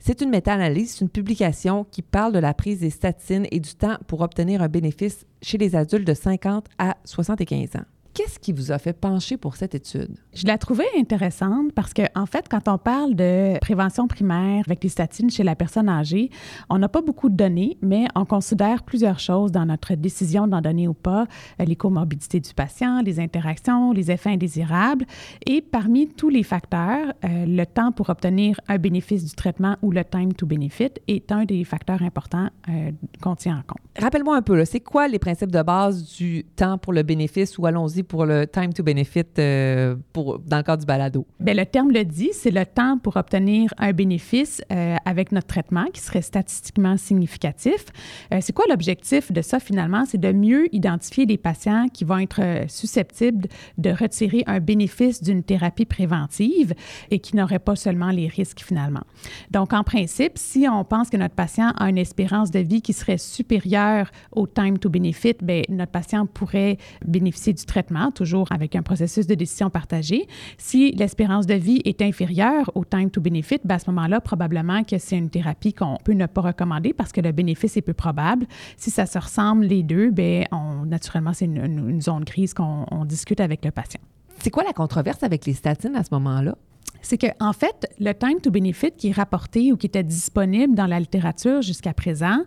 C'est 0.00 0.20
une 0.22 0.30
méta-analyse, 0.30 1.00
une 1.00 1.08
publication 1.08 1.84
qui 1.84 2.02
parle 2.02 2.32
de 2.32 2.40
la 2.40 2.52
prise 2.52 2.80
des 2.80 2.90
statines 2.90 3.46
et 3.52 3.60
du 3.60 3.74
temps 3.74 3.96
pour 4.08 4.22
obtenir 4.22 4.60
un 4.60 4.68
bénéfice 4.68 5.24
chez 5.40 5.56
les 5.56 5.76
adultes 5.76 6.06
de 6.06 6.14
50 6.14 6.66
à 6.78 6.96
75 7.04 7.76
ans. 7.76 7.84
Qu'est-ce 8.16 8.38
qui 8.38 8.52
vous 8.52 8.72
a 8.72 8.78
fait 8.78 8.94
pencher 8.94 9.36
pour 9.36 9.56
cette 9.56 9.74
étude? 9.74 10.16
Je 10.32 10.46
la 10.46 10.56
trouvais 10.56 10.86
intéressante 10.96 11.72
parce 11.74 11.92
que, 11.92 12.00
en 12.14 12.24
fait, 12.24 12.46
quand 12.48 12.66
on 12.66 12.78
parle 12.78 13.14
de 13.14 13.58
prévention 13.60 14.08
primaire 14.08 14.62
avec 14.66 14.82
les 14.82 14.88
statines 14.88 15.28
chez 15.28 15.42
la 15.42 15.54
personne 15.54 15.86
âgée, 15.86 16.30
on 16.70 16.78
n'a 16.78 16.88
pas 16.88 17.02
beaucoup 17.02 17.28
de 17.28 17.36
données, 17.36 17.76
mais 17.82 18.06
on 18.14 18.24
considère 18.24 18.84
plusieurs 18.84 19.18
choses 19.18 19.52
dans 19.52 19.66
notre 19.66 19.94
décision 19.96 20.46
d'en 20.46 20.62
donner 20.62 20.88
ou 20.88 20.94
pas 20.94 21.26
euh, 21.60 21.66
les 21.66 21.76
comorbidités 21.76 22.40
du 22.40 22.54
patient, 22.54 23.02
les 23.02 23.20
interactions, 23.20 23.92
les 23.92 24.10
effets 24.10 24.30
indésirables. 24.30 25.04
Et 25.44 25.60
parmi 25.60 26.08
tous 26.08 26.30
les 26.30 26.42
facteurs, 26.42 27.12
euh, 27.22 27.44
le 27.44 27.66
temps 27.66 27.92
pour 27.92 28.08
obtenir 28.08 28.58
un 28.66 28.78
bénéfice 28.78 29.26
du 29.26 29.34
traitement 29.34 29.76
ou 29.82 29.90
le 29.90 30.02
time 30.02 30.32
to 30.32 30.46
benefit 30.46 30.92
est 31.06 31.30
un 31.32 31.44
des 31.44 31.64
facteurs 31.64 32.00
importants 32.00 32.48
euh, 32.70 32.92
qu'on 33.20 33.36
tient 33.36 33.58
en 33.58 33.62
compte. 33.62 33.82
Rappelle-moi 34.00 34.36
un 34.36 34.42
peu, 34.42 34.64
c'est 34.64 34.80
quoi 34.80 35.06
les 35.06 35.18
principes 35.18 35.52
de 35.52 35.62
base 35.62 36.02
du 36.16 36.44
temps 36.56 36.78
pour 36.78 36.94
le 36.94 37.02
bénéfice 37.02 37.58
ou 37.58 37.66
allons-y 37.66 38.05
pour 38.08 38.26
le 38.26 38.46
time 38.46 38.72
to 38.72 38.82
benefit 38.82 39.24
euh, 39.38 39.96
pour, 40.12 40.38
dans 40.38 40.58
le 40.58 40.62
cadre 40.62 40.80
du 40.80 40.86
balado? 40.86 41.26
Bien, 41.40 41.54
le 41.54 41.66
terme 41.66 41.90
le 41.90 42.04
dit, 42.04 42.30
c'est 42.32 42.50
le 42.50 42.64
temps 42.64 42.98
pour 42.98 43.16
obtenir 43.16 43.72
un 43.78 43.92
bénéfice 43.92 44.62
euh, 44.72 44.96
avec 45.04 45.32
notre 45.32 45.46
traitement 45.46 45.86
qui 45.92 46.00
serait 46.00 46.22
statistiquement 46.22 46.96
significatif. 46.96 47.86
Euh, 48.32 48.38
c'est 48.40 48.52
quoi 48.52 48.64
l'objectif 48.68 49.32
de 49.32 49.42
ça 49.42 49.60
finalement? 49.60 50.04
C'est 50.06 50.20
de 50.20 50.32
mieux 50.32 50.74
identifier 50.74 51.26
les 51.26 51.38
patients 51.38 51.86
qui 51.92 52.04
vont 52.04 52.18
être 52.18 52.40
susceptibles 52.68 53.48
de 53.78 53.90
retirer 53.90 54.44
un 54.46 54.60
bénéfice 54.60 55.22
d'une 55.22 55.42
thérapie 55.42 55.86
préventive 55.86 56.74
et 57.10 57.18
qui 57.18 57.36
n'auraient 57.36 57.58
pas 57.58 57.76
seulement 57.76 58.10
les 58.10 58.28
risques 58.28 58.60
finalement. 58.60 59.04
Donc, 59.50 59.72
en 59.72 59.82
principe, 59.82 60.32
si 60.36 60.66
on 60.70 60.84
pense 60.84 61.10
que 61.10 61.16
notre 61.16 61.34
patient 61.34 61.72
a 61.76 61.88
une 61.88 61.98
espérance 61.98 62.50
de 62.50 62.60
vie 62.60 62.82
qui 62.82 62.92
serait 62.92 63.18
supérieure 63.18 64.10
au 64.32 64.46
time 64.46 64.78
to 64.78 64.88
benefit, 64.88 65.36
bien, 65.42 65.62
notre 65.68 65.92
patient 65.92 66.26
pourrait 66.26 66.78
bénéficier 67.04 67.52
du 67.52 67.64
traitement, 67.64 67.95
toujours 68.14 68.46
avec 68.50 68.76
un 68.76 68.82
processus 68.82 69.26
de 69.26 69.34
décision 69.34 69.70
partagée. 69.70 70.26
Si 70.58 70.92
l'espérance 70.92 71.46
de 71.46 71.54
vie 71.54 71.80
est 71.84 72.02
inférieure 72.02 72.70
au 72.74 72.84
time 72.84 73.10
to 73.10 73.20
benefit, 73.20 73.58
bien, 73.64 73.76
à 73.76 73.78
ce 73.78 73.90
moment-là, 73.90 74.20
probablement 74.20 74.84
que 74.84 74.98
c'est 74.98 75.16
une 75.16 75.30
thérapie 75.30 75.72
qu'on 75.72 75.96
peut 76.04 76.12
ne 76.12 76.26
pas 76.26 76.40
recommander 76.40 76.92
parce 76.92 77.12
que 77.12 77.20
le 77.20 77.32
bénéfice 77.32 77.76
est 77.76 77.82
peu 77.82 77.94
probable. 77.94 78.46
Si 78.76 78.90
ça 78.90 79.06
se 79.06 79.18
ressemble 79.18 79.64
les 79.66 79.82
deux, 79.82 80.10
bien, 80.10 80.44
on, 80.52 80.86
naturellement, 80.86 81.32
c'est 81.32 81.46
une, 81.46 81.88
une, 81.88 82.00
zone 82.00 82.24
grise 82.24 82.54
qu'on 82.54 83.04
discute 83.04 83.40
avec 83.40 83.64
le 83.64 83.70
patient. 83.70 84.00
C'est 84.40 84.50
quoi 84.50 84.64
la 84.64 84.72
controverse 84.72 85.22
avec 85.22 85.46
les 85.46 85.54
statines 85.54 85.96
à 85.96 86.04
ce 86.04 86.10
moment-là? 86.12 86.56
C'est 87.02 87.18
que 87.18 87.26
en 87.40 87.52
fait, 87.52 87.86
le 87.98 88.12
time 88.12 88.40
to 88.40 88.50
benefit 88.50 88.92
qui 88.96 89.08
est 89.08 89.12
rapporté 89.12 89.72
ou 89.72 89.76
qui 89.76 89.86
était 89.86 90.02
disponible 90.02 90.74
dans 90.74 90.86
la 90.86 91.00
littérature 91.00 91.62
jusqu'à 91.62 91.92
présent 91.92 92.38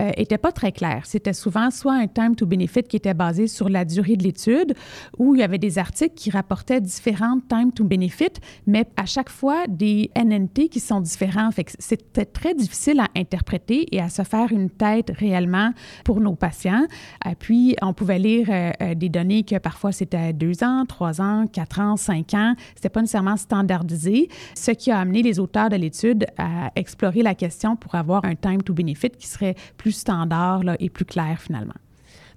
n'était 0.00 0.34
euh, 0.34 0.38
pas 0.38 0.52
très 0.52 0.72
clair. 0.72 1.02
C'était 1.04 1.32
souvent 1.32 1.70
soit 1.70 1.94
un 1.94 2.06
time 2.06 2.34
to 2.36 2.46
benefit 2.46 2.82
qui 2.84 2.96
était 2.96 3.14
basé 3.14 3.46
sur 3.46 3.68
la 3.68 3.84
durée 3.84 4.16
de 4.16 4.22
l'étude, 4.22 4.74
ou 5.18 5.34
il 5.34 5.40
y 5.40 5.42
avait 5.42 5.58
des 5.58 5.78
articles 5.78 6.14
qui 6.14 6.30
rapportaient 6.30 6.80
différentes 6.80 7.46
time 7.48 7.72
to 7.72 7.84
benefit, 7.84 8.32
mais 8.66 8.86
à 8.96 9.06
chaque 9.06 9.30
fois 9.30 9.66
des 9.68 10.10
NNT 10.16 10.68
qui 10.68 10.80
sont 10.80 11.00
différents. 11.00 11.50
Que 11.50 11.62
c'était 11.78 12.24
très 12.24 12.54
difficile 12.54 13.00
à 13.00 13.08
interpréter 13.16 13.94
et 13.94 14.00
à 14.00 14.08
se 14.08 14.22
faire 14.22 14.52
une 14.52 14.70
tête 14.70 15.12
réellement 15.16 15.72
pour 16.04 16.20
nos 16.20 16.34
patients. 16.34 16.86
Et 17.24 17.28
euh, 17.28 17.34
puis, 17.38 17.76
on 17.82 17.92
pouvait 17.92 18.18
lire 18.18 18.48
euh, 18.50 18.94
des 18.94 19.08
données 19.08 19.44
que 19.44 19.58
parfois 19.58 19.92
c'était 19.92 20.32
deux 20.32 20.64
ans, 20.64 20.84
trois 20.86 21.20
ans, 21.20 21.46
quatre 21.46 21.80
ans, 21.80 21.96
cinq 21.96 22.34
ans. 22.34 22.54
C'était 22.74 22.88
pas 22.88 23.00
nécessairement 23.00 23.36
standardisé 23.36 23.91
ce 23.96 24.70
qui 24.70 24.90
a 24.90 24.98
amené 24.98 25.22
les 25.22 25.38
auteurs 25.38 25.68
de 25.68 25.76
l'étude 25.76 26.26
à 26.38 26.70
explorer 26.76 27.22
la 27.22 27.34
question 27.34 27.76
pour 27.76 27.94
avoir 27.94 28.24
un 28.24 28.34
time 28.34 28.62
to 28.62 28.72
benefit 28.72 29.10
qui 29.10 29.26
serait 29.26 29.54
plus 29.76 29.92
standard 29.92 30.62
et 30.78 30.90
plus 30.90 31.04
clair 31.04 31.40
finalement. 31.40 31.74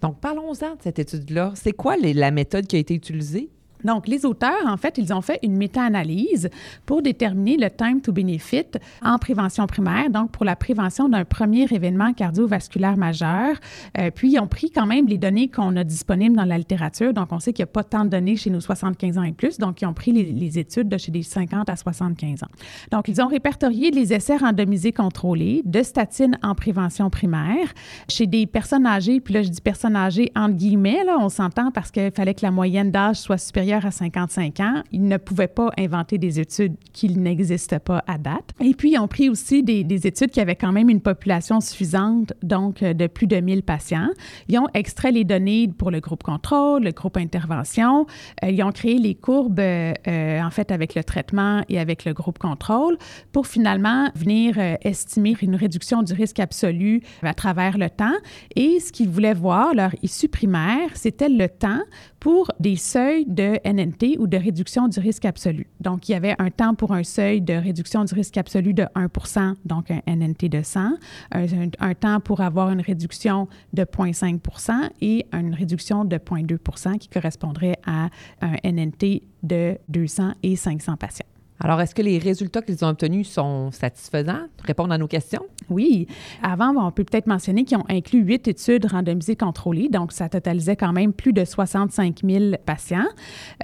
Donc, 0.01 0.19
parlons-en 0.19 0.75
de 0.75 0.81
cette 0.81 0.99
étude-là. 0.99 1.53
C'est 1.55 1.71
quoi 1.71 1.95
la 1.97 2.31
méthode 2.31 2.67
qui 2.67 2.75
a 2.75 2.79
été 2.79 2.93
utilisée? 2.93 3.49
Donc, 3.85 4.07
les 4.07 4.25
auteurs, 4.25 4.65
en 4.67 4.77
fait, 4.77 4.97
ils 4.97 5.13
ont 5.13 5.21
fait 5.21 5.39
une 5.43 5.55
méta-analyse 5.55 6.49
pour 6.85 7.01
déterminer 7.01 7.57
le 7.57 7.69
time 7.69 8.01
to 8.01 8.11
benefit 8.11 8.65
en 9.03 9.17
prévention 9.17 9.67
primaire, 9.67 10.09
donc 10.09 10.31
pour 10.31 10.43
la 10.43 10.55
prévention 10.55 11.07
d'un 11.07 11.23
premier 11.23 11.67
événement 11.71 12.13
cardiovasculaire 12.13 12.97
majeur. 12.97 13.55
Euh, 13.97 14.09
puis, 14.11 14.33
ils 14.33 14.39
ont 14.39 14.47
pris 14.47 14.71
quand 14.71 14.87
même 14.87 15.07
les 15.07 15.17
données 15.17 15.49
qu'on 15.49 15.75
a 15.75 15.83
disponibles 15.83 16.35
dans 16.35 16.45
la 16.45 16.57
littérature. 16.57 17.13
Donc, 17.13 17.31
on 17.31 17.39
sait 17.39 17.53
qu'il 17.53 17.63
n'y 17.63 17.69
a 17.69 17.73
pas 17.73 17.83
tant 17.83 18.05
de 18.05 18.09
données 18.09 18.35
chez 18.35 18.49
nos 18.49 18.59
75 18.59 19.17
ans 19.17 19.23
et 19.23 19.31
plus. 19.31 19.57
Donc, 19.59 19.81
ils 19.81 19.85
ont 19.85 19.93
pris 19.93 20.11
les, 20.11 20.59
études 20.59 20.89
de 20.89 20.97
chez 20.97 21.11
des 21.11 21.23
50 21.23 21.69
à 21.69 21.75
75 21.75 22.43
ans. 22.43 22.47
Donc, 22.91 23.07
ils 23.07 23.21
ont 23.21 23.27
répertorié 23.27 23.91
les 23.91 24.13
essais 24.13 24.37
randomisés 24.37 24.93
contrôlés 24.93 25.61
de 25.65 25.83
statine 25.83 26.37
en 26.41 26.55
prévention 26.55 27.09
primaire 27.09 27.73
chez 28.07 28.25
des 28.25 28.45
personnes 28.47 28.85
âgées. 28.85 29.19
Puis 29.19 29.33
là, 29.33 29.41
je 29.41 29.49
dis 29.49 29.61
personnes 29.61 29.95
âgées 29.95 30.31
entre 30.35 30.55
guillemets, 30.55 31.03
là, 31.03 31.17
on 31.19 31.29
s'entend 31.29 31.71
parce 31.71 31.91
qu'il 31.91 32.11
fallait 32.11 32.33
que 32.33 32.43
la 32.43 32.51
moyenne 32.51 32.91
d'âge 32.91 33.17
soit 33.17 33.37
supérieure 33.37 33.74
à 33.83 33.91
55 33.91 34.59
ans, 34.59 34.83
ils 34.91 35.05
ne 35.05 35.17
pouvaient 35.17 35.47
pas 35.47 35.71
inventer 35.77 36.17
des 36.17 36.39
études 36.39 36.75
qui 36.93 37.09
n'existent 37.09 37.79
pas 37.79 38.03
à 38.07 38.17
date. 38.17 38.51
Et 38.61 38.73
puis, 38.73 38.93
ils 38.93 38.99
ont 38.99 39.07
pris 39.07 39.29
aussi 39.29 39.63
des, 39.63 39.83
des, 39.83 40.07
études 40.07 40.29
qui 40.29 40.39
avaient 40.39 40.55
quand 40.55 40.71
même 40.71 40.89
une 40.89 41.01
population 41.01 41.59
suffisante, 41.59 42.33
donc 42.43 42.83
euh, 42.83 42.93
de 42.93 43.07
plus 43.07 43.27
de 43.27 43.37
1000 43.37 43.63
patients. 43.63 44.09
Ils 44.47 44.59
ont 44.59 44.67
extrait 44.73 45.11
les 45.11 45.23
données 45.23 45.67
pour 45.67 45.89
le 45.89 45.99
groupe 45.99 46.23
contrôle, 46.23 46.83
le 46.83 46.91
groupe 46.91 47.17
intervention. 47.17 48.05
Euh, 48.43 48.51
ils 48.51 48.61
ont 48.63 48.71
créé 48.71 48.99
les 48.99 49.15
courbes, 49.15 49.59
euh, 49.59 49.93
en 50.07 50.51
fait, 50.51 50.71
avec 50.71 50.93
le 50.95 51.03
traitement 51.03 51.63
et 51.67 51.79
avec 51.79 52.05
le 52.05 52.13
groupe 52.13 52.37
contrôle 52.37 52.97
pour 53.31 53.47
finalement 53.47 54.09
venir 54.15 54.57
estimer 54.81 55.35
une 55.41 55.55
réduction 55.55 56.03
du 56.03 56.13
risque 56.13 56.39
absolu 56.39 57.01
à 57.23 57.33
travers 57.33 57.77
le 57.77 57.89
temps. 57.89 58.15
Et 58.55 58.79
ce 58.79 58.91
qu'ils 58.91 59.09
voulaient 59.09 59.33
voir, 59.33 59.73
leur 59.73 59.91
issue 60.03 60.27
primaire, 60.27 60.89
c'était 60.93 61.29
le 61.29 61.49
temps 61.49 61.81
pour 62.19 62.51
des 62.59 62.75
seuils 62.75 63.25
de 63.27 63.54
NNT 63.63 64.17
ou 64.19 64.27
de 64.27 64.37
réduction 64.37 64.87
du 64.87 64.99
risque 64.99 65.25
absolu. 65.25 65.67
Donc, 65.79 66.09
il 66.09 66.13
y 66.13 66.15
avait 66.15 66.35
un 66.39 66.49
temps 66.49 66.75
pour 66.75 66.93
un 66.93 67.03
seuil 67.03 67.41
de 67.41 67.53
réduction 67.53 68.03
du 68.03 68.13
risque 68.13 68.37
absolu 68.37 68.73
de 68.73 68.83
1% 68.95 69.55
donc 69.65 69.91
un 69.91 70.01
NNT 70.07 70.49
de 70.49 70.61
100, 70.61 70.91
un, 71.31 71.93
temps 71.93 72.19
pour 72.19 72.41
avoir 72.41 72.69
une 72.71 72.81
réduction 72.81 73.47
de 73.73 73.83
0,5% 73.83 74.89
et 75.01 75.25
une 75.33 75.53
réduction 75.53 76.05
de 76.05 76.17
0,2% 76.17 76.97
qui 76.97 77.07
correspondrait 77.09 77.77
à 77.85 78.09
un 78.41 78.55
NNT 78.63 79.23
de 79.43 79.77
200 79.89 80.33
et 80.43 80.55
500 80.55 80.97
patients. 80.97 81.25
Alors, 81.59 81.79
est-ce 81.79 81.95
que 81.95 82.01
les 82.01 82.17
résultats 82.17 82.61
qu'ils 82.61 82.83
ont 82.83 82.89
obtenus 82.89 83.29
sont 83.29 83.71
satisfaisants? 83.71 84.47
Répondent 84.63 84.91
à 84.91 84.97
nos 84.97 85.07
questions? 85.07 85.43
Oui. 85.69 86.07
Avant, 86.43 86.75
on 86.75 86.91
peut 86.91 87.05
peut-être 87.05 87.27
mentionner 87.27 87.63
qu'ils 87.63 87.77
ont 87.77 87.85
inclus 87.87 88.19
huit 88.19 88.47
études 88.47 88.85
randomisées 88.85 89.37
contrôlées, 89.37 89.87
donc 89.89 90.11
ça 90.11 90.27
totalisait 90.27 90.75
quand 90.75 90.91
même 90.91 91.13
plus 91.13 91.31
de 91.31 91.45
65 91.45 92.19
000 92.23 92.55
patients, 92.65 93.07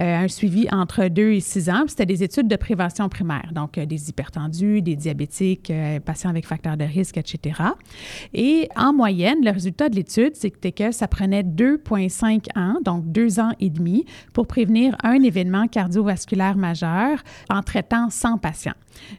euh, 0.00 0.24
un 0.24 0.28
suivi 0.28 0.66
entre 0.72 1.08
deux 1.08 1.32
et 1.32 1.40
six 1.40 1.68
ans. 1.68 1.84
C'était 1.86 2.06
des 2.06 2.22
études 2.22 2.48
de 2.48 2.56
prévention 2.56 3.08
primaire, 3.08 3.50
donc 3.52 3.76
euh, 3.76 3.84
des 3.84 4.08
hypertendus, 4.08 4.80
des 4.80 4.96
diabétiques, 4.96 5.70
euh, 5.70 6.00
patients 6.00 6.30
avec 6.30 6.46
facteurs 6.46 6.78
de 6.78 6.84
risque, 6.84 7.18
etc. 7.18 7.60
Et 8.32 8.68
en 8.74 8.94
moyenne, 8.94 9.44
le 9.44 9.50
résultat 9.50 9.90
de 9.90 9.96
l'étude, 9.96 10.34
c'était 10.34 10.72
que 10.72 10.92
ça 10.92 11.08
prenait 11.08 11.42
2,5 11.42 12.46
ans, 12.56 12.78
donc 12.82 13.12
deux 13.12 13.38
ans 13.38 13.52
et 13.60 13.68
demi, 13.68 14.06
pour 14.32 14.46
prévenir 14.46 14.96
un 15.02 15.22
événement 15.22 15.68
cardiovasculaire 15.68 16.56
majeur 16.56 17.18
en 17.50 17.62
traitant 17.82 18.10
100 18.10 18.38
patients. 18.38 18.74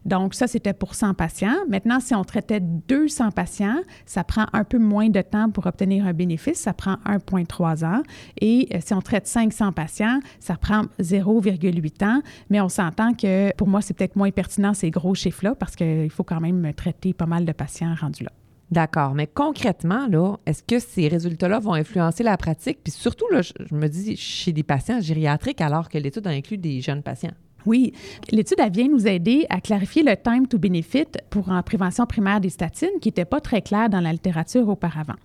Donc, 0.06 0.34
ça, 0.34 0.47
c'était 0.47 0.73
pour 0.73 0.95
100 0.95 1.15
patients. 1.15 1.56
Maintenant, 1.67 1.99
si 1.99 2.15
on 2.15 2.23
traitait 2.23 2.60
200 2.62 3.32
patients, 3.32 3.80
ça 4.06 4.23
prend 4.23 4.45
un 4.54 4.63
peu 4.63 4.78
moins 4.78 5.10
de 5.10 5.21
temps 5.21 5.49
pour 5.49 5.65
obtenir 5.65 6.06
un 6.06 6.13
bénéfice. 6.13 6.60
Ça 6.60 6.73
prend 6.73 6.97
1,3 7.06 7.86
ans. 7.86 8.04
Et 8.39 8.69
euh, 8.73 8.78
si 8.84 8.93
on 8.93 9.02
traite 9.02 9.28
500 9.28 9.73
patients, 9.73 10.19
ça 10.39 10.56
prend 10.56 10.84
0,8 10.99 12.06
ans. 12.06 12.21
Mais 12.49 12.62
on 12.62 12.69
s'entend 12.69 13.13
que 13.13 13.54
pour 13.56 13.67
moi, 13.67 13.82
c'est 13.82 13.93
peut-être 13.93 14.15
moins 14.15 14.32
pertinent 14.32 14.73
ces 14.73 14.91
gros 14.91 15.15
chiffres-là 15.15 15.56
parce 15.56 15.76
qu'il 15.76 16.10
faut 16.10 16.23
quand 16.23 16.39
même 16.39 16.73
traiter 16.73 17.13
pas 17.13 17.26
mal 17.26 17.45
de 17.45 17.52
patients 17.52 17.95
rendus 17.99 18.23
là. 18.23 18.32
D'accord, 18.71 19.13
mais 19.13 19.28
concrètement, 19.28 20.08
là, 20.08 20.38
est-ce 20.47 20.63
que 20.63 20.80
ces 20.80 21.08
résultats-là 21.08 21.60
vont 21.60 21.73
influencer 21.73 22.23
la 22.23 22.38
pratique? 22.38 22.80
Puis 22.84 22.91
surtout, 22.91 23.26
je 23.32 23.76
me 23.76 23.88
dis, 23.88 24.15
chez 24.17 24.52
des 24.52 24.63
patients 24.63 24.99
gériatriques, 24.99 25.62
alors 25.62 25.89
que 25.89 25.99
l'étude 25.99 26.26
a 26.26 26.32
inclus 26.32 26.58
des 26.58 26.82
jeunes 26.82 27.04
patients. 27.04 27.34
Oui, 27.65 27.93
l'étude 28.32 28.60
vient 28.71 28.88
nous 28.88 29.08
aider 29.08 29.45
à 29.49 29.62
clarifier 29.62 30.04
le 30.04 30.15
time 30.15 30.47
to 30.47 30.58
benefit 30.58 31.08
pour 31.30 31.49
en 31.49 31.62
prévention 31.63 32.06
primaire 32.06 32.41
des 32.41 32.49
statines 32.49 32.99
qui 33.02 33.10
n'était 33.10 33.26
pas 33.26 33.39
très 33.39 33.62
clair 33.62 33.89
dans 33.89 34.02
la 34.02 34.12
littérature 34.12 34.67
auparavant. 34.67 35.15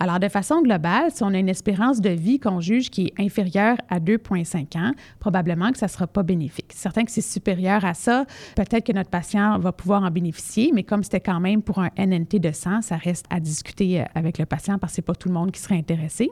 Alors, 0.00 0.18
de 0.18 0.28
façon 0.28 0.62
globale, 0.62 1.10
si 1.12 1.22
on 1.22 1.28
a 1.28 1.38
une 1.38 1.48
espérance 1.48 2.00
de 2.00 2.10
vie 2.10 2.40
qu'on 2.40 2.60
juge 2.60 2.90
qui 2.90 3.06
est 3.06 3.22
inférieure 3.22 3.76
à 3.88 4.00
2,5 4.00 4.78
ans, 4.78 4.92
probablement 5.20 5.70
que 5.70 5.78
ça 5.78 5.86
ne 5.86 5.90
sera 5.90 6.06
pas 6.06 6.22
bénéfique. 6.22 6.72
Certain 6.74 7.04
que 7.04 7.10
c'est 7.10 7.20
supérieur 7.20 7.84
à 7.84 7.94
ça, 7.94 8.24
peut-être 8.56 8.84
que 8.84 8.92
notre 8.92 9.10
patient 9.10 9.58
va 9.58 9.72
pouvoir 9.72 10.02
en 10.02 10.10
bénéficier, 10.10 10.72
mais 10.74 10.82
comme 10.82 11.02
c'était 11.04 11.20
quand 11.20 11.40
même 11.40 11.62
pour 11.62 11.78
un 11.78 11.90
NNT 11.96 12.40
de 12.40 12.52
100, 12.52 12.82
ça 12.82 12.96
reste 12.96 13.26
à 13.30 13.40
discuter 13.40 14.00
euh, 14.00 14.04
avec 14.14 14.38
le 14.38 14.46
patient 14.46 14.78
parce 14.78 14.92
que 14.92 14.96
ce 14.96 15.00
n'est 15.00 15.06
pas 15.06 15.14
tout 15.14 15.28
le 15.28 15.34
monde 15.34 15.52
qui 15.52 15.60
serait 15.60 15.76
intéressé. 15.76 16.30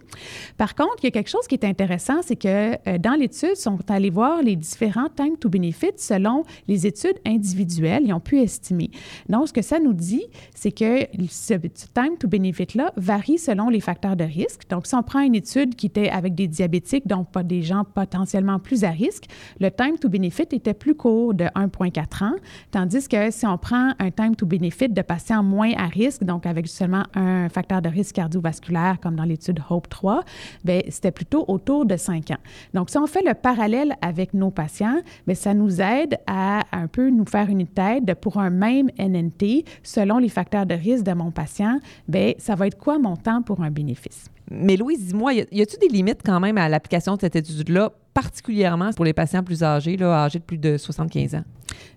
Par 0.56 0.74
contre, 0.74 0.96
il 1.02 1.04
y 1.04 1.08
a 1.08 1.10
quelque 1.10 1.30
chose 1.30 1.46
qui 1.46 1.54
est 1.54 1.64
intéressant, 1.64 2.22
c'est 2.22 2.36
que 2.36 2.72
euh, 2.88 2.98
dans 2.98 3.14
l'étude, 3.14 3.56
sont 3.56 3.78
allés 3.90 4.10
voir 4.10 4.42
les 4.42 4.56
différents 4.56 5.08
time 5.08 5.36
to 5.36 5.48
bénéfices 5.52 5.92
selon 5.98 6.42
les 6.66 6.86
études 6.86 7.18
individuelles. 7.24 8.02
Ils 8.04 8.12
ont 8.12 8.20
pu 8.20 8.40
estimer. 8.40 8.90
Donc, 9.28 9.48
ce 9.48 9.52
que 9.52 9.62
ça 9.62 9.78
nous 9.78 9.92
dit, 9.92 10.24
c'est 10.54 10.72
que 10.72 11.06
ce 11.30 11.54
time 11.54 12.16
to 12.18 12.26
benefit-là 12.26 12.92
varie 12.96 13.38
selon 13.38 13.68
les 13.68 13.80
facteurs 13.80 14.16
de 14.16 14.24
risque. 14.24 14.68
Donc, 14.68 14.86
si 14.86 14.94
on 14.94 15.02
prend 15.02 15.20
une 15.20 15.34
étude 15.34 15.76
qui 15.76 15.86
était 15.86 16.08
avec 16.08 16.34
des 16.34 16.48
diabétiques, 16.48 17.06
donc 17.06 17.30
pas 17.30 17.42
des 17.42 17.62
gens 17.62 17.84
potentiellement 17.84 18.58
plus 18.58 18.84
à 18.84 18.90
risque, 18.90 19.24
le 19.60 19.70
time 19.70 19.98
to 19.98 20.08
benefit 20.08 20.48
était 20.52 20.74
plus 20.74 20.94
court 20.94 21.34
de 21.34 21.44
1,4 21.44 22.24
ans, 22.24 22.36
tandis 22.70 23.06
que 23.06 23.30
si 23.30 23.46
on 23.46 23.58
prend 23.58 23.92
un 23.98 24.10
time 24.10 24.34
to 24.34 24.46
benefit 24.46 24.88
de 24.88 25.02
patients 25.02 25.42
moins 25.42 25.72
à 25.76 25.86
risque, 25.86 26.24
donc 26.24 26.46
avec 26.46 26.66
seulement 26.66 27.04
un 27.14 27.48
facteur 27.48 27.82
de 27.82 27.88
risque 27.88 28.16
cardiovasculaire, 28.16 28.98
comme 29.02 29.16
dans 29.16 29.24
l'étude 29.24 29.60
HOPE 29.68 29.88
3, 29.88 30.24
bien, 30.64 30.80
c'était 30.88 31.10
plutôt 31.10 31.44
autour 31.48 31.84
de 31.84 31.96
5 31.96 32.30
ans. 32.30 32.38
Donc, 32.74 32.90
si 32.90 32.98
on 32.98 33.06
fait 33.06 33.22
le 33.24 33.34
parallèle 33.34 33.96
avec 34.00 34.34
nos 34.34 34.50
patients, 34.50 35.00
bien, 35.26 35.34
ça 35.42 35.54
nous 35.54 35.80
aide 35.80 36.18
à 36.28 36.62
un 36.70 36.86
peu 36.86 37.10
nous 37.10 37.26
faire 37.26 37.48
une 37.48 37.66
tête 37.66 38.14
pour 38.20 38.38
un 38.38 38.50
même 38.50 38.90
NNT, 38.96 39.64
selon 39.82 40.18
les 40.18 40.28
facteurs 40.28 40.66
de 40.66 40.74
risque 40.74 41.04
de 41.04 41.12
mon 41.14 41.32
patient, 41.32 41.80
bien, 42.06 42.32
ça 42.38 42.54
va 42.54 42.68
être 42.68 42.78
quoi 42.78 43.00
mon 43.00 43.16
temps 43.16 43.42
pour 43.42 43.60
un 43.60 43.70
bénéfice? 43.70 44.28
Mais 44.50 44.76
Louise, 44.76 45.06
dis-moi, 45.06 45.34
y 45.34 45.40
a-t-il 45.40 45.78
des 45.80 45.88
limites 45.88 46.20
quand 46.24 46.38
même 46.38 46.58
à 46.58 46.68
l'application 46.68 47.16
de 47.16 47.20
cette 47.20 47.34
étude-là, 47.34 47.90
particulièrement 48.14 48.90
pour 48.92 49.04
les 49.04 49.12
patients 49.12 49.42
plus 49.42 49.64
âgés, 49.64 50.00
âgés 50.00 50.38
de 50.38 50.44
plus 50.44 50.58
de 50.58 50.76
75 50.76 51.34
ans? 51.34 51.44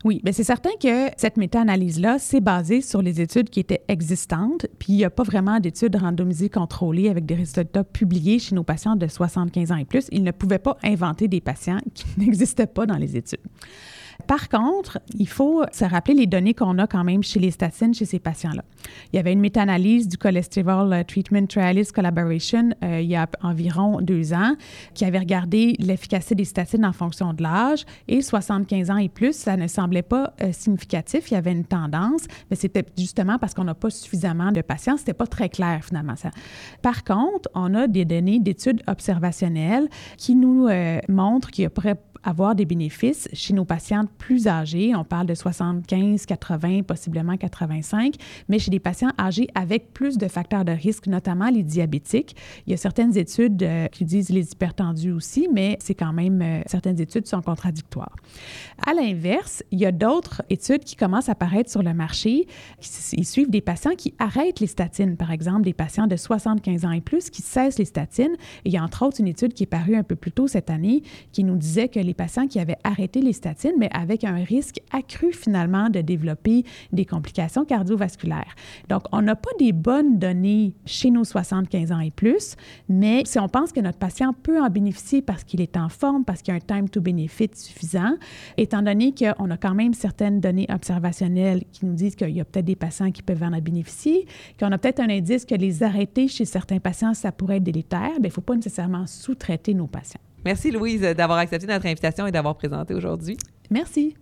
Oui, 0.04 0.22
bien 0.24 0.34
c'est 0.34 0.44
certain 0.44 0.72
que 0.82 1.10
cette 1.18 1.38
méta-analyse-là, 1.38 2.20
c'est 2.20 2.42
basé 2.42 2.82
sur 2.82 3.02
les 3.02 3.22
études 3.22 3.50
qui 3.50 3.60
étaient 3.60 3.84
existantes, 3.88 4.68
puis 4.80 4.94
il 4.94 4.98
n'y 4.98 5.06
a 5.06 5.10
pas 5.10 5.24
vraiment 5.24 5.60
d'études 5.60 5.96
randomisées 5.96 6.50
contrôlées 6.50 7.10
avec 7.10 7.26
des 7.26 7.36
résultats 7.36 7.84
publiés 7.84 8.40
chez 8.40 8.56
nos 8.56 8.64
patients 8.64 8.96
de 8.96 9.08
75 9.08 9.72
ans 9.72 9.78
et 9.78 9.86
plus. 9.86 10.08
Ils 10.12 10.24
ne 10.24 10.32
pouvaient 10.32 10.60
pas 10.60 10.78
inventer 10.84 11.28
des 11.28 11.42
patients 11.42 11.80
qui 11.94 12.06
n'existaient 12.18 12.68
pas 12.68 12.86
dans 12.86 12.98
les 12.98 13.18
études. 13.18 13.40
Par 14.28 14.50
contre, 14.50 15.00
il 15.18 15.28
faut 15.28 15.64
se 15.72 15.86
rappeler 15.86 16.16
les 16.16 16.28
données 16.28 16.54
qu'on 16.54 16.78
a 16.80 16.88
quand 16.88 17.04
même 17.04 17.24
chez 17.24 17.40
les 17.40 17.52
statines 17.52 17.94
chez 17.94 18.06
ces 18.06 18.20
patients-là. 18.20 18.64
Il 19.12 19.18
y 19.18 19.20
avait 19.20 19.34
une 19.34 19.40
méta-analyse 19.40 20.08
du 20.08 20.18
Cholesterol 20.18 20.94
euh, 20.94 21.04
Treatment 21.04 21.46
Trialist 21.48 21.92
Collaboration 21.92 22.70
euh, 22.84 23.02
il 23.02 23.10
y 23.10 23.16
a 23.16 23.28
environ 23.42 24.02
deux 24.02 24.34
ans 24.34 24.56
qui 24.94 25.06
avait 25.06 25.20
regardé 25.20 25.76
l'efficacité 25.80 26.36
des 26.36 26.46
statines 26.46 26.86
en 26.86 26.94
fonction 26.94 27.34
de 27.34 27.44
l'âge 27.44 27.86
et 28.08 28.22
75 28.22 28.92
ans 28.92 28.98
et 28.98 29.10
plus, 29.10 29.36
ça 29.36 29.58
ne 29.58 29.68
semblait 29.68 30.02
pas 30.02 30.34
euh, 30.42 30.52
significatif. 30.52 31.32
Il 31.32 31.36
y 31.36 31.38
avait 31.38 31.52
une 31.52 31.66
tendance, 31.66 32.24
mais 32.50 32.56
c'était 32.56 32.86
justement 32.98 33.38
parce 33.38 33.54
qu'on 33.54 33.64
n'a 33.64 33.76
pas 33.76 33.90
suffisamment 33.90 34.52
de 34.52 34.62
patients. 34.62 34.98
C'était 34.98 35.14
pas 35.14 35.28
très 35.28 35.50
clair 35.50 35.84
finalement 35.84 36.16
ça. 36.16 36.32
Par 36.82 37.04
contre, 37.04 37.50
on 37.54 37.74
a 37.74 37.88
des 37.88 38.06
données 38.06 38.40
d'études 38.40 38.82
observationnelles 38.88 39.88
qui 40.18 40.36
nous 40.36 40.68
montrent 41.08 41.52
qu'il 41.52 41.70
pourrait 41.70 41.98
avoir 42.26 42.56
des 42.56 42.66
bénéfices 42.66 43.30
chez 43.32 43.54
nos 43.54 43.64
patients 43.64 44.06
plus 44.18 44.48
âgés. 44.48 44.94
On 44.96 45.04
parle 45.04 45.28
de 45.28 45.36
75, 45.36 46.26
80, 46.26 46.82
possiblement 46.84 47.38
85, 47.38 48.16
mais 48.50 48.60
chez 48.60 48.72
des 48.72 48.80
patients 48.80 49.12
âgés 49.20 49.48
avec 49.56 49.94
plus 49.94 50.18
de 50.18 50.28
facteurs 50.28 50.66
de 50.66 50.72
risque, 50.72 51.08
notamment 51.08 51.50
les 51.50 51.64
diabétiques. 51.64 52.36
Il 52.66 52.72
y 52.72 52.74
a 52.74 52.78
certaines 52.78 53.16
études 53.18 53.62
euh, 53.64 53.88
qui 53.88 54.04
disent 54.04 54.30
les 54.30 54.52
hypertendus 54.52 55.12
aussi, 55.12 55.48
mais 55.54 55.78
c'est 55.80 55.94
quand 55.94 56.14
même, 56.14 56.42
euh, 56.42 56.62
certaines 56.66 57.00
études 57.00 57.28
sont 57.28 57.42
contradictoires. 57.42 58.16
À 58.86 58.94
l'inverse, 58.94 59.64
il 59.72 59.80
y 59.80 59.86
a 59.86 59.92
d'autres 59.92 60.42
études 60.50 60.84
qui 60.84 60.96
commencent 60.96 61.30
à 61.30 61.34
apparaître 61.34 61.70
sur 61.70 61.84
le 61.84 61.94
marché. 61.94 62.48
Ils 63.14 63.26
suivent 63.26 63.50
des 63.50 63.62
patients 63.62 63.96
qui 63.96 64.16
arrêtent 64.18 64.60
les 64.60 64.68
statines, 64.68 65.16
par 65.16 65.32
exemple, 65.32 65.62
des 65.62 65.74
patients 65.74 66.08
de 66.08 66.16
75 66.16 66.86
ans 66.86 66.92
et 66.92 67.02
plus 67.02 67.30
qui 67.30 67.44
cessent 67.44 67.78
les 67.78 67.86
statines. 67.86 68.34
Et 68.64 68.70
il 68.70 68.74
y 68.74 68.78
a 68.78 68.84
entre 68.84 69.06
autres 69.06 69.20
une 69.20 69.28
étude 69.28 69.54
qui 69.54 69.64
est 69.64 69.68
parue 69.68 69.96
un 69.96 70.04
peu 70.04 70.16
plus 70.16 70.32
tôt 70.32 70.48
cette 70.48 70.70
année 70.70 71.04
qui 71.32 71.44
nous 71.44 71.58
disait 71.58 71.88
que 71.88 72.00
les 72.00 72.15
patients 72.16 72.48
qui 72.48 72.60
avaient 72.60 72.78
arrêté 72.84 73.22
les 73.22 73.34
statines, 73.34 73.74
mais 73.78 73.90
avec 73.94 74.24
un 74.24 74.44
risque 74.44 74.80
accru 74.92 75.34
finalement 75.34 75.90
de 75.90 76.02
développer 76.02 76.64
des 76.92 77.06
complications 77.06 77.66
cardiovasculaires. 77.66 78.56
Donc, 78.90 79.04
on 79.12 79.22
n'a 79.22 79.36
pas 79.36 79.52
des 79.60 79.72
bonnes 79.72 80.18
données 80.18 80.74
chez 80.86 81.12
nos 81.12 81.24
75 81.24 81.92
ans 81.92 82.00
et 82.00 82.12
plus, 82.12 82.56
mais 82.90 83.24
si 83.26 83.40
on 83.40 83.48
pense 83.48 83.72
que 83.72 83.80
notre 83.80 83.98
patient 83.98 84.34
peut 84.34 84.62
en 84.62 84.70
bénéficier 84.70 85.22
parce 85.22 85.44
qu'il 85.44 85.62
est 85.62 85.78
en 85.78 85.90
forme, 85.90 86.26
parce 86.26 86.42
qu'il 86.42 86.54
y 86.54 86.58
a 86.58 86.62
un 86.62 86.80
time 86.80 86.90
to 86.90 87.02
benefit 87.02 87.50
suffisant, 87.54 88.16
étant 88.58 88.82
donné 88.82 89.14
qu'on 89.14 89.50
a 89.50 89.58
quand 89.58 89.76
même 89.76 89.94
certaines 89.94 90.40
données 90.40 90.68
observationnelles 90.70 91.64
qui 91.72 91.86
nous 91.86 91.94
disent 91.94 92.16
qu'il 92.16 92.32
y 92.32 92.42
a 92.42 92.46
peut-être 92.46 92.66
des 92.66 92.76
patients 92.76 93.12
qui 93.12 93.22
peuvent 93.22 93.44
en 93.44 93.52
bénéficier, 93.60 94.26
qu'on 94.60 94.72
a 94.72 94.78
peut-être 94.78 95.00
un 95.00 95.10
indice 95.10 95.46
que 95.46 95.56
les 95.56 95.84
arrêter 95.84 96.28
chez 96.28 96.46
certains 96.46 96.80
patients, 96.80 97.14
ça 97.14 97.32
pourrait 97.32 97.58
être 97.58 97.64
délétère, 97.64 98.00
bien, 98.00 98.20
il 98.20 98.26
ne 98.26 98.30
faut 98.30 98.42
pas 98.42 98.56
nécessairement 98.56 99.06
sous-traiter 99.08 99.74
nos 99.74 99.88
patients. 99.88 100.22
Merci, 100.46 100.70
Louise, 100.70 101.02
d'avoir 101.02 101.40
accepté 101.40 101.66
notre 101.66 101.88
invitation 101.88 102.28
et 102.28 102.32
d'avoir 102.32 102.56
présenté 102.56 102.94
aujourd'hui. 102.94 103.36
Merci. 103.72 104.16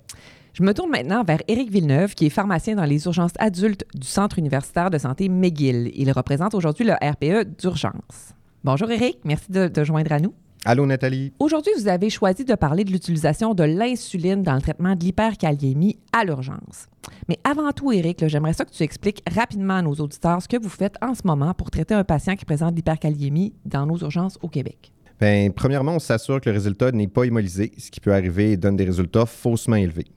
Je 0.53 0.63
me 0.63 0.73
tourne 0.73 0.89
maintenant 0.89 1.23
vers 1.23 1.41
Éric 1.49 1.69
Villeneuve, 1.69 2.13
qui 2.15 2.27
est 2.27 2.29
pharmacien 2.29 2.75
dans 2.75 2.85
les 2.85 3.05
urgences 3.05 3.33
adultes 3.39 3.83
du 3.93 4.07
Centre 4.07 4.39
universitaire 4.39 4.89
de 4.89 4.97
santé 4.97 5.27
McGill. 5.27 5.91
Il 5.95 6.09
représente 6.11 6.53
aujourd'hui 6.53 6.85
le 6.85 6.93
RPE 6.93 7.57
d'urgence. 7.59 8.33
Bonjour 8.63 8.89
Éric, 8.89 9.17
merci 9.25 9.51
de 9.51 9.67
te 9.67 9.83
joindre 9.83 10.13
à 10.13 10.19
nous. 10.19 10.33
Allô, 10.63 10.85
Nathalie. 10.85 11.33
Aujourd'hui, 11.39 11.73
vous 11.77 11.89
avez 11.89 12.09
choisi 12.09 12.45
de 12.45 12.55
parler 12.55 12.85
de 12.85 12.91
l'utilisation 12.91 13.53
de 13.53 13.65
l'insuline 13.65 14.43
dans 14.43 14.55
le 14.55 14.61
traitement 14.61 14.95
de 14.95 15.03
l'hyperkaliémie 15.03 15.99
à 16.13 16.23
l'urgence. 16.23 16.87
Mais 17.27 17.37
avant 17.43 17.69
tout, 17.73 17.91
Éric, 17.91 18.25
j'aimerais 18.29 18.53
ça 18.53 18.63
que 18.63 18.71
tu 18.71 18.83
expliques 18.83 19.21
rapidement 19.29 19.75
à 19.75 19.81
nos 19.81 19.95
auditeurs 19.95 20.41
ce 20.41 20.47
que 20.47 20.61
vous 20.61 20.69
faites 20.69 20.95
en 21.01 21.15
ce 21.15 21.23
moment 21.25 21.53
pour 21.53 21.69
traiter 21.69 21.95
un 21.95 22.05
patient 22.05 22.37
qui 22.37 22.45
présente 22.45 22.75
l'hyperkaliémie 22.75 23.53
dans 23.65 23.85
nos 23.85 23.97
urgences 23.97 24.39
au 24.41 24.47
Québec. 24.47 24.93
Bien, 25.23 25.51
premièrement, 25.55 25.95
on 25.95 25.99
s'assure 25.99 26.41
que 26.41 26.49
le 26.49 26.53
résultat 26.53 26.91
n'est 26.91 27.07
pas 27.07 27.23
hémolysé, 27.23 27.71
ce 27.77 27.89
qui 27.89 28.01
peut 28.01 28.13
arriver 28.13 28.51
et 28.51 28.57
donne 28.57 28.75
des 28.75 28.83
résultats 28.83 29.25
faussement 29.25 29.77
élevés. 29.77 30.07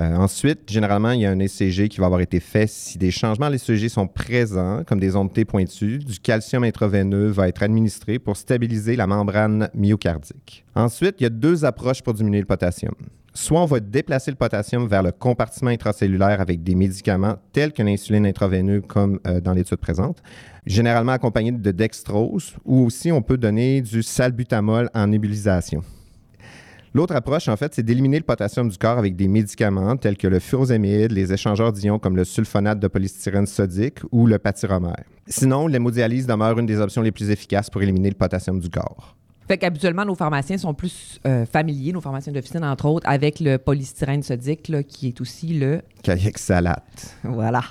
Euh, 0.00 0.16
ensuite, 0.16 0.68
généralement, 0.68 1.12
il 1.12 1.20
y 1.20 1.24
a 1.24 1.30
un 1.30 1.38
ECG 1.38 1.88
qui 1.88 2.00
va 2.00 2.06
avoir 2.06 2.20
été 2.20 2.40
fait 2.40 2.68
si 2.68 2.98
des 2.98 3.12
changements 3.12 3.46
à 3.46 3.50
l'ECG 3.50 3.88
sont 3.88 4.08
présents, 4.08 4.82
comme 4.88 4.98
des 4.98 5.14
ondes 5.14 5.32
pointues. 5.44 6.00
Du 6.00 6.18
calcium 6.18 6.64
intraveineux 6.64 7.28
va 7.28 7.46
être 7.46 7.62
administré 7.62 8.18
pour 8.18 8.36
stabiliser 8.36 8.96
la 8.96 9.06
membrane 9.06 9.70
myocardique. 9.72 10.64
Ensuite, 10.74 11.14
il 11.20 11.22
y 11.22 11.26
a 11.26 11.30
deux 11.30 11.64
approches 11.64 12.02
pour 12.02 12.14
diminuer 12.14 12.40
le 12.40 12.46
potassium. 12.46 12.94
Soit 13.36 13.60
on 13.60 13.66
va 13.66 13.80
déplacer 13.80 14.30
le 14.30 14.36
potassium 14.36 14.86
vers 14.86 15.02
le 15.02 15.10
compartiment 15.10 15.70
intracellulaire 15.70 16.40
avec 16.40 16.62
des 16.62 16.76
médicaments 16.76 17.34
tels 17.52 17.72
que 17.72 17.82
l'insuline 17.82 18.26
intraveineuse, 18.26 18.82
comme 18.86 19.18
euh, 19.26 19.40
dans 19.40 19.52
l'étude 19.52 19.78
présente, 19.78 20.22
généralement 20.66 21.12
accompagné 21.12 21.50
de 21.50 21.70
dextrose, 21.72 22.54
ou 22.64 22.84
aussi 22.84 23.10
on 23.10 23.22
peut 23.22 23.36
donner 23.36 23.82
du 23.82 24.04
salbutamol 24.04 24.88
en 24.94 25.08
nébulisation. 25.08 25.82
L'autre 26.94 27.16
approche, 27.16 27.48
en 27.48 27.56
fait, 27.56 27.74
c'est 27.74 27.82
d'éliminer 27.82 28.18
le 28.18 28.24
potassium 28.24 28.68
du 28.68 28.78
corps 28.78 28.98
avec 28.98 29.16
des 29.16 29.26
médicaments 29.26 29.96
tels 29.96 30.16
que 30.16 30.28
le 30.28 30.38
furosémide, 30.38 31.10
les 31.10 31.32
échangeurs 31.32 31.72
d'ions 31.72 31.98
comme 31.98 32.14
le 32.14 32.22
sulfonate 32.22 32.78
de 32.78 32.86
polystyrène 32.86 33.46
sodique 33.46 33.98
ou 34.12 34.28
le 34.28 34.38
patyromère. 34.38 35.02
Sinon, 35.26 35.66
l'hémodialyse 35.66 36.28
demeure 36.28 36.56
une 36.60 36.66
des 36.66 36.78
options 36.78 37.02
les 37.02 37.10
plus 37.10 37.30
efficaces 37.30 37.68
pour 37.68 37.82
éliminer 37.82 38.10
le 38.10 38.14
potassium 38.14 38.60
du 38.60 38.70
corps. 38.70 39.16
Fait 39.46 39.58
qu'habituellement, 39.58 40.04
nos 40.04 40.14
pharmaciens 40.14 40.58
sont 40.58 40.72
plus 40.72 41.20
euh, 41.26 41.44
familiers, 41.44 41.92
nos 41.92 42.00
pharmaciens 42.00 42.32
d'officine, 42.32 42.64
entre 42.64 42.86
autres, 42.86 43.08
avec 43.08 43.40
le 43.40 43.58
polystyrène 43.58 44.22
sodique, 44.22 44.68
là, 44.68 44.82
qui 44.82 45.08
est 45.08 45.20
aussi 45.20 45.48
le 45.48 45.82
Caillexalate. 46.02 47.16
Voilà. 47.22 47.62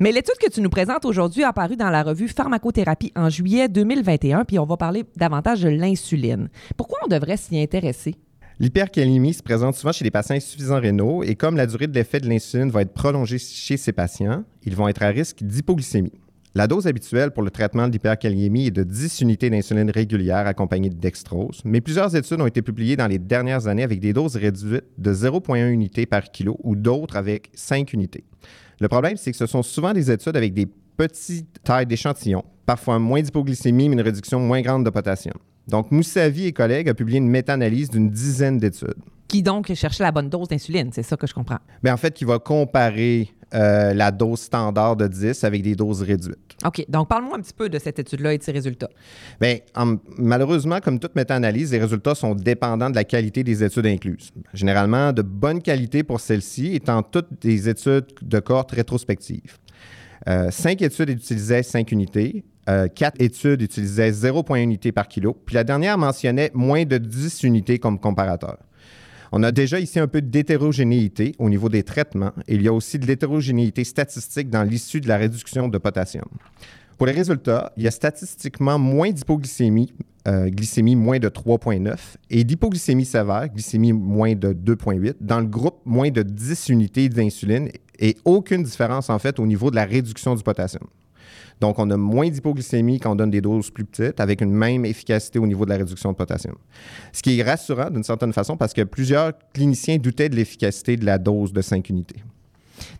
Mais 0.00 0.12
l'étude 0.12 0.36
que 0.40 0.50
tu 0.50 0.60
nous 0.60 0.70
présentes 0.70 1.04
aujourd'hui 1.04 1.42
a 1.44 1.48
apparu 1.48 1.76
dans 1.76 1.90
la 1.90 2.02
revue 2.02 2.28
Pharmacothérapie 2.28 3.12
en 3.16 3.28
juillet 3.28 3.68
2021, 3.68 4.44
puis 4.44 4.58
on 4.58 4.66
va 4.66 4.76
parler 4.76 5.04
davantage 5.16 5.62
de 5.62 5.68
l'insuline. 5.68 6.48
Pourquoi 6.76 6.98
on 7.04 7.08
devrait 7.08 7.36
s'y 7.36 7.60
intéresser? 7.60 8.14
L'hypercalémie 8.58 9.34
se 9.34 9.42
présente 9.42 9.74
souvent 9.74 9.92
chez 9.92 10.04
les 10.04 10.10
patients 10.10 10.36
insuffisants 10.36 10.80
rénaux 10.80 11.22
et 11.22 11.34
comme 11.34 11.56
la 11.56 11.66
durée 11.66 11.86
de 11.86 11.94
l'effet 11.94 12.20
de 12.20 12.28
l'insuline 12.28 12.70
va 12.70 12.82
être 12.82 12.94
prolongée 12.94 13.38
chez 13.38 13.76
ces 13.76 13.92
patients, 13.92 14.44
ils 14.64 14.74
vont 14.74 14.88
être 14.88 15.02
à 15.02 15.08
risque 15.08 15.42
d'hypoglycémie. 15.42 16.12
La 16.56 16.66
dose 16.66 16.86
habituelle 16.86 17.32
pour 17.32 17.42
le 17.42 17.50
traitement 17.50 17.86
de 17.86 17.92
l'hyperkaliémie 17.92 18.68
est 18.68 18.70
de 18.70 18.82
10 18.82 19.20
unités 19.20 19.50
d'insuline 19.50 19.90
régulière 19.90 20.46
accompagnées 20.46 20.88
de 20.88 20.94
dextrose, 20.94 21.60
mais 21.66 21.82
plusieurs 21.82 22.16
études 22.16 22.40
ont 22.40 22.46
été 22.46 22.62
publiées 22.62 22.96
dans 22.96 23.08
les 23.08 23.18
dernières 23.18 23.66
années 23.66 23.82
avec 23.82 24.00
des 24.00 24.14
doses 24.14 24.36
réduites 24.36 24.86
de 24.96 25.12
0,1 25.12 25.68
unité 25.68 26.06
par 26.06 26.22
kilo 26.30 26.56
ou 26.64 26.74
d'autres 26.74 27.16
avec 27.16 27.50
5 27.52 27.92
unités. 27.92 28.24
Le 28.80 28.88
problème, 28.88 29.18
c'est 29.18 29.32
que 29.32 29.36
ce 29.36 29.44
sont 29.44 29.62
souvent 29.62 29.92
des 29.92 30.10
études 30.10 30.34
avec 30.34 30.54
des 30.54 30.66
petites 30.96 31.62
tailles 31.62 31.84
d'échantillons, 31.84 32.44
parfois 32.64 32.98
moins 32.98 33.20
d'hypoglycémie, 33.20 33.90
mais 33.90 33.96
une 33.96 34.00
réduction 34.00 34.40
moins 34.40 34.62
grande 34.62 34.86
de 34.86 34.88
potassium. 34.88 35.36
Donc, 35.68 35.90
Moussavi 35.90 36.46
et 36.46 36.52
collègues 36.54 36.88
ont 36.88 36.94
publié 36.94 37.18
une 37.18 37.28
méta-analyse 37.28 37.90
d'une 37.90 38.08
dizaine 38.08 38.56
d'études. 38.56 38.96
Qui 39.28 39.42
donc 39.42 39.74
cherchait 39.74 40.04
la 40.04 40.12
bonne 40.12 40.30
dose 40.30 40.48
d'insuline? 40.48 40.88
C'est 40.90 41.02
ça 41.02 41.18
que 41.18 41.26
je 41.26 41.34
comprends. 41.34 41.58
Bien, 41.82 41.92
en 41.92 41.98
fait, 41.98 42.14
qui 42.14 42.24
va 42.24 42.38
comparer 42.38 43.28
euh, 43.54 43.94
la 43.94 44.10
dose 44.10 44.40
standard 44.40 44.96
de 44.96 45.06
10 45.06 45.44
avec 45.44 45.62
des 45.62 45.74
doses 45.76 46.02
réduites. 46.02 46.36
OK. 46.64 46.84
Donc, 46.88 47.08
parle-moi 47.08 47.36
un 47.36 47.40
petit 47.40 47.52
peu 47.52 47.68
de 47.68 47.78
cette 47.78 47.98
étude-là 47.98 48.32
et 48.34 48.38
de 48.38 48.42
ses 48.42 48.52
résultats. 48.52 48.88
Bien, 49.40 49.58
en- 49.76 49.96
malheureusement, 50.18 50.80
comme 50.80 50.98
toute 50.98 51.14
méta-analyse, 51.14 51.70
les 51.72 51.78
résultats 51.78 52.14
sont 52.14 52.34
dépendants 52.34 52.90
de 52.90 52.94
la 52.96 53.04
qualité 53.04 53.44
des 53.44 53.62
études 53.62 53.86
incluses. 53.86 54.30
Généralement, 54.54 55.12
de 55.12 55.22
bonne 55.22 55.62
qualité 55.62 56.02
pour 56.02 56.18
celles-ci, 56.20 56.74
étant 56.74 57.02
toutes 57.02 57.28
des 57.40 57.68
études 57.68 58.06
de 58.22 58.38
cohorte 58.40 58.72
rétrospectives. 58.72 59.58
Euh, 60.28 60.50
cinq 60.50 60.82
études 60.82 61.10
utilisaient 61.10 61.62
5 61.62 61.92
unités. 61.92 62.44
euh, 62.68 62.88
quatre 62.88 63.20
études 63.22 63.62
utilisaient 63.62 64.10
0,1 64.10 64.56
unité 64.60 64.90
par 64.90 65.06
kilo. 65.06 65.34
Puis 65.46 65.54
la 65.54 65.62
dernière 65.62 65.96
mentionnait 65.98 66.50
moins 66.52 66.84
de 66.84 66.98
10 66.98 67.44
unités 67.44 67.78
comme 67.78 68.00
comparateur. 68.00 68.56
On 69.32 69.42
a 69.42 69.52
déjà 69.52 69.80
ici 69.80 69.98
un 69.98 70.06
peu 70.06 70.20
d'hétérogénéité 70.22 71.34
au 71.38 71.48
niveau 71.48 71.68
des 71.68 71.82
traitements 71.82 72.32
et 72.46 72.54
il 72.54 72.62
y 72.62 72.68
a 72.68 72.72
aussi 72.72 72.98
de 72.98 73.06
l'hétérogénéité 73.06 73.84
statistique 73.84 74.50
dans 74.50 74.62
l'issue 74.62 75.00
de 75.00 75.08
la 75.08 75.16
réduction 75.16 75.68
de 75.68 75.78
potassium. 75.78 76.26
Pour 76.96 77.06
les 77.06 77.12
résultats, 77.12 77.72
il 77.76 77.82
y 77.82 77.88
a 77.88 77.90
statistiquement 77.90 78.78
moins 78.78 79.10
d'hypoglycémie, 79.10 79.92
euh, 80.26 80.48
glycémie 80.48 80.96
moins 80.96 81.18
de 81.18 81.28
3,9 81.28 81.94
et 82.30 82.42
d'hypoglycémie 82.42 83.04
sévère, 83.04 83.48
glycémie 83.48 83.92
moins 83.92 84.34
de 84.34 84.54
2,8, 84.54 85.16
dans 85.20 85.40
le 85.40 85.46
groupe 85.46 85.80
moins 85.84 86.10
de 86.10 86.22
10 86.22 86.70
unités 86.70 87.08
d'insuline 87.10 87.68
et 87.98 88.16
aucune 88.24 88.62
différence 88.62 89.10
en 89.10 89.18
fait 89.18 89.38
au 89.38 89.46
niveau 89.46 89.70
de 89.70 89.76
la 89.76 89.84
réduction 89.84 90.34
du 90.34 90.42
potassium. 90.42 90.84
Donc, 91.60 91.78
on 91.78 91.88
a 91.90 91.96
moins 91.96 92.28
d'hypoglycémie 92.28 93.00
quand 93.00 93.12
on 93.12 93.16
donne 93.16 93.30
des 93.30 93.40
doses 93.40 93.70
plus 93.70 93.84
petites, 93.84 94.20
avec 94.20 94.40
une 94.42 94.52
même 94.52 94.84
efficacité 94.84 95.38
au 95.38 95.46
niveau 95.46 95.64
de 95.64 95.70
la 95.70 95.78
réduction 95.78 96.12
de 96.12 96.16
potassium. 96.16 96.54
Ce 97.12 97.22
qui 97.22 97.38
est 97.38 97.42
rassurant 97.42 97.90
d'une 97.90 98.04
certaine 98.04 98.32
façon 98.32 98.56
parce 98.56 98.72
que 98.74 98.82
plusieurs 98.82 99.32
cliniciens 99.54 99.96
doutaient 99.96 100.28
de 100.28 100.36
l'efficacité 100.36 100.96
de 100.96 101.06
la 101.06 101.16
dose 101.18 101.52
de 101.52 101.62
5 101.62 101.88
unités. 101.88 102.22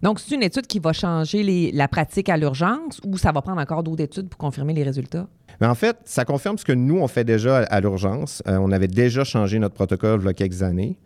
Donc, 0.02 0.20
c'est 0.20 0.34
une 0.34 0.42
étude 0.42 0.66
qui 0.66 0.78
va 0.78 0.94
changer 0.94 1.42
les- 1.42 1.70
la 1.72 1.86
pratique 1.86 2.30
à 2.30 2.36
l'urgence 2.38 2.98
ou 3.04 3.18
ça 3.18 3.30
va 3.32 3.42
prendre 3.42 3.60
encore 3.60 3.82
d'autres 3.82 4.02
études 4.02 4.28
pour 4.28 4.38
confirmer 4.38 4.72
les 4.72 4.82
résultats? 4.82 5.26
Mais 5.60 5.66
en 5.66 5.74
fait, 5.74 5.96
ça 6.04 6.24
confirme 6.24 6.56
ce 6.58 6.64
que 6.64 6.72
nous, 6.72 6.98
on 6.98 7.08
fait 7.08 7.24
déjà 7.24 7.58
à, 7.58 7.80
l'urgence. 7.80 8.42
Euh, 8.46 8.56
on 8.58 8.72
avait 8.72 8.88
déjà 8.88 9.24
changé 9.24 9.58
notre 9.58 9.74
protocole 9.74 10.20
il 10.22 10.26
y 10.26 10.28
a 10.28 10.34
quelques 10.34 10.62
années. 10.62 10.98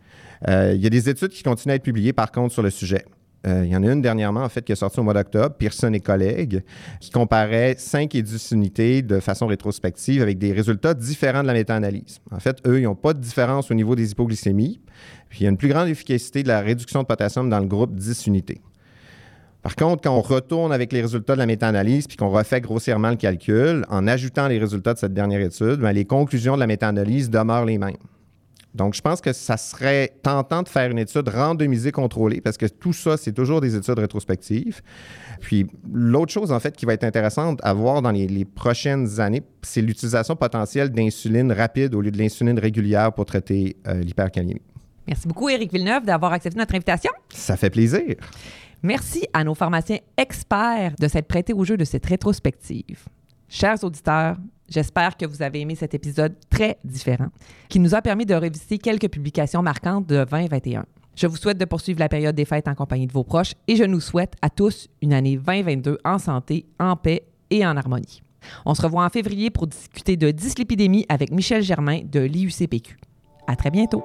Euh, 0.47 0.73
il 0.75 0.81
y 0.81 0.87
a 0.87 0.89
des 0.89 1.09
études 1.09 1.29
qui 1.29 1.43
continuent 1.43 1.73
à 1.73 1.75
être 1.75 1.83
publiées, 1.83 2.13
par 2.13 2.31
contre, 2.31 2.53
sur 2.53 2.63
le 2.63 2.69
sujet. 2.69 3.05
Euh, 3.47 3.63
il 3.65 3.71
y 3.71 3.75
en 3.75 3.83
a 3.83 3.91
une 3.91 4.01
dernièrement, 4.01 4.43
en 4.43 4.49
fait, 4.49 4.63
qui 4.63 4.71
est 4.71 4.75
sortie 4.75 4.99
au 4.99 5.03
mois 5.03 5.13
d'octobre, 5.13 5.55
Pearson 5.55 5.91
et 5.93 5.99
collègues, 5.99 6.63
qui 6.99 7.09
comparait 7.09 7.75
5 7.77 8.13
et 8.13 8.21
10 8.21 8.51
unités 8.51 9.01
de 9.01 9.19
façon 9.19 9.47
rétrospective 9.47 10.21
avec 10.21 10.37
des 10.37 10.51
résultats 10.51 10.93
différents 10.93 11.41
de 11.41 11.47
la 11.47 11.53
méta-analyse. 11.53 12.19
En 12.31 12.39
fait, 12.39 12.57
eux, 12.67 12.79
ils 12.79 12.83
n'ont 12.83 12.95
pas 12.95 13.13
de 13.13 13.19
différence 13.19 13.71
au 13.71 13.73
niveau 13.73 13.95
des 13.95 14.11
hypoglycémies. 14.11 14.79
Puis 15.29 15.39
il 15.39 15.43
y 15.43 15.45
a 15.47 15.49
une 15.49 15.57
plus 15.57 15.69
grande 15.69 15.87
efficacité 15.87 16.43
de 16.43 16.47
la 16.47 16.61
réduction 16.61 17.01
de 17.01 17.07
potassium 17.07 17.49
dans 17.49 17.59
le 17.59 17.65
groupe 17.65 17.95
10 17.95 18.27
unités. 18.27 18.61
Par 19.61 19.75
contre, 19.75 20.01
quand 20.01 20.15
on 20.15 20.21
retourne 20.21 20.73
avec 20.73 20.91
les 20.91 21.01
résultats 21.01 21.33
de 21.33 21.39
la 21.39 21.45
méta-analyse 21.45 22.07
puis 22.07 22.17
qu'on 22.17 22.29
refait 22.29 22.61
grossièrement 22.61 23.09
le 23.09 23.15
calcul, 23.15 23.85
en 23.89 24.07
ajoutant 24.07 24.47
les 24.47 24.57
résultats 24.57 24.93
de 24.93 24.99
cette 24.99 25.13
dernière 25.13 25.41
étude, 25.41 25.79
bien, 25.79 25.91
les 25.91 26.05
conclusions 26.05 26.55
de 26.55 26.59
la 26.59 26.67
méta-analyse 26.67 27.29
demeurent 27.29 27.65
les 27.65 27.77
mêmes. 27.77 27.97
Donc, 28.73 28.93
je 28.93 29.01
pense 29.01 29.19
que 29.19 29.33
ça 29.33 29.57
serait 29.57 30.13
tentant 30.23 30.63
de 30.63 30.69
faire 30.69 30.89
une 30.89 30.99
étude 30.99 31.27
randomisée 31.27 31.91
contrôlée 31.91 32.39
parce 32.39 32.57
que 32.57 32.65
tout 32.65 32.93
ça, 32.93 33.17
c'est 33.17 33.33
toujours 33.33 33.59
des 33.59 33.75
études 33.75 33.99
rétrospectives. 33.99 34.81
Puis, 35.41 35.67
l'autre 35.91 36.31
chose, 36.31 36.51
en 36.51 36.59
fait, 36.59 36.75
qui 36.75 36.85
va 36.85 36.93
être 36.93 37.03
intéressante 37.03 37.59
à 37.63 37.73
voir 37.73 38.01
dans 38.01 38.11
les, 38.11 38.45
prochaines 38.45 39.19
années, 39.19 39.43
c'est 39.61 39.81
l'utilisation 39.81 40.35
potentielle 40.35 40.89
d'insuline 40.89 41.51
rapide 41.51 41.95
au 41.95 42.01
lieu 42.01 42.11
de 42.11 42.17
l'insuline 42.17 42.57
régulière 42.57 43.11
pour 43.11 43.25
traiter 43.25 43.75
euh, 43.87 44.01
l'hypercalémie. 44.01 44.61
Merci 45.07 45.27
beaucoup, 45.27 45.49
Éric 45.49 45.73
Villeneuve, 45.73 46.05
d'avoir 46.05 46.31
accepté 46.31 46.57
notre 46.57 46.75
invitation. 46.75 47.11
Ça 47.29 47.57
fait 47.57 47.69
plaisir. 47.69 48.15
Merci 48.83 49.27
à 49.33 49.43
nos 49.43 49.53
pharmaciens 49.53 49.99
experts 50.17 50.93
de 50.99 51.07
s'être 51.07 51.27
prêtés 51.27 51.53
au 51.53 51.65
jeu 51.65 51.75
de 51.75 51.83
cette 51.83 52.05
rétrospective. 52.05 53.05
Chers 53.47 53.83
auditeurs, 53.83 54.37
j'espère 54.71 55.17
que 55.17 55.25
vous 55.25 55.43
avez 55.43 55.61
aimé 55.61 55.75
cet 55.75 55.93
épisode 55.93 56.35
très 56.49 56.79
différent 56.83 57.27
qui 57.69 57.79
nous 57.79 57.93
a 57.93 58.01
permis 58.01 58.25
de 58.25 58.33
revisiter 58.33 58.79
quelques 58.79 59.09
publications 59.09 59.61
marquantes 59.61 60.07
de 60.07 60.25
2021. 60.25 60.85
Je 61.15 61.27
vous 61.27 61.35
souhaite 61.35 61.57
de 61.57 61.65
poursuivre 61.65 61.99
la 61.99 62.09
période 62.09 62.35
des 62.35 62.45
fêtes 62.45 62.67
en 62.67 62.73
compagnie 62.73 63.05
de 63.05 63.11
vos 63.11 63.23
proches 63.23 63.53
et 63.67 63.75
je 63.75 63.83
nous 63.83 63.99
souhaite 63.99 64.33
à 64.41 64.49
tous 64.49 64.87
une 65.01 65.13
année 65.13 65.37
2022 65.37 65.99
en 66.03 66.17
santé, 66.17 66.65
en 66.79 66.95
paix 66.95 67.23
et 67.49 67.65
en 67.65 67.75
harmonie. 67.75 68.23
On 68.65 68.73
se 68.73 68.81
revoit 68.81 69.05
en 69.05 69.09
février 69.09 69.49
pour 69.49 69.67
discuter 69.67 70.17
de 70.17 70.31
dyslipidémie 70.31 71.05
avec 71.09 71.31
Michel 71.31 71.61
Germain 71.61 72.01
de 72.03 72.21
l'IUCPQ. 72.21 72.97
À 73.47 73.55
très 73.55 73.69
bientôt. 73.69 74.03